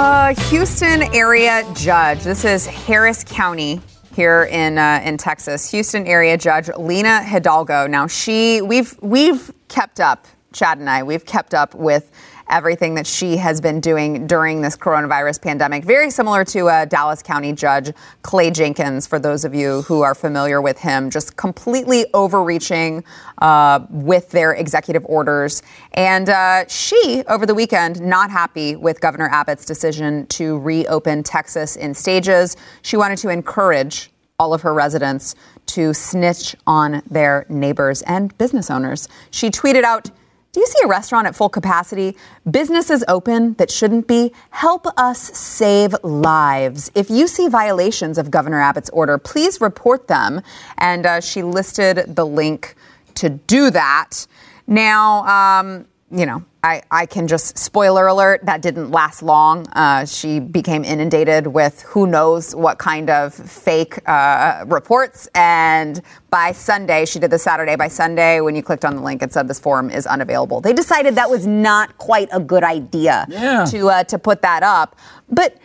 A 0.00 0.34
Houston 0.48 1.04
area 1.14 1.62
judge. 1.72 2.24
This 2.24 2.44
is 2.44 2.66
Harris 2.66 3.22
County 3.22 3.80
here 4.12 4.48
in 4.50 4.76
uh, 4.76 5.00
in 5.04 5.16
Texas. 5.16 5.70
Houston 5.70 6.04
area 6.08 6.36
judge 6.36 6.68
Lina 6.76 7.22
Hidalgo. 7.22 7.86
Now 7.86 8.08
she 8.08 8.60
we've 8.60 8.98
we've 9.00 9.52
kept 9.68 10.00
up. 10.00 10.26
Chad 10.52 10.78
and 10.78 10.90
I 10.90 11.04
we've 11.04 11.24
kept 11.24 11.54
up 11.54 11.76
with 11.76 12.10
everything 12.48 12.94
that 12.94 13.06
she 13.06 13.36
has 13.36 13.60
been 13.60 13.80
doing 13.80 14.26
during 14.26 14.60
this 14.60 14.76
coronavirus 14.76 15.40
pandemic. 15.40 15.84
Very 15.84 16.10
similar 16.10 16.44
to 16.44 16.68
uh, 16.68 16.84
Dallas 16.84 17.22
County 17.22 17.52
Judge 17.52 17.92
Clay 18.22 18.50
Jenkins. 18.50 19.06
For 19.06 19.18
those 19.18 19.44
of 19.44 19.54
you 19.54 19.82
who 19.82 20.02
are 20.02 20.14
familiar 20.14 20.60
with 20.60 20.78
him, 20.78 21.10
just 21.10 21.36
completely 21.36 22.06
overreaching 22.14 23.04
uh, 23.38 23.86
with 23.90 24.30
their 24.30 24.52
executive 24.52 25.04
orders. 25.06 25.62
And 25.92 26.28
uh, 26.28 26.66
she, 26.68 27.24
over 27.28 27.46
the 27.46 27.54
weekend, 27.54 28.00
not 28.00 28.30
happy 28.30 28.76
with 28.76 29.00
Governor 29.00 29.28
Abbott's 29.28 29.64
decision 29.64 30.26
to 30.26 30.58
reopen 30.58 31.22
Texas 31.22 31.76
in 31.76 31.94
stages. 31.94 32.56
She 32.82 32.96
wanted 32.96 33.18
to 33.18 33.28
encourage 33.28 34.10
all 34.38 34.52
of 34.52 34.62
her 34.62 34.74
residents 34.74 35.34
to 35.66 35.94
snitch 35.94 36.56
on 36.66 37.02
their 37.08 37.46
neighbors 37.48 38.02
and 38.02 38.36
business 38.36 38.70
owners. 38.70 39.08
She 39.30 39.50
tweeted 39.50 39.84
out, 39.84 40.10
do 40.54 40.60
you 40.60 40.66
see 40.68 40.78
a 40.84 40.86
restaurant 40.86 41.26
at 41.26 41.34
full 41.34 41.48
capacity? 41.48 42.16
Businesses 42.48 43.02
open 43.08 43.54
that 43.54 43.72
shouldn't 43.72 44.06
be? 44.06 44.32
Help 44.50 44.86
us 44.96 45.36
save 45.36 45.96
lives. 46.04 46.92
If 46.94 47.10
you 47.10 47.26
see 47.26 47.48
violations 47.48 48.18
of 48.18 48.30
Governor 48.30 48.60
Abbott's 48.60 48.88
order, 48.90 49.18
please 49.18 49.60
report 49.60 50.06
them. 50.06 50.42
And 50.78 51.06
uh, 51.06 51.20
she 51.20 51.42
listed 51.42 52.14
the 52.14 52.24
link 52.24 52.76
to 53.16 53.30
do 53.30 53.68
that. 53.70 54.28
Now, 54.68 55.24
um, 55.26 55.86
you 56.16 56.26
know, 56.26 56.44
I, 56.62 56.82
I 56.90 57.06
can 57.06 57.26
just 57.26 57.58
spoiler 57.58 58.06
alert 58.06 58.46
that 58.46 58.62
didn't 58.62 58.90
last 58.92 59.20
long. 59.22 59.66
Uh, 59.72 60.04
she 60.06 60.38
became 60.38 60.84
inundated 60.84 61.48
with 61.48 61.82
who 61.82 62.06
knows 62.06 62.54
what 62.54 62.78
kind 62.78 63.10
of 63.10 63.34
fake 63.34 63.98
uh, 64.08 64.64
reports. 64.68 65.28
And 65.34 66.00
by 66.30 66.52
Sunday, 66.52 67.04
she 67.04 67.18
did 67.18 67.30
this 67.32 67.42
Saturday. 67.42 67.74
By 67.74 67.88
Sunday, 67.88 68.40
when 68.40 68.54
you 68.54 68.62
clicked 68.62 68.84
on 68.84 68.94
the 68.94 69.02
link, 69.02 69.22
it 69.22 69.32
said 69.32 69.48
this 69.48 69.58
form 69.58 69.90
is 69.90 70.06
unavailable. 70.06 70.60
They 70.60 70.72
decided 70.72 71.16
that 71.16 71.28
was 71.28 71.46
not 71.46 71.98
quite 71.98 72.28
a 72.32 72.38
good 72.40 72.62
idea 72.62 73.26
Yeah. 73.28 73.64
to 73.66 73.88
uh, 73.88 74.04
to 74.04 74.18
put 74.18 74.40
that 74.42 74.62
up. 74.62 74.96
But 75.28 75.58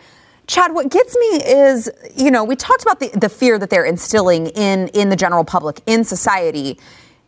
Chad, 0.48 0.74
what 0.74 0.90
gets 0.90 1.16
me 1.16 1.26
is, 1.46 1.88
you 2.16 2.32
know, 2.32 2.42
we 2.42 2.56
talked 2.56 2.82
about 2.82 2.98
the, 2.98 3.08
the 3.10 3.28
fear 3.28 3.56
that 3.56 3.70
they're 3.70 3.84
instilling 3.84 4.48
in 4.48 4.88
in 4.88 5.08
the 5.08 5.16
general 5.16 5.44
public, 5.44 5.80
in 5.86 6.02
society. 6.02 6.76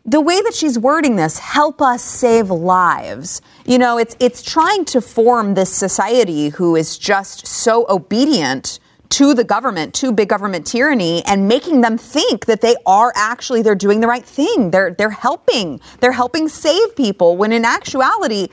The 0.05 0.21
way 0.21 0.41
that 0.41 0.53
she's 0.53 0.79
wording 0.79 1.15
this, 1.15 1.39
help 1.39 1.81
us 1.81 2.03
save 2.03 2.51
lives. 2.51 3.41
You 3.65 3.79
know, 3.79 3.99
it's 3.99 4.17
it's 4.19 4.43
trying 4.43 4.85
to 4.87 5.01
form 5.01 5.55
this 5.55 5.73
society 5.73 6.49
who 6.49 6.75
is 6.75 6.99
just 6.99 7.47
so 7.47 7.87
obedient 7.89 8.81
to 9.11 9.35
the 9.35 9.45
government, 9.45 9.95
to 9.95 10.11
big 10.11 10.29
government 10.29 10.67
tyranny, 10.67 11.23
and 11.25 11.47
making 11.47 11.83
them 11.83 11.99
think 11.99 12.47
that 12.47 12.63
they 12.63 12.75
are 12.85 13.13
actually 13.15 13.63
they're 13.63 13.77
doing 13.77 14.01
the 14.01 14.09
right 14.09 14.25
thing. 14.25 14.73
They're 14.73 14.91
they're 14.93 15.11
helping. 15.11 15.81
They're 16.01 16.11
helping 16.11 16.49
save 16.49 16.97
people 16.97 17.37
when 17.37 17.53
in 17.53 17.65
actuality, 17.65 18.49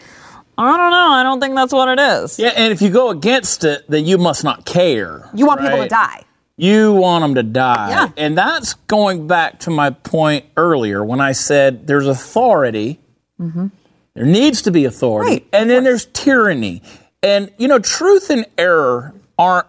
I 0.55 0.77
don't 0.77 0.91
know. 0.91 1.11
I 1.11 1.23
don't 1.23 1.39
think 1.39 1.55
that's 1.55 1.73
what 1.73 1.87
it 1.89 1.99
is. 1.99 2.37
Yeah, 2.37 2.49
and 2.49 2.71
if 2.71 2.81
you 2.81 2.91
go 2.91 3.09
against 3.09 3.63
it, 3.63 3.85
then 3.89 4.05
you 4.05 4.17
must 4.17 4.43
not 4.43 4.65
care. 4.65 5.29
You 5.33 5.47
want 5.47 5.61
people 5.61 5.81
to 5.81 5.87
die. 5.87 6.25
You 6.59 6.93
want 6.93 7.23
them 7.23 7.35
to 7.35 7.43
die. 7.43 7.89
Yeah. 7.89 8.09
And 8.17 8.37
that's 8.37 8.73
going 8.73 9.27
back 9.27 9.59
to 9.61 9.69
my 9.69 9.91
point 9.91 10.45
earlier 10.57 11.03
when 11.03 11.21
I 11.21 11.31
said 11.31 11.87
there's 11.87 12.05
authority. 12.05 12.99
There 13.37 14.25
needs 14.25 14.61
to 14.63 14.71
be 14.71 14.83
authority. 14.83 15.37
Mm-hmm. 15.37 15.45
Right, 15.53 15.61
and 15.61 15.69
then 15.69 15.85
there's 15.85 16.05
tyranny. 16.07 16.81
And, 17.23 17.53
you 17.57 17.69
know, 17.69 17.79
truth 17.79 18.29
and 18.29 18.45
error 18.57 19.13
aren't 19.37 19.67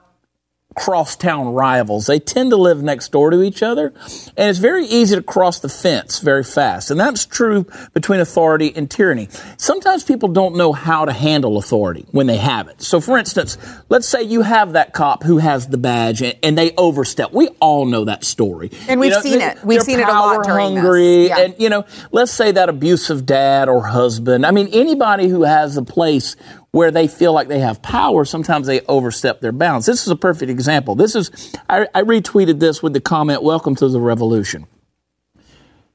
crosstown 0.80 1.52
rivals. 1.52 2.06
They 2.06 2.18
tend 2.18 2.50
to 2.50 2.56
live 2.56 2.82
next 2.82 3.12
door 3.12 3.30
to 3.30 3.42
each 3.42 3.62
other, 3.62 3.92
and 4.36 4.48
it's 4.48 4.58
very 4.58 4.86
easy 4.86 5.14
to 5.14 5.22
cross 5.22 5.58
the 5.60 5.68
fence 5.68 6.20
very 6.20 6.42
fast. 6.42 6.90
And 6.90 6.98
that's 6.98 7.26
true 7.26 7.66
between 7.92 8.18
authority 8.20 8.72
and 8.74 8.90
tyranny. 8.90 9.28
Sometimes 9.58 10.02
people 10.04 10.30
don't 10.30 10.56
know 10.56 10.72
how 10.72 11.04
to 11.04 11.12
handle 11.12 11.58
authority 11.58 12.06
when 12.12 12.26
they 12.26 12.38
have 12.38 12.68
it. 12.68 12.80
So, 12.80 12.98
for 13.00 13.18
instance, 13.18 13.58
let's 13.90 14.08
say 14.08 14.22
you 14.22 14.40
have 14.40 14.72
that 14.72 14.94
cop 14.94 15.22
who 15.22 15.36
has 15.36 15.68
the 15.68 15.76
badge 15.76 16.22
and, 16.22 16.34
and 16.42 16.56
they 16.56 16.72
overstep. 16.76 17.32
We 17.32 17.48
all 17.60 17.84
know 17.84 18.06
that 18.06 18.24
story. 18.24 18.70
And 18.88 18.98
we've 19.00 19.10
You 19.10 19.16
know, 19.16 19.22
seen 19.22 19.38
they- 19.40 19.44
it. 19.50 19.64
We've 19.64 19.82
seen 19.82 20.00
it 20.00 20.08
a 20.08 20.12
lot 20.12 20.44
during 20.44 20.74
this. 20.76 20.82
hungry, 20.82 21.26
Yeah. 21.28 21.40
and 21.40 21.54
you 21.58 21.68
know, 21.68 21.84
let's 22.10 22.32
say 22.32 22.52
that 22.52 22.70
abusive 22.70 23.26
dad 23.26 23.68
or 23.68 23.82
husband. 23.86 24.46
I 24.46 24.50
mean, 24.50 24.68
anybody 24.72 25.28
who 25.28 25.42
has 25.42 25.76
a 25.76 25.82
place 25.82 26.36
where 26.72 26.90
they 26.90 27.08
feel 27.08 27.32
like 27.32 27.48
they 27.48 27.60
have 27.60 27.82
power, 27.82 28.24
sometimes 28.24 28.66
they 28.66 28.80
overstep 28.82 29.40
their 29.40 29.52
bounds. 29.52 29.86
This 29.86 30.02
is 30.02 30.08
a 30.08 30.16
perfect 30.16 30.50
example. 30.50 30.94
This 30.94 31.14
is, 31.14 31.52
I, 31.68 31.88
I 31.94 32.02
retweeted 32.02 32.60
this 32.60 32.82
with 32.82 32.92
the 32.92 33.00
comment, 33.00 33.42
Welcome 33.42 33.74
to 33.76 33.88
the 33.88 34.00
Revolution. 34.00 34.66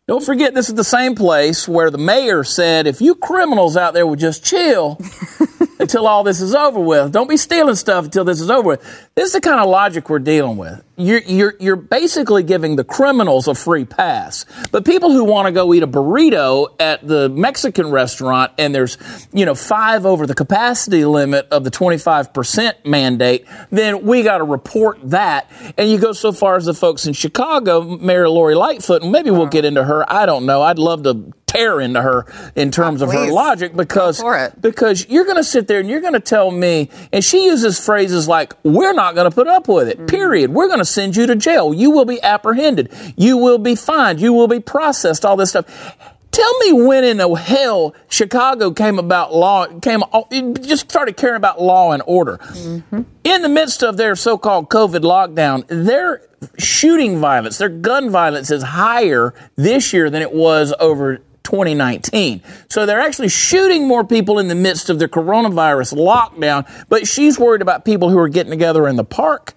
Don't 0.08 0.24
forget, 0.24 0.54
this 0.54 0.70
is 0.70 0.76
the 0.76 0.84
same 0.84 1.16
place 1.16 1.68
where 1.68 1.90
the 1.90 1.98
mayor 1.98 2.44
said, 2.44 2.86
if 2.86 3.02
you 3.02 3.16
criminals 3.16 3.76
out 3.76 3.96
there 3.96 4.06
would 4.06 4.20
just 4.20 4.46
chill 4.46 5.00
until 5.80 6.08
all 6.08 6.24
this 6.24 6.42
is 6.42 6.54
over 6.56 6.80
with, 6.80 7.12
don't 7.12 7.30
be 7.30 7.38
stealing 7.38 7.76
stuff 7.76 8.06
until 8.06 8.24
this 8.24 8.42
is 8.42 8.50
over 8.50 8.70
with. 8.70 9.10
This 9.16 9.28
is 9.28 9.34
the 9.34 9.42
kind 9.42 9.60
of 9.60 9.70
logic 9.70 10.10
we're 10.10 10.20
dealing 10.20 10.58
with. 10.58 10.84
You're, 10.98 11.20
you're, 11.20 11.56
you're 11.60 11.76
basically 11.76 12.44
giving 12.44 12.78
the 12.78 12.84
criminals 12.84 13.48
a 13.48 13.56
free 13.56 13.84
pass. 13.84 14.46
But 14.72 14.86
people 14.86 15.12
who 15.12 15.26
want 15.26 15.48
to 15.48 15.52
go 15.52 15.74
eat 15.74 15.84
a 15.84 15.88
burrito 15.88 16.74
at 16.80 17.06
the 17.06 17.28
Mexican 17.30 17.92
restaurant 17.92 18.54
and 18.58 18.74
there's, 18.74 18.98
you 19.34 19.46
know, 19.46 19.56
five 19.56 20.06
over 20.06 20.26
the 20.26 20.36
capacity 20.36 21.04
limit 21.04 21.48
of 21.52 21.64
the 21.66 21.72
25% 21.72 22.86
mandate, 22.86 23.46
then 23.72 24.06
we 24.06 24.24
got 24.24 24.38
to 24.38 24.46
report 24.46 25.00
that. 25.10 25.52
And 25.78 25.90
you 25.90 25.98
go 25.98 26.14
so 26.14 26.32
far 26.32 26.56
as 26.56 26.66
the 26.66 26.74
folks 26.74 27.06
in 27.06 27.14
Chicago, 27.14 27.82
Mayor 27.82 28.30
Lori 28.30 28.56
Lightfoot, 28.56 29.04
and 29.04 29.12
maybe 29.12 29.32
we'll 29.32 29.44
uh-huh. 29.44 29.50
get 29.50 29.66
into 29.66 29.84
her. 29.84 30.12
I 30.12 30.26
don't 30.26 30.46
know. 30.46 30.62
I'd 30.62 30.80
love 30.80 31.04
to 31.04 31.34
tear 31.56 31.80
into 31.80 32.02
her 32.02 32.26
in 32.56 32.72
terms 32.72 33.02
of 33.02 33.12
her 33.12 33.32
logic 33.32 33.76
because 33.76 34.22
because 34.62 35.08
you're 35.10 35.26
going 35.26 35.38
to 35.38 35.44
sit 35.44 35.68
there 35.68 35.80
and 35.80 35.90
you're 35.90 36.02
going 36.02 36.14
to 36.14 36.20
tell 36.20 36.52
me 36.52 36.90
and 37.12 37.24
she 37.24 37.46
uses 37.46 37.84
phrases 37.84 38.28
like 38.28 38.54
we're 38.64 38.94
not 38.94 39.16
going 39.16 39.30
to 39.30 39.34
put 39.34 39.48
up 39.48 39.68
with 39.68 39.88
it 39.88 40.08
period. 40.08 40.52
We're 40.52 40.68
going 40.68 40.80
to 40.80 40.86
send 40.86 41.16
you 41.16 41.26
to 41.28 41.36
jail. 41.36 41.74
You 41.74 41.92
will 41.92 42.06
be 42.06 42.22
apprehended. 42.22 42.92
You 43.16 43.38
will 43.38 43.58
be 43.58 43.76
fined. 43.76 44.20
You 44.20 44.34
will 44.34 44.48
be 44.48 44.60
processed 44.60 45.26
all 45.26 45.36
this 45.36 45.52
stuff. 45.52 45.66
Tell 46.32 46.60
me 46.60 46.74
when 46.74 47.06
in 47.06 47.18
the 47.18 47.34
hell 47.34 47.96
Chicago 48.10 48.72
came 48.72 49.00
about 49.00 49.34
law 49.34 49.68
came 49.80 50.04
oh, 50.12 50.28
it 50.30 50.64
just 50.64 50.90
started 50.90 51.16
caring 51.16 51.38
about 51.38 51.62
law 51.62 51.94
and 51.94 52.04
order. 52.06 52.40
In 53.24 53.42
the 53.42 53.48
midst 53.48 53.84
of 53.84 53.96
their 53.96 54.18
so-called 54.18 54.70
COVID 54.70 55.00
lockdown, 55.00 55.66
their 55.70 56.22
shooting 56.58 57.20
violence, 57.20 57.58
their 57.58 57.70
gun 57.70 58.10
violence 58.10 58.52
is 58.52 58.64
higher 58.64 59.34
this 59.56 59.94
year 59.94 60.10
than 60.10 60.22
it 60.22 60.34
was 60.34 60.74
over 60.78 61.22
2019. 61.46 62.42
So 62.70 62.86
they're 62.86 63.00
actually 63.00 63.30
shooting 63.30 63.88
more 63.88 64.04
people 64.04 64.40
in 64.40 64.50
the 64.50 64.56
midst 64.56 64.90
of 64.90 65.00
the 65.00 65.08
coronavirus 65.08 65.94
lockdown, 65.94 66.70
but 66.90 67.08
she's 67.08 67.40
worried 67.40 67.62
about 67.62 67.86
people 67.86 68.10
who 68.10 68.18
are 68.20 68.30
getting 68.30 68.52
together 68.52 68.88
in 68.88 68.98
the 68.98 69.06
park. 69.06 69.54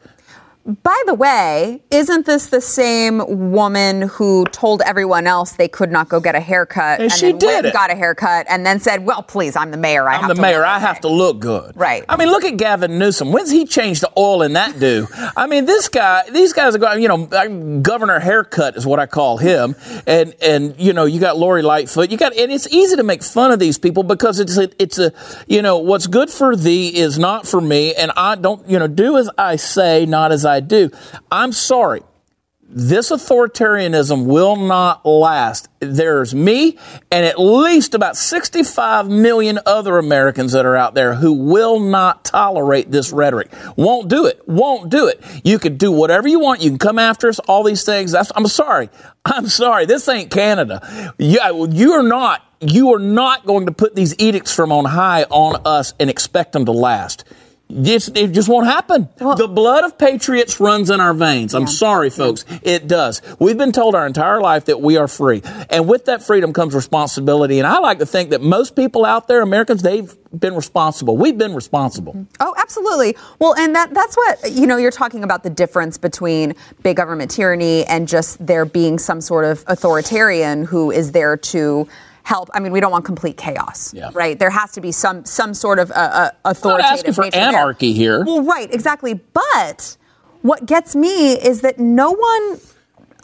By 0.83 1.03
the 1.07 1.15
way, 1.15 1.83
isn't 1.91 2.27
this 2.27 2.49
the 2.49 2.61
same 2.61 3.51
woman 3.51 4.03
who 4.03 4.45
told 4.53 4.83
everyone 4.83 5.27
else 5.27 5.53
they 5.53 5.67
could 5.69 5.91
not 5.91 6.11
go 6.11 6.21
get 6.21 6.35
a 6.35 6.41
haircut 6.41 7.01
And 7.01 7.11
she 7.11 7.29
then 7.31 7.39
did 7.39 7.65
it. 7.65 7.73
got 7.73 7.91
a 7.91 7.95
haircut 7.95 8.45
and 8.51 8.67
then 8.67 8.79
said, 8.79 9.07
"Well, 9.07 9.23
please, 9.23 9.57
I'm 9.57 9.71
the 9.71 9.79
mayor. 9.79 10.07
I 10.07 10.17
I'm 10.17 10.21
have 10.21 10.29
the 10.29 10.35
to 10.35 10.41
mayor. 10.43 10.59
look 10.59 10.67
I 10.67 10.79
have 10.79 11.01
to 11.01 11.09
look 11.09 11.39
good. 11.41 11.73
Right. 11.75 12.05
I 12.07 12.17
mean, 12.19 12.29
look 12.29 12.45
at 12.45 12.59
Gavin 12.59 12.99
Newsom. 12.99 13.33
When's 13.33 13.51
he 13.51 13.65
changed 13.65 14.03
the 14.03 14.11
oil 14.19 14.43
in 14.43 14.53
that 14.53 14.79
do? 14.79 15.07
I 15.37 15.47
mean, 15.47 15.65
this 15.65 15.89
guy, 15.89 16.25
these 16.31 16.53
guys 16.53 16.75
are 16.75 16.79
going, 16.79 17.01
you 17.03 17.09
know, 17.09 17.81
Governor 17.81 18.19
Haircut 18.19 18.77
is 18.77 18.85
what 18.87 19.01
I 19.01 19.07
call 19.07 19.39
him. 19.39 19.75
And, 20.07 20.35
and, 20.43 20.79
you 20.79 20.93
know, 20.93 21.07
you 21.07 21.19
got 21.19 21.39
Lori 21.39 21.63
Lightfoot. 21.63 22.11
You 22.11 22.19
got, 22.19 22.37
and 22.37 22.53
it's 22.53 22.69
easy 22.69 22.97
to 22.97 23.03
make 23.03 23.23
fun 23.23 23.53
of 23.53 23.59
these 23.59 23.79
people 23.79 24.03
because 24.03 24.39
it's 24.39 24.59
a, 24.59 24.69
it's 24.83 24.99
a, 24.99 25.13
you 25.47 25.63
know, 25.63 25.79
what's 25.79 26.07
good 26.07 26.29
for 26.29 26.55
thee 26.55 26.95
is 26.95 27.19
not 27.19 27.47
for 27.47 27.61
me. 27.61 27.95
And 27.95 28.11
I 28.17 28.35
don't, 28.35 28.69
you 28.69 28.79
know, 28.79 28.87
do 28.87 29.17
as 29.17 29.31
I 29.39 29.57
say, 29.57 30.05
not 30.05 30.31
as 30.31 30.45
I 30.45 30.58
do. 30.61 30.91
I'm 31.31 31.53
sorry 31.53 32.03
this 32.71 33.11
authoritarianism 33.11 34.27
will 34.27 34.57
not 34.57 35.07
last. 35.07 35.69
There's 35.81 36.35
me 36.35 36.77
and 37.11 37.25
at 37.25 37.41
least 37.41 37.95
about 37.95 38.17
65 38.17 39.09
million 39.09 39.59
other 39.65 39.97
Americans 39.97 40.53
that 40.53 40.67
are 40.67 40.77
out 40.77 40.95
there 40.95 41.15
who 41.15 41.33
will 41.33 41.81
not 41.81 42.27
tolerate 42.27 42.91
this 42.91 43.11
rhetoric. 43.11 43.51
Won't 43.77 44.09
do 44.09 44.27
it. 44.27 44.47
Won't 44.47 44.91
do 44.91 45.09
it. 45.09 45.25
You 45.45 45.59
can 45.59 45.79
do 45.79 45.91
whatever 45.91 46.29
you 46.29 46.41
want. 46.41 46.61
You 46.61 46.69
can 46.71 46.79
come 46.79 46.99
after 46.99 47.29
us, 47.29 47.39
all 47.41 47.63
these 47.63 47.85
things. 47.85 48.13
That's, 48.13 48.31
I'm 48.37 48.47
sorry. 48.47 48.91
I'm 49.25 49.49
sorry. 49.49 49.87
This 49.87 50.07
ain't 50.07 50.31
Canada. 50.31 51.15
You, 51.19 51.69
you 51.71 51.93
are 51.93 52.03
not, 52.03 52.45
you 52.61 52.93
are 52.93 52.99
not 52.99 53.47
going 53.47 53.65
to 53.65 53.73
put 53.73 53.95
these 53.97 54.15
edicts 54.19 54.55
from 54.55 54.73
on 54.73 54.85
high 54.85 55.23
on 55.31 55.63
us 55.65 55.95
and 55.99 56.11
expect 56.11 56.53
them 56.53 56.67
to 56.67 56.73
last. 56.73 57.25
It's, 57.71 58.09
it 58.09 58.29
just 58.33 58.49
won't 58.49 58.67
happen. 58.67 59.09
the 59.19 59.49
blood 59.49 59.85
of 59.85 59.99
patriots 59.99 60.59
runs 60.59 60.89
in 60.89 61.01
our 61.01 61.13
veins. 61.13 61.55
I'm 61.55 61.67
sorry, 61.67 62.09
folks. 62.09 62.47
It 62.63 62.89
does. 62.89 63.21
We've 63.39 63.59
been 63.59 63.73
told 63.73 63.95
our 63.95 64.07
entire 64.07 64.41
life 64.41 64.67
that 64.67 64.81
we 64.81 64.97
are 64.97 65.09
free. 65.09 65.43
And 65.69 65.87
with 65.87 66.07
that 66.07 66.23
freedom 66.23 66.53
comes 66.55 66.75
responsibility. 66.75 67.59
And 67.59 67.67
I 67.67 67.79
like 67.81 67.99
to 67.99 68.07
think 68.07 68.31
that 68.31 68.41
most 68.41 68.75
people 68.75 69.05
out 69.05 69.29
there, 69.29 69.43
Americans, 69.43 69.83
they've 69.83 70.15
been 70.37 70.55
responsible. 70.55 71.17
We've 71.17 71.37
been 71.37 71.55
responsible. 71.55 72.15
Mm-hmm. 72.15 72.25
Oh, 72.41 72.55
absolutely. 72.59 73.17
Well, 73.39 73.55
and 73.57 73.75
that 73.75 73.93
that's 73.95 74.17
what 74.17 74.53
you 74.53 74.67
know. 74.67 74.77
You're 74.77 74.91
talking 74.91 75.25
about 75.25 75.43
the 75.43 75.51
difference 75.51 75.99
between 75.99 76.55
big 76.83 76.97
government 76.97 77.31
tyranny 77.31 77.85
and 77.87 78.07
just 78.09 78.45
there 78.45 78.65
being 78.65 78.99
some 78.99 79.21
sort 79.21 79.45
of 79.45 79.65
authoritarian 79.67 80.65
who 80.65 80.91
is 80.91 81.13
there 81.13 81.37
to 81.37 81.89
help. 82.29 82.51
I 82.53 82.61
mean, 82.61 82.73
we 82.73 82.81
don't 82.81 82.93
want 82.93 83.07
complete 83.07 83.37
chaos, 83.39 83.93
Yeah. 83.95 84.11
right? 84.13 84.39
There 84.39 84.51
has 84.51 84.71
to 84.73 84.81
be 84.83 84.93
some 84.93 85.25
some 85.25 85.55
sort 85.55 85.79
of 85.79 85.91
uh, 85.91 85.95
uh, 85.95 86.31
authoritative. 86.45 86.93
asking 86.93 87.13
for 87.15 87.23
nature 87.25 87.39
there. 87.41 87.49
anarchy 87.49 87.93
here. 87.95 88.23
Well, 88.25 88.43
right, 88.43 88.73
exactly. 88.73 89.15
But 89.15 89.97
what 90.43 90.67
gets 90.67 90.95
me 90.95 91.33
is 91.33 91.63
that 91.63 91.79
no 91.79 92.13
one. 92.13 92.61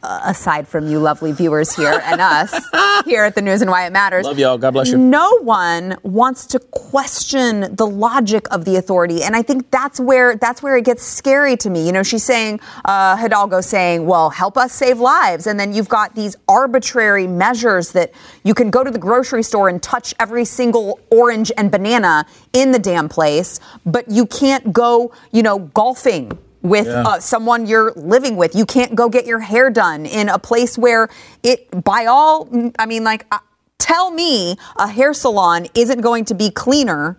Uh, 0.04 0.20
aside 0.26 0.68
from 0.68 0.86
you 0.86 0.98
lovely 0.98 1.32
viewers 1.32 1.74
here 1.74 1.98
and 2.04 2.20
us 2.20 2.52
here 3.06 3.24
at 3.24 3.34
the 3.34 3.40
news 3.40 3.62
and 3.62 3.70
why 3.70 3.86
it 3.86 3.92
matters 3.92 4.26
Love 4.26 4.38
y'all. 4.38 4.58
God 4.58 4.72
bless 4.72 4.88
you. 4.90 4.98
no 4.98 5.38
one 5.40 5.96
wants 6.02 6.44
to 6.48 6.58
question 6.58 7.74
the 7.74 7.86
logic 7.86 8.44
of 8.50 8.66
the 8.66 8.76
authority 8.76 9.22
and 9.22 9.34
i 9.34 9.40
think 9.40 9.70
that's 9.70 9.98
where 9.98 10.36
that's 10.36 10.62
where 10.62 10.76
it 10.76 10.84
gets 10.84 11.02
scary 11.02 11.56
to 11.56 11.70
me 11.70 11.86
you 11.86 11.92
know 11.92 12.02
she's 12.02 12.22
saying 12.22 12.60
uh, 12.84 13.16
hidalgo 13.16 13.62
saying 13.62 14.04
well 14.04 14.28
help 14.28 14.58
us 14.58 14.74
save 14.74 15.00
lives 15.00 15.46
and 15.46 15.58
then 15.58 15.72
you've 15.72 15.88
got 15.88 16.14
these 16.14 16.36
arbitrary 16.48 17.26
measures 17.26 17.92
that 17.92 18.12
you 18.42 18.52
can 18.52 18.68
go 18.70 18.84
to 18.84 18.90
the 18.90 18.98
grocery 18.98 19.42
store 19.42 19.70
and 19.70 19.82
touch 19.82 20.12
every 20.20 20.44
single 20.44 21.00
orange 21.10 21.50
and 21.56 21.70
banana 21.70 22.26
in 22.52 22.72
the 22.72 22.78
damn 22.78 23.08
place 23.08 23.58
but 23.86 24.04
you 24.10 24.26
can't 24.26 24.70
go 24.70 25.10
you 25.32 25.42
know 25.42 25.60
golfing 25.72 26.36
with 26.64 26.86
Yeah. 26.86 27.02
uh, 27.06 27.20
someone 27.20 27.66
you're 27.66 27.92
living 27.94 28.36
with. 28.36 28.56
You 28.56 28.66
can't 28.66 28.94
go 28.96 29.08
get 29.08 29.26
your 29.26 29.38
hair 29.38 29.70
done 29.70 30.06
in 30.06 30.28
a 30.28 30.38
place 30.38 30.76
where 30.76 31.08
it, 31.44 31.84
by 31.84 32.06
all, 32.06 32.48
I 32.78 32.86
mean, 32.86 33.04
like, 33.04 33.26
uh, 33.30 33.38
tell 33.78 34.10
me 34.10 34.56
a 34.76 34.88
hair 34.88 35.12
salon 35.14 35.66
isn't 35.74 36.00
going 36.00 36.24
to 36.24 36.34
be 36.34 36.50
cleaner 36.50 37.18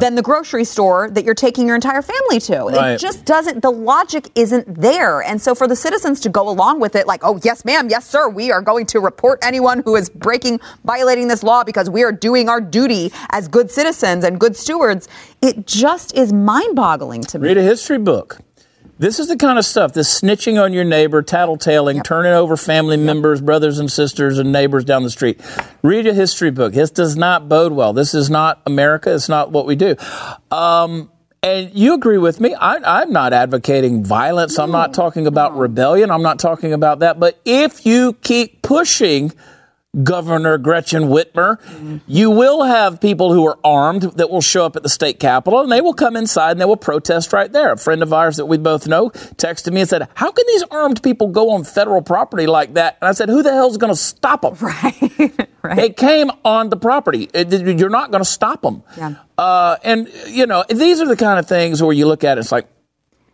than 0.00 0.16
the 0.16 0.22
grocery 0.22 0.64
store 0.64 1.08
that 1.10 1.22
you're 1.24 1.34
taking 1.34 1.64
your 1.68 1.76
entire 1.76 2.02
family 2.02 2.40
to. 2.40 2.58
Right. 2.64 2.92
It 2.94 2.98
just 2.98 3.24
doesn't, 3.24 3.62
the 3.62 3.70
logic 3.70 4.28
isn't 4.34 4.80
there. 4.80 5.22
And 5.22 5.40
so 5.40 5.54
for 5.54 5.68
the 5.68 5.76
citizens 5.76 6.18
to 6.22 6.28
go 6.28 6.48
along 6.48 6.80
with 6.80 6.96
it, 6.96 7.06
like, 7.06 7.20
oh, 7.22 7.38
yes, 7.44 7.64
ma'am, 7.64 7.88
yes, 7.88 8.04
sir, 8.04 8.28
we 8.28 8.50
are 8.50 8.60
going 8.60 8.86
to 8.86 8.98
report 8.98 9.38
anyone 9.42 9.82
who 9.84 9.94
is 9.94 10.08
breaking, 10.08 10.58
violating 10.84 11.28
this 11.28 11.44
law 11.44 11.62
because 11.62 11.88
we 11.88 12.02
are 12.02 12.10
doing 12.10 12.48
our 12.48 12.60
duty 12.60 13.12
as 13.30 13.46
good 13.46 13.70
citizens 13.70 14.24
and 14.24 14.40
good 14.40 14.56
stewards, 14.56 15.06
it 15.40 15.68
just 15.68 16.16
is 16.16 16.32
mind 16.32 16.74
boggling 16.74 17.22
to 17.22 17.38
me. 17.38 17.46
Read 17.46 17.58
a 17.58 17.62
history 17.62 17.98
book. 17.98 18.38
This 18.98 19.18
is 19.18 19.28
the 19.28 19.36
kind 19.36 19.58
of 19.58 19.66
stuff, 19.66 19.92
this 19.92 20.22
snitching 20.22 20.62
on 20.62 20.72
your 20.72 20.84
neighbor, 20.84 21.22
tattletaling, 21.22 22.02
turning 22.02 22.32
over 22.32 22.56
family 22.56 22.96
members, 22.96 23.42
brothers 23.42 23.78
and 23.78 23.92
sisters, 23.92 24.38
and 24.38 24.50
neighbors 24.50 24.86
down 24.86 25.02
the 25.02 25.10
street. 25.10 25.38
Read 25.82 26.06
a 26.06 26.14
history 26.14 26.50
book. 26.50 26.72
This 26.72 26.90
does 26.90 27.14
not 27.14 27.46
bode 27.46 27.72
well. 27.72 27.92
This 27.92 28.14
is 28.14 28.30
not 28.30 28.62
America. 28.64 29.14
It's 29.14 29.28
not 29.28 29.52
what 29.52 29.66
we 29.66 29.76
do. 29.76 29.96
Um, 30.50 31.10
and 31.42 31.74
you 31.74 31.92
agree 31.92 32.16
with 32.16 32.40
me. 32.40 32.54
I, 32.54 33.02
I'm 33.02 33.12
not 33.12 33.34
advocating 33.34 34.02
violence. 34.02 34.58
I'm 34.58 34.72
not 34.72 34.94
talking 34.94 35.26
about 35.26 35.54
rebellion. 35.58 36.10
I'm 36.10 36.22
not 36.22 36.38
talking 36.38 36.72
about 36.72 37.00
that. 37.00 37.20
But 37.20 37.38
if 37.44 37.84
you 37.84 38.14
keep 38.14 38.62
pushing 38.62 39.30
Governor 40.02 40.58
Gretchen 40.58 41.04
Whitmer. 41.04 42.00
You 42.06 42.30
will 42.30 42.64
have 42.64 43.00
people 43.00 43.32
who 43.32 43.46
are 43.46 43.58
armed 43.64 44.02
that 44.02 44.30
will 44.30 44.40
show 44.42 44.64
up 44.66 44.76
at 44.76 44.82
the 44.82 44.88
state 44.88 45.18
capitol 45.20 45.60
and 45.60 45.72
they 45.72 45.80
will 45.80 45.94
come 45.94 46.16
inside 46.16 46.52
and 46.52 46.60
they 46.60 46.64
will 46.64 46.76
protest 46.76 47.32
right 47.32 47.50
there. 47.50 47.72
A 47.72 47.78
friend 47.78 48.02
of 48.02 48.12
ours 48.12 48.36
that 48.36 48.46
we 48.46 48.58
both 48.58 48.86
know 48.86 49.10
texted 49.10 49.72
me 49.72 49.80
and 49.80 49.88
said, 49.88 50.08
How 50.14 50.30
can 50.30 50.44
these 50.48 50.64
armed 50.70 51.02
people 51.02 51.28
go 51.28 51.50
on 51.50 51.64
federal 51.64 52.02
property 52.02 52.46
like 52.46 52.74
that? 52.74 52.98
And 53.00 53.08
I 53.08 53.12
said, 53.12 53.28
Who 53.28 53.42
the 53.42 53.52
hell's 53.52 53.76
going 53.78 53.92
to 53.92 53.98
stop 53.98 54.42
them? 54.42 54.54
Right. 54.66 55.48
right. 55.62 55.76
They 55.76 55.90
came 55.90 56.30
on 56.44 56.68
the 56.68 56.76
property. 56.76 57.28
It- 57.32 57.50
You're 57.78 57.88
not 57.90 58.10
going 58.10 58.22
to 58.22 58.28
stop 58.28 58.62
them. 58.62 58.82
Yeah. 58.96 59.14
Uh, 59.38 59.76
and, 59.82 60.08
you 60.28 60.46
know, 60.46 60.64
these 60.68 61.00
are 61.00 61.06
the 61.06 61.16
kind 61.16 61.38
of 61.38 61.46
things 61.48 61.82
where 61.82 61.92
you 61.92 62.06
look 62.06 62.22
at 62.24 62.38
it, 62.38 62.40
it's 62.40 62.52
like, 62.52 62.68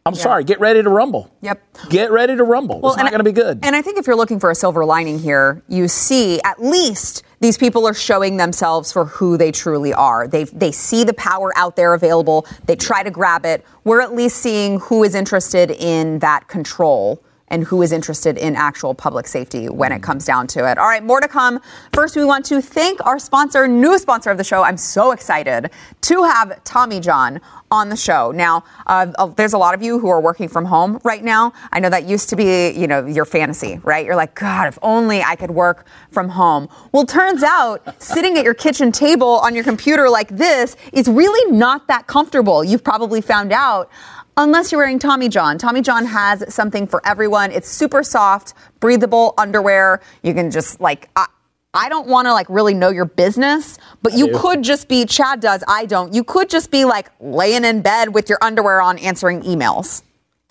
I'm 0.04 0.16
sorry, 0.16 0.42
get 0.42 0.58
ready 0.58 0.82
to 0.82 0.88
rumble. 0.88 1.32
Yep. 1.42 1.62
Get 1.88 2.10
ready 2.10 2.34
to 2.34 2.42
rumble. 2.42 2.80
it's 2.88 2.96
not 2.96 3.10
going 3.10 3.20
to 3.20 3.24
be 3.24 3.32
good. 3.32 3.60
And 3.62 3.76
I 3.76 3.82
think 3.82 3.98
if 3.98 4.06
you're 4.06 4.16
looking 4.16 4.40
for 4.40 4.50
a 4.50 4.54
silver 4.54 4.84
lining 4.84 5.20
here, 5.20 5.62
you 5.68 5.86
see 5.86 6.40
at 6.42 6.60
least 6.60 7.22
these 7.38 7.56
people 7.56 7.86
are 7.86 7.94
showing 7.94 8.36
themselves 8.36 8.92
for 8.92 9.04
who 9.04 9.36
they 9.36 9.52
truly 9.52 9.92
are. 9.92 10.26
They 10.26 10.44
they 10.44 10.72
see 10.72 11.04
the 11.04 11.14
power 11.14 11.52
out 11.56 11.76
there 11.76 11.94
available. 11.94 12.46
They 12.66 12.74
try 12.74 13.04
to 13.04 13.10
grab 13.10 13.46
it. 13.46 13.64
We're 13.84 14.00
at 14.00 14.12
least 14.12 14.38
seeing 14.38 14.80
who 14.80 15.04
is 15.04 15.14
interested 15.14 15.70
in 15.70 16.18
that 16.18 16.48
control 16.48 17.22
and 17.52 17.62
who 17.64 17.82
is 17.82 17.92
interested 17.92 18.38
in 18.38 18.56
actual 18.56 18.94
public 18.94 19.28
safety 19.28 19.68
when 19.68 19.92
it 19.92 20.02
comes 20.02 20.24
down 20.24 20.46
to 20.48 20.68
it. 20.68 20.78
All 20.78 20.88
right, 20.88 21.04
more 21.04 21.20
to 21.20 21.28
come. 21.28 21.60
First, 21.92 22.16
we 22.16 22.24
want 22.24 22.46
to 22.46 22.62
thank 22.62 23.04
our 23.06 23.18
sponsor, 23.18 23.68
new 23.68 23.98
sponsor 23.98 24.30
of 24.30 24.38
the 24.38 24.44
show. 24.44 24.64
I'm 24.64 24.78
so 24.78 25.12
excited 25.12 25.70
to 26.00 26.22
have 26.24 26.64
Tommy 26.64 26.98
John 26.98 27.40
on 27.70 27.90
the 27.90 27.96
show. 27.96 28.32
Now, 28.32 28.64
uh, 28.86 29.12
uh, 29.18 29.26
there's 29.26 29.52
a 29.52 29.58
lot 29.58 29.74
of 29.74 29.82
you 29.82 29.98
who 29.98 30.08
are 30.08 30.20
working 30.20 30.48
from 30.48 30.64
home 30.64 30.98
right 31.04 31.22
now. 31.22 31.52
I 31.72 31.80
know 31.80 31.90
that 31.90 32.04
used 32.04 32.30
to 32.30 32.36
be, 32.36 32.70
you 32.70 32.86
know, 32.86 33.06
your 33.06 33.24
fantasy, 33.26 33.80
right? 33.82 34.04
You're 34.04 34.16
like, 34.16 34.34
God, 34.34 34.68
if 34.68 34.78
only 34.82 35.22
I 35.22 35.36
could 35.36 35.50
work 35.50 35.86
from 36.10 36.30
home. 36.30 36.68
Well, 36.92 37.04
turns 37.04 37.42
out 37.42 38.02
sitting 38.02 38.38
at 38.38 38.44
your 38.44 38.54
kitchen 38.54 38.92
table 38.92 39.40
on 39.40 39.54
your 39.54 39.64
computer 39.64 40.08
like 40.08 40.28
this 40.28 40.76
is 40.92 41.06
really 41.06 41.52
not 41.52 41.86
that 41.88 42.06
comfortable. 42.06 42.64
You've 42.64 42.84
probably 42.84 43.20
found 43.20 43.52
out. 43.52 43.90
Unless 44.36 44.72
you're 44.72 44.80
wearing 44.80 44.98
Tommy 44.98 45.28
John. 45.28 45.58
Tommy 45.58 45.82
John 45.82 46.06
has 46.06 46.52
something 46.52 46.86
for 46.86 47.06
everyone. 47.06 47.50
It's 47.50 47.68
super 47.68 48.02
soft, 48.02 48.54
breathable 48.80 49.34
underwear. 49.36 50.00
You 50.22 50.32
can 50.32 50.50
just 50.50 50.80
like, 50.80 51.10
I, 51.14 51.26
I 51.74 51.88
don't 51.88 52.08
want 52.08 52.26
to 52.26 52.32
like 52.32 52.46
really 52.48 52.74
know 52.74 52.90
your 52.90 53.04
business, 53.04 53.78
but 54.02 54.14
you 54.14 54.38
could 54.38 54.62
just 54.62 54.88
be, 54.88 55.04
Chad 55.04 55.40
does, 55.40 55.62
I 55.68 55.84
don't. 55.86 56.14
You 56.14 56.24
could 56.24 56.48
just 56.48 56.70
be 56.70 56.84
like 56.84 57.10
laying 57.20 57.64
in 57.64 57.82
bed 57.82 58.14
with 58.14 58.28
your 58.28 58.38
underwear 58.40 58.80
on 58.80 58.98
answering 58.98 59.42
emails. 59.42 60.02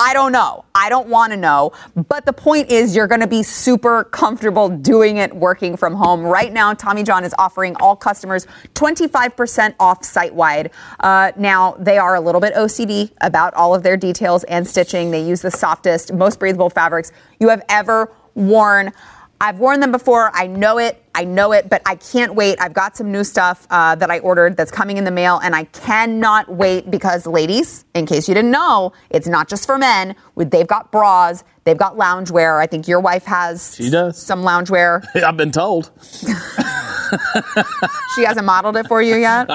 I 0.03 0.13
don't 0.13 0.31
know. 0.31 0.65
I 0.73 0.89
don't 0.89 1.09
want 1.09 1.31
to 1.31 1.37
know. 1.37 1.73
But 1.95 2.25
the 2.25 2.33
point 2.33 2.71
is, 2.71 2.95
you're 2.95 3.05
going 3.05 3.21
to 3.21 3.27
be 3.27 3.43
super 3.43 4.05
comfortable 4.05 4.67
doing 4.67 5.17
it 5.17 5.31
working 5.31 5.77
from 5.77 5.93
home. 5.93 6.21
Right 6.23 6.51
now, 6.51 6.73
Tommy 6.73 7.03
John 7.03 7.23
is 7.23 7.35
offering 7.37 7.75
all 7.75 7.95
customers 7.95 8.47
25% 8.73 9.75
off 9.79 10.03
site 10.03 10.33
wide. 10.33 10.71
Uh, 11.01 11.33
now, 11.37 11.73
they 11.77 11.99
are 11.99 12.15
a 12.15 12.19
little 12.19 12.41
bit 12.41 12.55
OCD 12.55 13.11
about 13.21 13.53
all 13.53 13.75
of 13.75 13.83
their 13.83 13.95
details 13.95 14.43
and 14.45 14.67
stitching. 14.67 15.11
They 15.11 15.23
use 15.23 15.43
the 15.43 15.51
softest, 15.51 16.11
most 16.13 16.39
breathable 16.39 16.71
fabrics 16.71 17.11
you 17.39 17.49
have 17.49 17.61
ever 17.69 18.11
worn. 18.33 18.91
I've 19.41 19.57
worn 19.57 19.79
them 19.79 19.91
before. 19.91 20.29
I 20.35 20.45
know 20.45 20.77
it. 20.77 21.03
I 21.15 21.23
know 21.25 21.51
it, 21.51 21.67
but 21.67 21.81
I 21.87 21.95
can't 21.95 22.35
wait. 22.35 22.57
I've 22.61 22.73
got 22.73 22.95
some 22.95 23.11
new 23.11 23.23
stuff 23.23 23.65
uh, 23.71 23.95
that 23.95 24.11
I 24.11 24.19
ordered 24.19 24.55
that's 24.55 24.69
coming 24.69 24.97
in 24.97 25.03
the 25.03 25.09
mail, 25.11 25.39
and 25.43 25.55
I 25.55 25.63
cannot 25.65 26.47
wait 26.47 26.91
because, 26.91 27.25
ladies, 27.25 27.83
in 27.95 28.05
case 28.05 28.27
you 28.29 28.35
didn't 28.35 28.51
know, 28.51 28.93
it's 29.09 29.27
not 29.27 29.49
just 29.49 29.65
for 29.65 29.79
men. 29.79 30.15
They've 30.37 30.67
got 30.67 30.91
bras, 30.91 31.43
they've 31.63 31.77
got 31.77 31.97
loungewear. 31.97 32.61
I 32.61 32.67
think 32.67 32.87
your 32.87 32.99
wife 32.99 33.25
has 33.25 33.75
She 33.75 33.89
does. 33.89 34.21
some 34.21 34.43
loungewear. 34.43 35.03
I've 35.23 35.37
been 35.37 35.51
told. 35.51 35.89
She 38.15 38.23
hasn't 38.23 38.45
modeled 38.45 38.75
it 38.77 38.87
for 38.87 39.01
you 39.01 39.15
yet. 39.15 39.49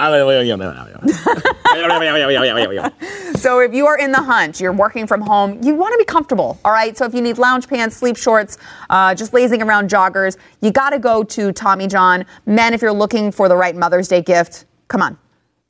So 3.37 3.61
if 3.61 3.75
you 3.75 3.87
are 3.87 3.99
in 3.99 4.13
the 4.13 4.23
hunt, 4.23 4.61
you're 4.61 4.73
working 4.73 5.07
from 5.07 5.21
home, 5.21 5.63
you 5.63 5.75
want 5.75 5.93
to 5.93 5.99
be 5.99 6.05
comfortable, 6.05 6.59
all 6.65 6.73
right? 6.73 6.97
So 6.97 7.05
if 7.05 7.15
you 7.15 7.21
need 7.21 7.39
lounge 7.39 7.69
pants, 7.69 7.97
sleep 7.97 8.17
shorts, 8.17 8.57
uh, 8.89 9.15
just 9.15 9.35
lazing 9.35 9.63
around 9.63 9.91
joggers, 9.91 10.37
you 10.63 10.71
got 10.71 10.91
to 10.91 10.99
go 10.99 11.23
to 11.23 11.53
Tommy 11.53 11.87
John. 11.87 12.25
Men, 12.47 12.73
if 12.73 12.81
you're 12.81 12.93
looking 12.93 13.31
for 13.31 13.49
the 13.49 13.57
right 13.57 13.77
Mother's 13.77 14.09
Day 14.09 14.23
gift, 14.23 14.65
come 14.89 15.03
on. 15.03 15.19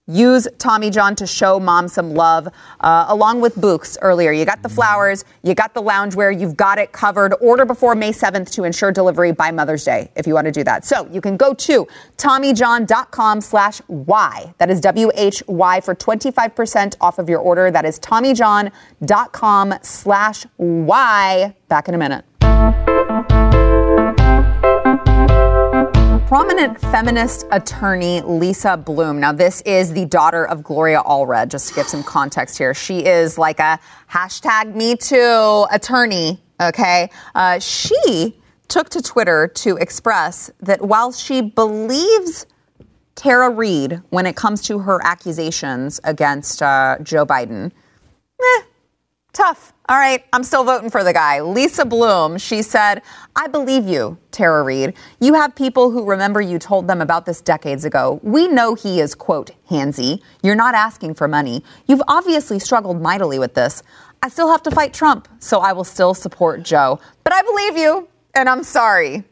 Use 0.08 0.46
Tommy 0.58 0.90
John 0.90 1.16
to 1.16 1.26
show 1.26 1.58
mom 1.58 1.88
some 1.88 2.14
love, 2.14 2.46
uh, 2.80 3.06
along 3.08 3.40
with 3.40 3.56
Bouqs 3.56 3.96
earlier. 4.02 4.30
You 4.30 4.44
got 4.44 4.62
the 4.62 4.68
flowers, 4.68 5.24
you 5.42 5.52
got 5.54 5.74
the 5.74 5.82
loungewear, 5.82 6.38
you've 6.38 6.56
got 6.56 6.78
it 6.78 6.92
covered. 6.92 7.34
Order 7.40 7.64
before 7.64 7.96
May 7.96 8.12
7th 8.12 8.52
to 8.52 8.62
ensure 8.62 8.92
delivery 8.92 9.32
by 9.32 9.50
Mother's 9.50 9.84
Day 9.84 10.12
if 10.14 10.26
you 10.26 10.34
want 10.34 10.44
to 10.44 10.52
do 10.52 10.62
that. 10.62 10.84
So 10.84 11.08
you 11.10 11.20
can 11.20 11.36
go 11.36 11.54
to 11.54 11.88
TommyJohn.com 12.18 13.40
slash 13.40 13.80
Y. 13.88 14.54
That 14.58 14.70
is 14.70 14.80
W-H-Y 14.80 15.80
for 15.80 15.94
25% 15.94 16.96
off 17.00 17.18
of 17.18 17.28
your 17.28 17.40
order. 17.40 17.72
That 17.72 17.84
is 17.84 17.98
TommyJohn.com 17.98 19.74
slash 19.82 20.46
Y. 20.56 21.54
Back 21.68 21.88
in 21.88 21.94
a 21.94 21.98
minute. 21.98 22.35
Prominent 26.26 26.80
feminist 26.80 27.46
attorney 27.52 28.20
Lisa 28.22 28.76
Bloom. 28.76 29.20
Now, 29.20 29.30
this 29.30 29.60
is 29.60 29.92
the 29.92 30.06
daughter 30.06 30.44
of 30.44 30.64
Gloria 30.64 31.00
Allred, 31.02 31.50
just 31.50 31.68
to 31.68 31.74
give 31.76 31.86
some 31.86 32.02
context 32.02 32.58
here. 32.58 32.74
She 32.74 33.06
is 33.06 33.38
like 33.38 33.60
a 33.60 33.78
hashtag 34.10 34.74
Me 34.74 34.96
Too 34.96 35.66
attorney, 35.70 36.42
okay? 36.60 37.10
Uh, 37.36 37.60
she 37.60 38.36
took 38.66 38.88
to 38.88 39.02
Twitter 39.02 39.46
to 39.46 39.76
express 39.76 40.50
that 40.58 40.82
while 40.82 41.12
she 41.12 41.42
believes 41.42 42.46
Tara 43.14 43.48
Reade 43.48 44.02
when 44.10 44.26
it 44.26 44.34
comes 44.34 44.62
to 44.62 44.80
her 44.80 45.00
accusations 45.04 46.00
against 46.02 46.60
uh, 46.60 46.96
Joe 47.04 47.24
Biden, 47.24 47.70
eh, 48.40 48.62
tough. 49.36 49.72
All 49.88 49.98
right, 49.98 50.24
I'm 50.32 50.42
still 50.42 50.64
voting 50.64 50.90
for 50.90 51.04
the 51.04 51.12
guy. 51.12 51.40
Lisa 51.42 51.84
Bloom, 51.84 52.38
she 52.38 52.62
said, 52.62 53.02
I 53.36 53.46
believe 53.46 53.86
you, 53.86 54.18
Tara 54.32 54.64
Reade. 54.64 54.94
You 55.20 55.34
have 55.34 55.54
people 55.54 55.90
who 55.90 56.04
remember 56.04 56.40
you 56.40 56.58
told 56.58 56.88
them 56.88 57.00
about 57.00 57.26
this 57.26 57.40
decades 57.40 57.84
ago. 57.84 58.18
We 58.22 58.48
know 58.48 58.74
he 58.74 59.00
is, 59.00 59.14
quote, 59.14 59.50
handsy. 59.70 60.20
You're 60.42 60.56
not 60.56 60.74
asking 60.74 61.14
for 61.14 61.28
money. 61.28 61.62
You've 61.86 62.02
obviously 62.08 62.58
struggled 62.58 63.00
mightily 63.00 63.38
with 63.38 63.54
this. 63.54 63.82
I 64.22 64.28
still 64.28 64.50
have 64.50 64.62
to 64.64 64.70
fight 64.70 64.92
Trump, 64.92 65.28
so 65.38 65.60
I 65.60 65.72
will 65.72 65.84
still 65.84 66.14
support 66.14 66.62
Joe. 66.62 66.98
But 67.22 67.34
I 67.34 67.42
believe 67.42 67.76
you, 67.76 68.08
and 68.34 68.48
I'm 68.48 68.64
sorry. 68.64 69.22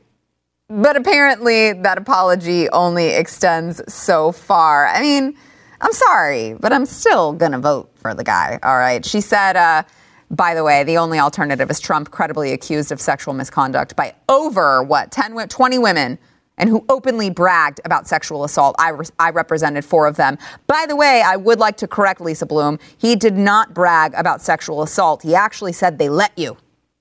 But 0.69 0.97
apparently, 0.97 1.73
that 1.73 1.99
apology 1.99 2.69
only 2.69 3.09
extends 3.09 3.83
so 3.93 4.33
far. 4.33 4.87
I 4.87 5.01
mean, 5.01 5.37
I'm 5.85 5.93
sorry, 5.93 6.55
but 6.55 6.73
I'm 6.73 6.87
still 6.87 7.35
going 7.35 7.53
to 7.53 7.59
vote 7.59 7.91
for 7.97 8.15
the 8.15 8.25
guy. 8.25 8.59
All 8.63 8.79
right. 8.79 9.05
She 9.05 9.21
said, 9.21 9.55
uh, 9.55 9.83
by 10.31 10.55
the 10.55 10.65
way, 10.65 10.83
the 10.83 10.97
only 10.97 11.19
alternative 11.19 11.71
is 11.71 11.79
Trump 11.79 12.11
credibly 12.11 12.53
accused 12.53 12.91
of 12.91 13.03
sexual 13.03 13.35
misconduct 13.35 13.95
by 13.95 14.15
over, 14.31 14.83
what, 14.83 15.13
10, 15.13 15.37
20 15.47 15.79
women 15.79 16.19
and 16.57 16.71
who 16.71 16.87
openly 16.89 17.29
bragged 17.29 17.83
about 17.85 18.09
sexual 18.09 18.45
assault. 18.45 18.77
I, 18.79 18.91
re- 18.91 19.07
I 19.19 19.29
represented 19.31 19.85
four 19.85 20.07
of 20.07 20.17
them. 20.17 20.39
By 20.67 20.87
the 20.89 20.97
way, 20.97 21.21
I 21.21 21.37
would 21.37 21.59
like 21.59 21.77
to 21.79 21.87
correct 21.87 22.21
Lisa 22.21 22.47
Bloom. 22.47 22.79
He 22.97 23.15
did 23.15 23.37
not 23.37 23.75
brag 23.75 24.15
about 24.15 24.41
sexual 24.41 24.83
assault. 24.83 25.23
He 25.23 25.35
actually 25.35 25.75
said 25.75 25.99
they 25.99 26.09
let 26.09 26.33
you. 26.39 26.57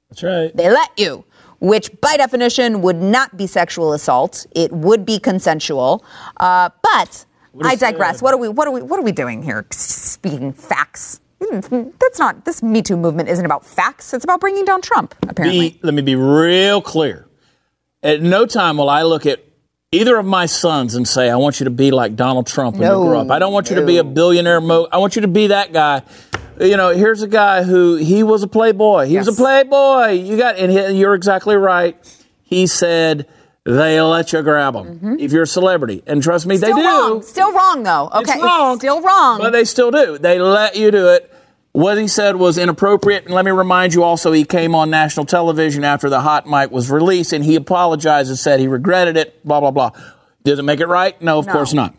That's 0.10 0.24
right. 0.24 0.56
They 0.58 0.70
let 0.70 0.92
you, 0.98 1.24
which 1.60 1.90
by 2.02 2.18
definition 2.18 2.82
would 2.82 3.02
not 3.02 3.38
be 3.38 3.48
sexual 3.48 3.94
assault. 3.94 4.46
It 4.54 4.74
would 4.74 5.06
be 5.06 5.20
consensual. 5.20 6.04
Uh, 6.38 6.70
but 6.82 7.26
I 7.62 7.76
digress. 7.76 8.18
that? 8.20 8.24
What 8.24 8.34
are 8.34 8.38
we? 8.38 8.50
What 8.50 8.68
are 8.68 8.72
we? 8.72 8.82
What 8.82 9.00
are 9.00 9.04
we 9.04 9.12
doing 9.12 9.44
here? 9.44 9.66
Speaking 9.72 10.54
facts. 10.54 11.20
That's 11.40 12.20
not. 12.20 12.46
This 12.46 12.64
Me 12.64 12.82
Too 12.82 12.96
movement 12.98 13.30
isn't 13.30 13.46
about 13.46 13.66
facts. 13.66 14.14
It's 14.14 14.24
about 14.24 14.40
bringing 14.40 14.66
down 14.66 14.82
Trump. 14.82 15.14
Apparently. 15.28 15.72
Be, 15.72 15.80
let 15.84 15.94
me 15.94 16.02
be 16.02 16.16
real 16.16 16.82
clear. 16.82 17.28
At 18.02 18.22
no 18.22 18.46
time 18.46 18.78
will 18.78 18.90
I 18.90 19.04
look 19.04 19.26
at 19.26 19.44
either 19.92 20.18
of 20.18 20.26
my 20.26 20.46
sons 20.46 20.96
and 20.96 21.08
say, 21.08 21.30
I 21.30 21.36
want 21.36 21.60
you 21.60 21.66
to 21.66 21.70
be 21.70 21.92
like 21.92 22.16
Donald 22.16 22.48
Trump 22.48 22.78
when 22.78 22.88
No, 22.88 23.04
you 23.04 23.10
grow 23.10 23.20
up. 23.22 23.30
I 23.30 23.40
don't 23.40 23.54
want 23.54 23.70
you 23.70 23.76
to 23.76 23.86
be 23.86 23.98
a 23.98 24.04
billionaire. 24.04 24.60
Mo- 24.62 24.88
I 24.92 24.98
want 24.98 25.16
you 25.16 25.22
to 25.22 25.28
be 25.28 25.48
that 25.48 25.72
guy. 25.74 26.02
You 26.60 26.78
know, 26.78 26.90
here's 26.90 27.22
a 27.22 27.28
guy 27.28 27.64
who 27.64 27.96
he 27.96 28.24
was 28.24 28.42
a 28.44 28.48
playboy. 28.48 29.06
He 29.08 29.18
was 29.18 29.28
a 29.28 29.34
playboy. 29.34 30.12
You 30.12 30.38
got, 30.38 30.58
and 30.58 30.72
he, 30.72 31.00
you're 31.00 31.14
exactly 31.16 31.56
right. 31.56 31.96
He 32.44 32.68
said 32.68 33.28
they 33.66 34.02
let 34.02 34.34
you 34.34 34.42
grab 34.42 34.74
them 34.74 35.18
if 35.20 35.32
you're 35.32 35.44
a 35.44 35.48
celebrity, 35.48 36.04
and 36.06 36.22
trust 36.22 36.46
me, 36.46 36.56
Mm-hmm. 36.56 36.64
Still 36.64 36.76
they 36.76 36.82
do. 36.82 36.88
wrong. 36.88 37.22
Still 37.24 37.54
wrong 37.54 37.84
though. 37.84 38.10
Okay. 38.14 38.34
It's 38.34 38.44
wrong. 38.44 38.78
Still 38.80 39.02
wrong. 39.02 39.40
But 39.40 39.52
they 39.52 39.64
still 39.64 39.92
do. 39.92 40.18
They 40.18 40.38
let 40.40 40.76
you 40.76 40.92
do 40.92 41.08
it. 41.10 41.30
What 41.72 41.98
he 41.98 42.08
said 42.08 42.36
was 42.36 42.58
inappropriate. 42.60 43.26
And 43.26 43.34
let 43.34 43.46
me 43.46 43.52
remind 43.52 43.96
you 43.96 44.04
also, 44.04 44.32
he 44.32 44.44
came 44.46 44.76
on 44.76 44.90
national 44.92 45.26
television 45.26 45.84
after 45.84 46.08
the 46.08 46.22
hot 46.22 46.46
mic 46.46 46.70
was 46.70 46.92
released 46.92 47.34
and 47.34 47.44
he 47.44 47.56
apologized 47.56 48.30
and 48.30 48.38
said 48.38 48.60
he 48.60 48.68
regretted 48.68 49.18
it, 49.18 49.44
blah, 49.44 49.60
blah, 49.60 49.72
blah. 49.72 49.90
Does 50.44 50.60
it 50.60 50.64
make 50.64 50.82
it 50.82 50.88
right? 50.88 51.20
No, 51.20 51.40
of 51.40 51.48
No. 51.48 51.52
course 51.54 51.74
not. 51.74 51.96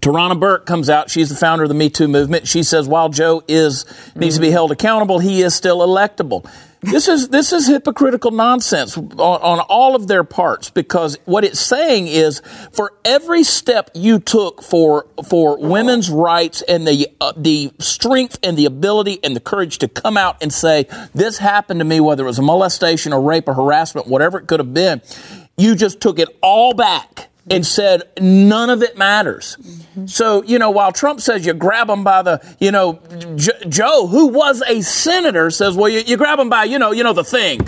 Tarana 0.00 0.38
Burke 0.38 0.66
comes 0.66 0.90
out. 0.90 1.10
She's 1.10 1.28
the 1.30 1.34
founder 1.36 1.62
of 1.64 1.68
the 1.70 1.74
Me 1.74 1.88
Too 1.90 2.08
movement. 2.08 2.46
She 2.48 2.62
says 2.62 2.86
while 2.88 3.08
Joe 3.08 3.42
is 3.48 3.86
needs 4.14 4.34
to 4.34 4.40
be 4.42 4.50
held 4.50 4.72
accountable, 4.72 5.20
he 5.20 5.40
is 5.42 5.54
still 5.54 5.78
electable. 5.78 6.44
This 6.82 7.06
is 7.06 7.28
this 7.28 7.52
is 7.52 7.68
hypocritical 7.68 8.32
nonsense 8.32 8.98
on, 8.98 9.12
on, 9.16 9.60
all 9.60 9.94
of 9.94 10.08
their 10.08 10.24
parts 10.24 10.68
because 10.68 11.16
what 11.26 11.44
it's 11.44 11.60
saying 11.60 12.08
is 12.08 12.42
for 12.72 12.94
every 13.04 13.44
step 13.44 13.90
you 13.94 14.18
took 14.18 14.64
for 14.64 15.06
for 15.24 15.58
women's 15.58 16.10
rights 16.10 16.60
and 16.62 16.84
the 16.84 17.06
uh, 17.20 17.34
the 17.36 17.72
strength 17.78 18.40
and 18.42 18.58
the 18.58 18.64
ability 18.64 19.20
and 19.22 19.36
the 19.36 19.40
courage 19.40 19.78
to 19.78 19.86
come 19.86 20.16
out 20.16 20.42
and 20.42 20.52
say 20.52 20.86
this 21.14 21.38
happened 21.38 21.78
to 21.78 21.84
me 21.84 22.00
whether 22.00 22.24
it 22.24 22.26
was 22.26 22.40
a 22.40 22.42
molestation 22.42 23.12
or 23.12 23.20
rape 23.20 23.46
or 23.46 23.54
harassment 23.54 24.08
whatever 24.08 24.38
it 24.40 24.48
could 24.48 24.58
have 24.58 24.74
been 24.74 25.00
you 25.56 25.76
just 25.76 26.00
took 26.00 26.18
it 26.18 26.36
all 26.42 26.74
back 26.74 27.28
and 27.50 27.66
said 27.66 28.02
none 28.20 28.70
of 28.70 28.82
it 28.82 28.96
matters. 28.96 29.56
Mm-hmm. 29.60 30.06
So, 30.06 30.42
you 30.44 30.58
know, 30.58 30.70
while 30.70 30.92
Trump 30.92 31.20
says 31.20 31.44
you 31.44 31.52
grab 31.52 31.90
him 31.90 32.04
by 32.04 32.22
the, 32.22 32.56
you 32.60 32.70
know, 32.70 33.00
J- 33.36 33.68
Joe, 33.68 34.06
who 34.06 34.28
was 34.28 34.62
a 34.68 34.80
senator, 34.82 35.50
says, 35.50 35.76
well, 35.76 35.88
you, 35.88 36.00
you 36.00 36.16
grab 36.16 36.38
him 36.38 36.48
by, 36.48 36.64
you 36.64 36.78
know, 36.78 36.92
you 36.92 37.02
know, 37.02 37.12
the 37.12 37.24
thing. 37.24 37.60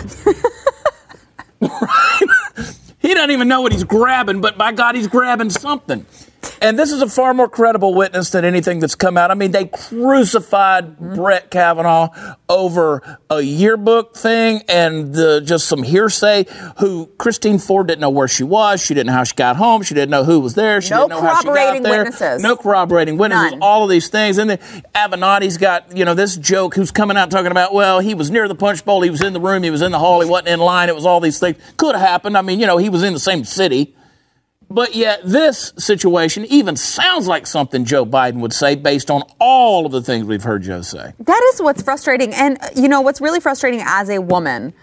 he 2.99 3.13
doesn't 3.13 3.31
even 3.31 3.47
know 3.47 3.61
what 3.61 3.71
he's 3.71 3.83
grabbing, 3.83 4.41
but 4.41 4.57
by 4.57 4.71
God, 4.71 4.95
he's 4.95 5.07
grabbing 5.07 5.49
something. 5.49 6.05
And 6.61 6.79
this 6.79 6.91
is 6.91 7.01
a 7.01 7.09
far 7.09 7.33
more 7.33 7.49
credible 7.49 7.93
witness 7.93 8.29
than 8.29 8.45
anything 8.45 8.79
that's 8.79 8.95
come 8.95 9.17
out. 9.17 9.31
I 9.31 9.33
mean, 9.33 9.51
they 9.51 9.65
crucified 9.65 10.85
mm-hmm. 10.85 11.15
Brett 11.15 11.51
Kavanaugh 11.51 12.35
over 12.49 13.19
a 13.29 13.41
yearbook 13.41 14.15
thing 14.15 14.61
and 14.67 15.13
the, 15.13 15.41
just 15.41 15.67
some 15.67 15.83
hearsay. 15.83 16.45
Who 16.79 17.07
Christine 17.17 17.59
Ford 17.59 17.87
didn't 17.87 18.01
know 18.01 18.09
where 18.09 18.27
she 18.27 18.43
was. 18.43 18.83
She 18.83 18.93
didn't 18.93 19.07
know 19.07 19.13
how 19.13 19.23
she 19.23 19.35
got 19.35 19.55
home. 19.55 19.83
She 19.83 19.93
didn't 19.93 20.11
know 20.11 20.23
who 20.23 20.39
was 20.39 20.55
there. 20.55 20.81
She 20.81 20.91
no 20.91 21.07
didn't 21.07 21.21
know 21.21 21.27
how 21.27 21.39
she 21.39 21.47
got 21.47 21.83
there. 21.83 22.03
Witnesses. 22.03 22.41
No 22.41 22.55
corroborating 22.55 23.17
witnesses. 23.17 23.51
None. 23.51 23.61
All 23.61 23.83
of 23.83 23.89
these 23.89 24.07
things. 24.09 24.37
And 24.37 24.49
then 24.49 24.57
Avenatti's 24.93 25.57
got 25.57 25.95
you 25.95 26.05
know 26.05 26.13
this 26.13 26.35
joke. 26.35 26.75
Who's 26.75 26.91
coming 26.91 27.17
out 27.17 27.31
talking 27.31 27.51
about? 27.51 27.73
Well, 27.73 27.99
he 27.99 28.13
was 28.13 28.31
near 28.31 28.47
the 28.47 28.55
punch 28.55 28.85
bowl. 28.85 29.01
He 29.01 29.09
was 29.09 29.21
in 29.21 29.33
the 29.33 29.39
room. 29.39 29.63
He 29.63 29.71
was 29.71 29.81
in 29.81 29.91
the 29.91 29.99
hall. 29.99 30.21
He 30.21 30.29
wasn't 30.29 30.49
in 30.49 30.59
line. 30.59 30.89
It 30.89 30.95
was 30.95 31.05
all 31.05 31.19
these 31.19 31.39
things. 31.39 31.57
Could 31.77 31.95
have 31.95 32.05
happened. 32.05 32.37
I 32.37 32.41
mean, 32.41 32.59
you 32.59 32.67
know, 32.67 32.77
he 32.77 32.89
was 32.89 33.03
in 33.03 33.13
the 33.13 33.19
same 33.19 33.43
city. 33.43 33.95
But 34.69 34.95
yet, 34.95 35.21
this 35.23 35.73
situation 35.77 36.45
even 36.45 36.75
sounds 36.75 37.27
like 37.27 37.47
something 37.47 37.85
Joe 37.85 38.05
Biden 38.05 38.39
would 38.39 38.53
say 38.53 38.75
based 38.75 39.11
on 39.11 39.23
all 39.39 39.85
of 39.85 39.91
the 39.91 40.01
things 40.01 40.25
we've 40.25 40.43
heard 40.43 40.63
Joe 40.63 40.81
say. 40.81 41.13
That 41.19 41.51
is 41.53 41.61
what's 41.61 41.81
frustrating. 41.81 42.33
And, 42.33 42.57
uh, 42.61 42.69
you 42.75 42.87
know, 42.87 43.01
what's 43.01 43.21
really 43.21 43.39
frustrating 43.39 43.81
as 43.83 44.09
a 44.09 44.19
woman. 44.19 44.73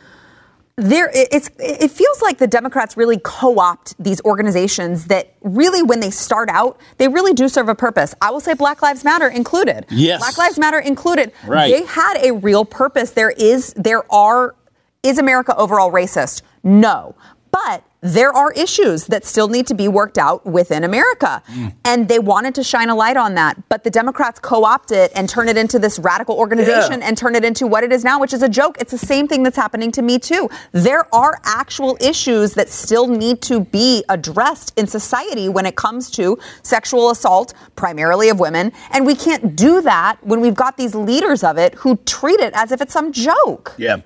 There, 0.76 1.11
it's, 1.12 1.51
it 1.59 1.91
feels 1.91 2.22
like 2.22 2.39
the 2.39 2.47
Democrats 2.47 2.97
really 2.97 3.20
co 3.22 3.59
opt 3.59 3.95
these 4.03 4.22
organizations 4.22 5.07
that 5.07 5.35
really, 5.43 5.83
when 5.83 6.01
they 6.01 6.11
start 6.11 6.49
out, 6.49 6.80
they 6.97 7.09
really 7.09 7.35
do 7.35 7.49
serve 7.49 7.68
a 7.68 7.74
purpose. 7.74 8.14
I 8.22 8.30
will 8.30 8.41
say 8.41 8.55
Black 8.55 8.80
Lives 8.80 9.05
Matter 9.05 9.28
included. 9.28 9.85
Yes. 9.91 10.20
Black 10.20 10.39
Lives 10.39 10.59
Matter 10.59 10.78
included. 10.78 11.33
Right. 11.47 11.70
They 11.70 11.85
had 11.85 12.24
a 12.24 12.33
real 12.33 12.64
purpose. 12.64 13.11
There 13.11 13.30
is, 13.30 13.74
there 13.74 14.11
are, 14.12 14.55
is 15.03 15.18
America 15.18 15.55
overall 15.57 15.93
racist? 15.93 16.41
No. 16.62 17.14
But 17.51 17.85
there 18.03 18.32
are 18.32 18.53
issues 18.53 19.07
that 19.07 19.24
still 19.24 19.48
need 19.48 19.66
to 19.68 19.74
be 19.74 19.86
worked 19.86 20.18
out 20.18 20.44
within 20.44 20.82
America. 20.82 21.42
Mm. 21.46 21.74
And 21.84 22.09
they 22.09 22.18
wanted 22.18 22.55
to 22.57 22.64
shine 22.64 22.88
a 22.88 22.94
light 22.94 23.16
on 23.16 23.34
that. 23.34 23.57
But 23.68 23.84
the 23.84 23.90
Democrats 23.90 24.40
co 24.40 24.64
opt 24.64 24.90
it 24.90 25.12
and 25.14 25.28
turn 25.28 25.48
it 25.48 25.57
into 25.57 25.78
this 25.78 25.98
radical 26.00 26.36
organization 26.36 27.00
yeah. 27.00 27.09
and 27.09 27.16
turn 27.16 27.36
it 27.36 27.44
into 27.44 27.66
what 27.66 27.84
it 27.84 27.92
is 27.92 28.03
now, 28.03 28.18
which 28.18 28.32
is 28.32 28.42
a 28.42 28.48
joke. 28.48 28.76
It's 28.80 28.90
the 28.90 28.98
same 28.98 29.28
thing 29.28 29.44
that's 29.44 29.57
happening 29.57 29.92
to 29.92 30.03
me, 30.03 30.18
too. 30.18 30.50
There 30.72 31.12
are 31.14 31.40
actual 31.44 31.96
issues 32.00 32.55
that 32.55 32.68
still 32.68 33.07
need 33.07 33.40
to 33.42 33.61
be 33.61 34.05
addressed 34.09 34.76
in 34.76 34.88
society 34.88 35.48
when 35.48 35.64
it 35.64 35.76
comes 35.76 36.11
to 36.12 36.38
sexual 36.62 37.11
assault, 37.11 37.55
primarily 37.76 38.28
of 38.28 38.40
women. 38.40 38.72
And 38.90 39.07
we 39.07 39.14
can't 39.14 39.55
do 39.55 39.80
that 39.82 40.16
when 40.22 40.40
we've 40.40 40.55
got 40.55 40.76
these 40.76 40.96
leaders 40.96 41.44
of 41.44 41.57
it 41.57 41.74
who 41.76 41.96
treat 41.98 42.40
it 42.40 42.53
as 42.55 42.72
if 42.72 42.80
it's 42.80 42.92
some 42.92 43.12
joke. 43.12 43.74
Yeah. 43.78 43.98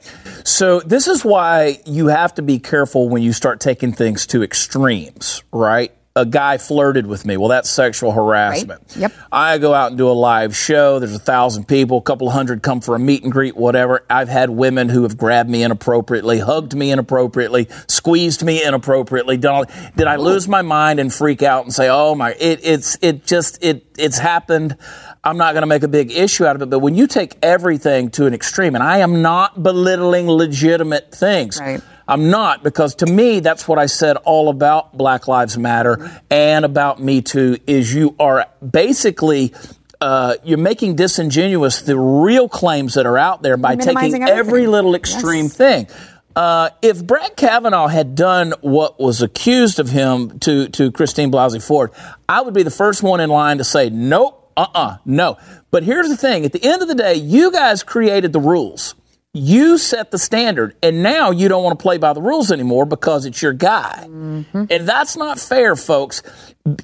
So 0.44 0.80
this 0.80 1.08
is 1.08 1.24
why 1.24 1.80
you 1.86 2.08
have 2.08 2.34
to 2.34 2.42
be 2.42 2.58
careful 2.58 3.08
when 3.08 3.22
you 3.22 3.32
start 3.32 3.58
taking 3.58 3.85
taking 3.86 3.96
things 3.96 4.26
to 4.28 4.42
extremes, 4.42 5.42
right? 5.52 5.92
a 6.18 6.24
guy 6.24 6.56
flirted 6.56 7.06
with 7.06 7.26
me. 7.26 7.36
Well, 7.36 7.48
that's 7.48 7.68
sexual 7.68 8.10
harassment. 8.10 8.80
Right. 8.88 8.96
Yep. 8.96 9.12
I 9.30 9.58
go 9.58 9.74
out 9.74 9.88
and 9.88 9.98
do 9.98 10.08
a 10.08 10.12
live 10.12 10.56
show. 10.56 10.98
There's 10.98 11.14
a 11.14 11.18
thousand 11.18 11.68
people, 11.68 11.98
a 11.98 12.02
couple 12.02 12.30
hundred 12.30 12.62
come 12.62 12.80
for 12.80 12.94
a 12.94 12.98
meet 12.98 13.22
and 13.22 13.30
greet, 13.30 13.54
whatever. 13.54 14.02
I've 14.08 14.30
had 14.30 14.48
women 14.48 14.88
who 14.88 15.02
have 15.02 15.18
grabbed 15.18 15.50
me 15.50 15.62
inappropriately, 15.62 16.38
hugged 16.38 16.74
me 16.74 16.90
inappropriately, 16.90 17.68
squeezed 17.86 18.42
me 18.42 18.64
inappropriately. 18.64 19.36
Did 19.36 20.06
I 20.06 20.16
lose 20.16 20.48
my 20.48 20.62
mind 20.62 21.00
and 21.00 21.12
freak 21.12 21.42
out 21.42 21.64
and 21.64 21.74
say, 21.74 21.90
"Oh 21.90 22.14
my, 22.14 22.32
it, 22.32 22.60
it's 22.62 22.96
it 23.02 23.26
just 23.26 23.62
it 23.62 23.84
it's 23.98 24.18
happened." 24.18 24.78
I'm 25.22 25.36
not 25.36 25.52
going 25.52 25.62
to 25.62 25.66
make 25.66 25.82
a 25.82 25.88
big 25.88 26.12
issue 26.12 26.46
out 26.46 26.56
of 26.56 26.62
it. 26.62 26.70
But 26.70 26.78
when 26.78 26.94
you 26.94 27.08
take 27.08 27.36
everything 27.42 28.10
to 28.12 28.26
an 28.26 28.32
extreme, 28.32 28.74
and 28.74 28.82
I 28.82 28.98
am 28.98 29.22
not 29.22 29.60
belittling 29.60 30.28
legitimate 30.28 31.12
things. 31.12 31.60
Right 31.60 31.82
I'm 32.08 32.30
not 32.30 32.62
because 32.62 32.96
to 32.96 33.06
me 33.06 33.40
that's 33.40 33.66
what 33.66 33.78
I 33.78 33.86
said 33.86 34.16
all 34.18 34.48
about 34.48 34.96
Black 34.96 35.26
Lives 35.26 35.58
Matter 35.58 36.20
and 36.30 36.64
about 36.64 37.02
Me 37.02 37.20
Too 37.20 37.58
is 37.66 37.92
you 37.92 38.14
are 38.20 38.46
basically 38.68 39.52
uh, 40.00 40.36
you're 40.44 40.58
making 40.58 40.96
disingenuous 40.96 41.82
the 41.82 41.98
real 41.98 42.48
claims 42.48 42.94
that 42.94 43.06
are 43.06 43.18
out 43.18 43.42
there 43.42 43.56
by 43.56 43.76
taking 43.76 43.96
everything. 43.96 44.22
every 44.22 44.66
little 44.66 44.94
extreme 44.94 45.46
yes. 45.46 45.56
thing. 45.56 45.88
Uh, 46.36 46.68
if 46.82 47.02
Brett 47.04 47.34
Kavanaugh 47.34 47.86
had 47.86 48.14
done 48.14 48.52
what 48.60 49.00
was 49.00 49.22
accused 49.22 49.78
of 49.78 49.88
him 49.88 50.38
to, 50.40 50.68
to 50.68 50.92
Christine 50.92 51.32
Blasey 51.32 51.66
Ford, 51.66 51.92
I 52.28 52.42
would 52.42 52.52
be 52.52 52.62
the 52.62 52.70
first 52.70 53.02
one 53.02 53.20
in 53.20 53.30
line 53.30 53.56
to 53.56 53.64
say, 53.64 53.88
nope, 53.88 54.52
uh 54.54 54.60
uh-uh, 54.62 54.78
uh, 54.78 54.96
no. 55.06 55.38
But 55.70 55.82
here's 55.82 56.08
the 56.08 56.16
thing 56.16 56.44
at 56.44 56.52
the 56.52 56.62
end 56.62 56.82
of 56.82 56.88
the 56.88 56.94
day, 56.94 57.14
you 57.14 57.50
guys 57.50 57.82
created 57.82 58.34
the 58.34 58.40
rules. 58.40 58.94
You 59.36 59.76
set 59.76 60.10
the 60.10 60.18
standard, 60.18 60.74
and 60.82 61.02
now 61.02 61.30
you 61.30 61.48
don't 61.48 61.62
want 61.62 61.78
to 61.78 61.82
play 61.82 61.98
by 61.98 62.14
the 62.14 62.22
rules 62.22 62.50
anymore 62.50 62.86
because 62.86 63.26
it's 63.26 63.42
your 63.42 63.52
guy, 63.52 64.06
mm-hmm. 64.08 64.64
and 64.70 64.88
that's 64.88 65.14
not 65.14 65.38
fair, 65.38 65.76
folks. 65.76 66.22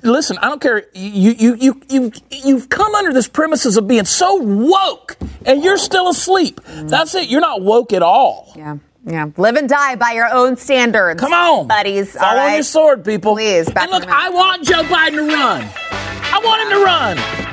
Listen, 0.02 0.36
I 0.36 0.50
don't 0.50 0.60
care. 0.60 0.84
You 0.92 1.32
you 1.32 1.54
you 1.54 1.82
you 1.88 2.12
you've 2.30 2.68
come 2.68 2.94
under 2.94 3.12
this 3.12 3.26
premises 3.26 3.78
of 3.78 3.88
being 3.88 4.04
so 4.04 4.34
woke, 4.36 5.16
and 5.46 5.64
you're 5.64 5.78
still 5.78 6.08
asleep. 6.08 6.60
Mm-hmm. 6.60 6.88
That's 6.88 7.14
it. 7.14 7.30
You're 7.30 7.40
not 7.40 7.62
woke 7.62 7.94
at 7.94 8.02
all. 8.02 8.52
Yeah. 8.54 8.76
Yeah, 9.04 9.30
live 9.36 9.56
and 9.56 9.68
die 9.68 9.96
by 9.96 10.12
your 10.12 10.32
own 10.32 10.56
standards. 10.56 11.18
Come 11.18 11.32
on, 11.32 11.66
buddies. 11.66 12.12
Fall 12.12 12.38
on 12.38 12.52
your 12.52 12.62
sword, 12.62 13.04
people. 13.04 13.34
Please. 13.34 13.66
and 13.66 13.90
look, 13.90 14.06
I 14.06 14.30
want 14.30 14.64
Joe 14.64 14.84
Biden 14.84 15.16
to 15.16 15.26
run. 15.26 15.68
I 15.72 16.40
want 16.44 16.62
him 16.62 16.78
to 16.78 16.84
run. 16.84 17.51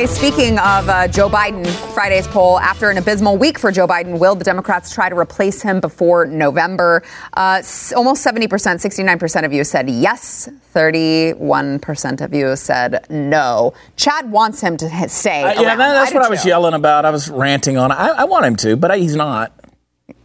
Okay, 0.00 0.06
speaking 0.06 0.58
of 0.60 0.88
uh, 0.88 1.08
Joe 1.08 1.28
Biden, 1.28 1.66
Friday's 1.92 2.26
poll, 2.26 2.58
after 2.60 2.88
an 2.88 2.96
abysmal 2.96 3.36
week 3.36 3.58
for 3.58 3.70
Joe 3.70 3.86
Biden, 3.86 4.18
will 4.18 4.34
the 4.34 4.44
Democrats 4.44 4.94
try 4.94 5.10
to 5.10 5.14
replace 5.14 5.60
him 5.60 5.78
before 5.78 6.24
November? 6.24 7.02
Uh, 7.34 7.62
almost 7.94 8.26
70%, 8.26 8.48
69% 8.48 9.44
of 9.44 9.52
you 9.52 9.62
said 9.62 9.90
yes, 9.90 10.48
31% 10.74 12.22
of 12.22 12.32
you 12.32 12.56
said 12.56 13.04
no. 13.10 13.74
Chad 13.96 14.32
wants 14.32 14.62
him 14.62 14.78
to 14.78 14.88
stay. 15.10 15.42
Uh, 15.42 15.60
yeah, 15.60 15.76
that's 15.76 16.14
what 16.14 16.24
I 16.24 16.30
was 16.30 16.46
yelling 16.46 16.72
about. 16.72 17.04
I 17.04 17.10
was 17.10 17.28
ranting 17.28 17.76
on. 17.76 17.92
I, 17.92 18.08
I 18.08 18.24
want 18.24 18.46
him 18.46 18.56
to, 18.56 18.76
but 18.76 18.98
he's 18.98 19.16
not. 19.16 19.52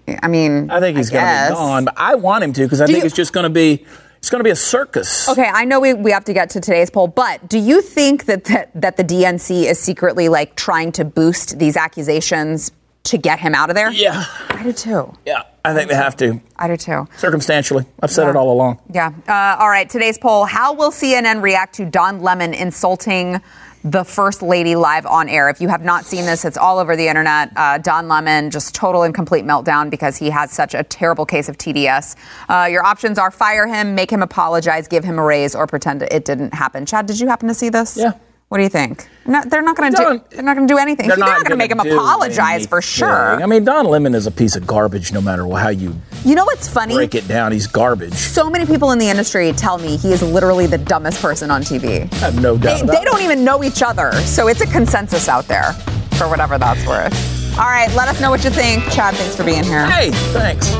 I 0.07 0.29
mean, 0.29 0.71
I 0.71 0.79
think 0.79 0.95
he's 0.95 1.09
going 1.09 1.25
to 1.25 1.49
be 1.49 1.53
gone, 1.53 1.83
but 1.83 1.95
I 1.97 2.15
want 2.15 2.45
him 2.45 2.53
to 2.53 2.61
because 2.61 2.79
I 2.79 2.85
do 2.85 2.93
think 2.93 3.03
you, 3.03 3.07
it's 3.07 3.15
just 3.15 3.33
going 3.33 3.43
to 3.43 3.49
be 3.49 3.85
it's 4.25 4.31
going 4.31 4.39
to 4.39 4.43
be 4.43 4.49
a 4.49 4.55
circus. 4.55 5.29
Okay, 5.29 5.47
I 5.53 5.65
know 5.65 5.79
we, 5.79 5.93
we 5.93 6.09
have 6.09 6.25
to 6.25 6.33
get 6.33 6.49
to 6.51 6.59
today's 6.59 6.89
poll, 6.89 7.05
but 7.05 7.47
do 7.47 7.59
you 7.59 7.79
think 7.79 8.25
that, 8.25 8.45
that 8.45 8.71
that 8.73 8.97
the 8.97 9.03
DNC 9.03 9.65
is 9.65 9.79
secretly 9.79 10.29
like 10.29 10.55
trying 10.55 10.91
to 10.93 11.05
boost 11.05 11.59
these 11.59 11.77
accusations 11.77 12.71
to 13.03 13.19
get 13.19 13.37
him 13.39 13.53
out 13.53 13.69
of 13.69 13.75
there? 13.75 13.91
Yeah, 13.91 14.25
I 14.49 14.63
do 14.63 14.73
too. 14.73 15.15
Yeah, 15.27 15.43
I 15.63 15.75
think 15.75 15.91
they 15.91 15.95
have 15.95 16.17
to. 16.17 16.41
I 16.55 16.67
do 16.67 16.75
too. 16.75 17.07
Circumstantially, 17.17 17.85
I've 18.01 18.09
said 18.09 18.23
yeah. 18.23 18.31
it 18.31 18.35
all 18.35 18.51
along. 18.51 18.79
Yeah. 18.91 19.11
Uh, 19.27 19.61
all 19.61 19.69
right. 19.69 19.87
Today's 19.87 20.17
poll: 20.17 20.45
How 20.45 20.73
will 20.73 20.89
CNN 20.89 21.43
react 21.43 21.75
to 21.75 21.85
Don 21.85 22.23
Lemon 22.23 22.55
insulting? 22.55 23.39
The 23.85 24.03
First 24.03 24.41
Lady 24.41 24.75
live 24.75 25.05
on 25.05 25.29
air. 25.29 25.47
If 25.47 25.61
you 25.61 25.67
have 25.67 25.83
not 25.83 26.05
seen 26.05 26.25
this, 26.25 26.43
it's 26.43 26.57
all 26.57 26.79
over 26.79 26.95
the 26.95 27.07
internet. 27.07 27.51
Uh, 27.55 27.77
Don 27.77 28.07
Lemon, 28.07 28.49
just 28.49 28.73
total 28.73 29.03
and 29.03 29.13
complete 29.13 29.45
meltdown 29.45 29.91
because 29.91 30.17
he 30.17 30.31
has 30.31 30.51
such 30.51 30.73
a 30.73 30.83
terrible 30.83 31.23
case 31.23 31.49
of 31.49 31.57
TDS. 31.59 32.15
Uh, 32.49 32.65
your 32.65 32.83
options 32.83 33.19
are 33.19 33.29
fire 33.29 33.67
him, 33.67 33.93
make 33.93 34.11
him 34.11 34.23
apologize, 34.23 34.87
give 34.87 35.03
him 35.03 35.19
a 35.19 35.23
raise, 35.23 35.53
or 35.53 35.67
pretend 35.67 36.01
it 36.01 36.25
didn't 36.25 36.51
happen. 36.55 36.87
Chad, 36.87 37.05
did 37.05 37.19
you 37.19 37.27
happen 37.27 37.47
to 37.47 37.53
see 37.53 37.69
this? 37.69 37.95
Yeah. 37.95 38.13
What 38.49 38.59
do 38.59 38.63
you 38.63 38.69
think? 38.69 39.09
Not, 39.25 39.49
they're 39.49 39.63
not 39.63 39.75
going 39.75 39.91
to 39.91 39.97
do. 39.97 40.23
They're 40.29 40.43
not 40.43 40.55
going 40.55 40.67
to 40.67 40.73
do 40.73 40.77
anything. 40.77 41.07
They're, 41.07 41.17
they're 41.17 41.25
not, 41.25 41.39
going 41.39 41.49
to 41.49 41.55
make 41.57 41.71
him 41.71 41.79
apologize 41.79 42.39
anything. 42.39 42.67
for 42.69 42.81
sure. 42.81 43.41
I 43.41 43.45
mean, 43.47 43.63
Don 43.65 43.87
Lemon 43.87 44.13
is 44.13 44.27
a 44.27 44.31
piece 44.31 44.55
of 44.55 44.67
garbage, 44.67 45.11
no 45.11 45.19
matter 45.19 45.47
how 45.47 45.69
you. 45.69 45.95
You 46.23 46.35
know 46.35 46.45
what's 46.45 46.67
funny? 46.67 46.93
Break 46.93 47.15
it 47.15 47.27
down. 47.27 47.51
He's 47.51 47.65
garbage. 47.65 48.13
So 48.13 48.49
many 48.49 48.67
people 48.67 48.91
in 48.91 48.99
the 48.99 49.09
industry 49.09 49.51
tell 49.53 49.79
me 49.79 49.97
he 49.97 50.13
is 50.13 50.21
literally 50.21 50.67
the 50.67 50.77
dumbest 50.77 51.21
person 51.23 51.49
on 51.49 51.63
TV. 51.63 52.11
I 52.13 52.17
have 52.17 52.39
no 52.39 52.55
doubt. 52.55 52.85
They, 52.85 52.97
they 52.99 53.03
don't 53.03 53.21
even 53.23 53.43
know 53.43 53.63
each 53.63 53.81
other, 53.81 54.11
so 54.13 54.47
it's 54.47 54.61
a 54.61 54.67
consensus 54.67 55.27
out 55.27 55.47
there, 55.47 55.73
for 56.17 56.29
whatever 56.29 56.59
that's 56.59 56.85
worth. 56.85 57.57
All 57.57 57.65
right, 57.65 57.91
let 57.95 58.07
us 58.07 58.21
know 58.21 58.29
what 58.29 58.43
you 58.43 58.51
think. 58.51 58.83
Chad, 58.91 59.15
thanks 59.15 59.35
for 59.35 59.43
being 59.43 59.63
here. 59.63 59.87
Hey, 59.87 60.11
thanks. 60.33 60.71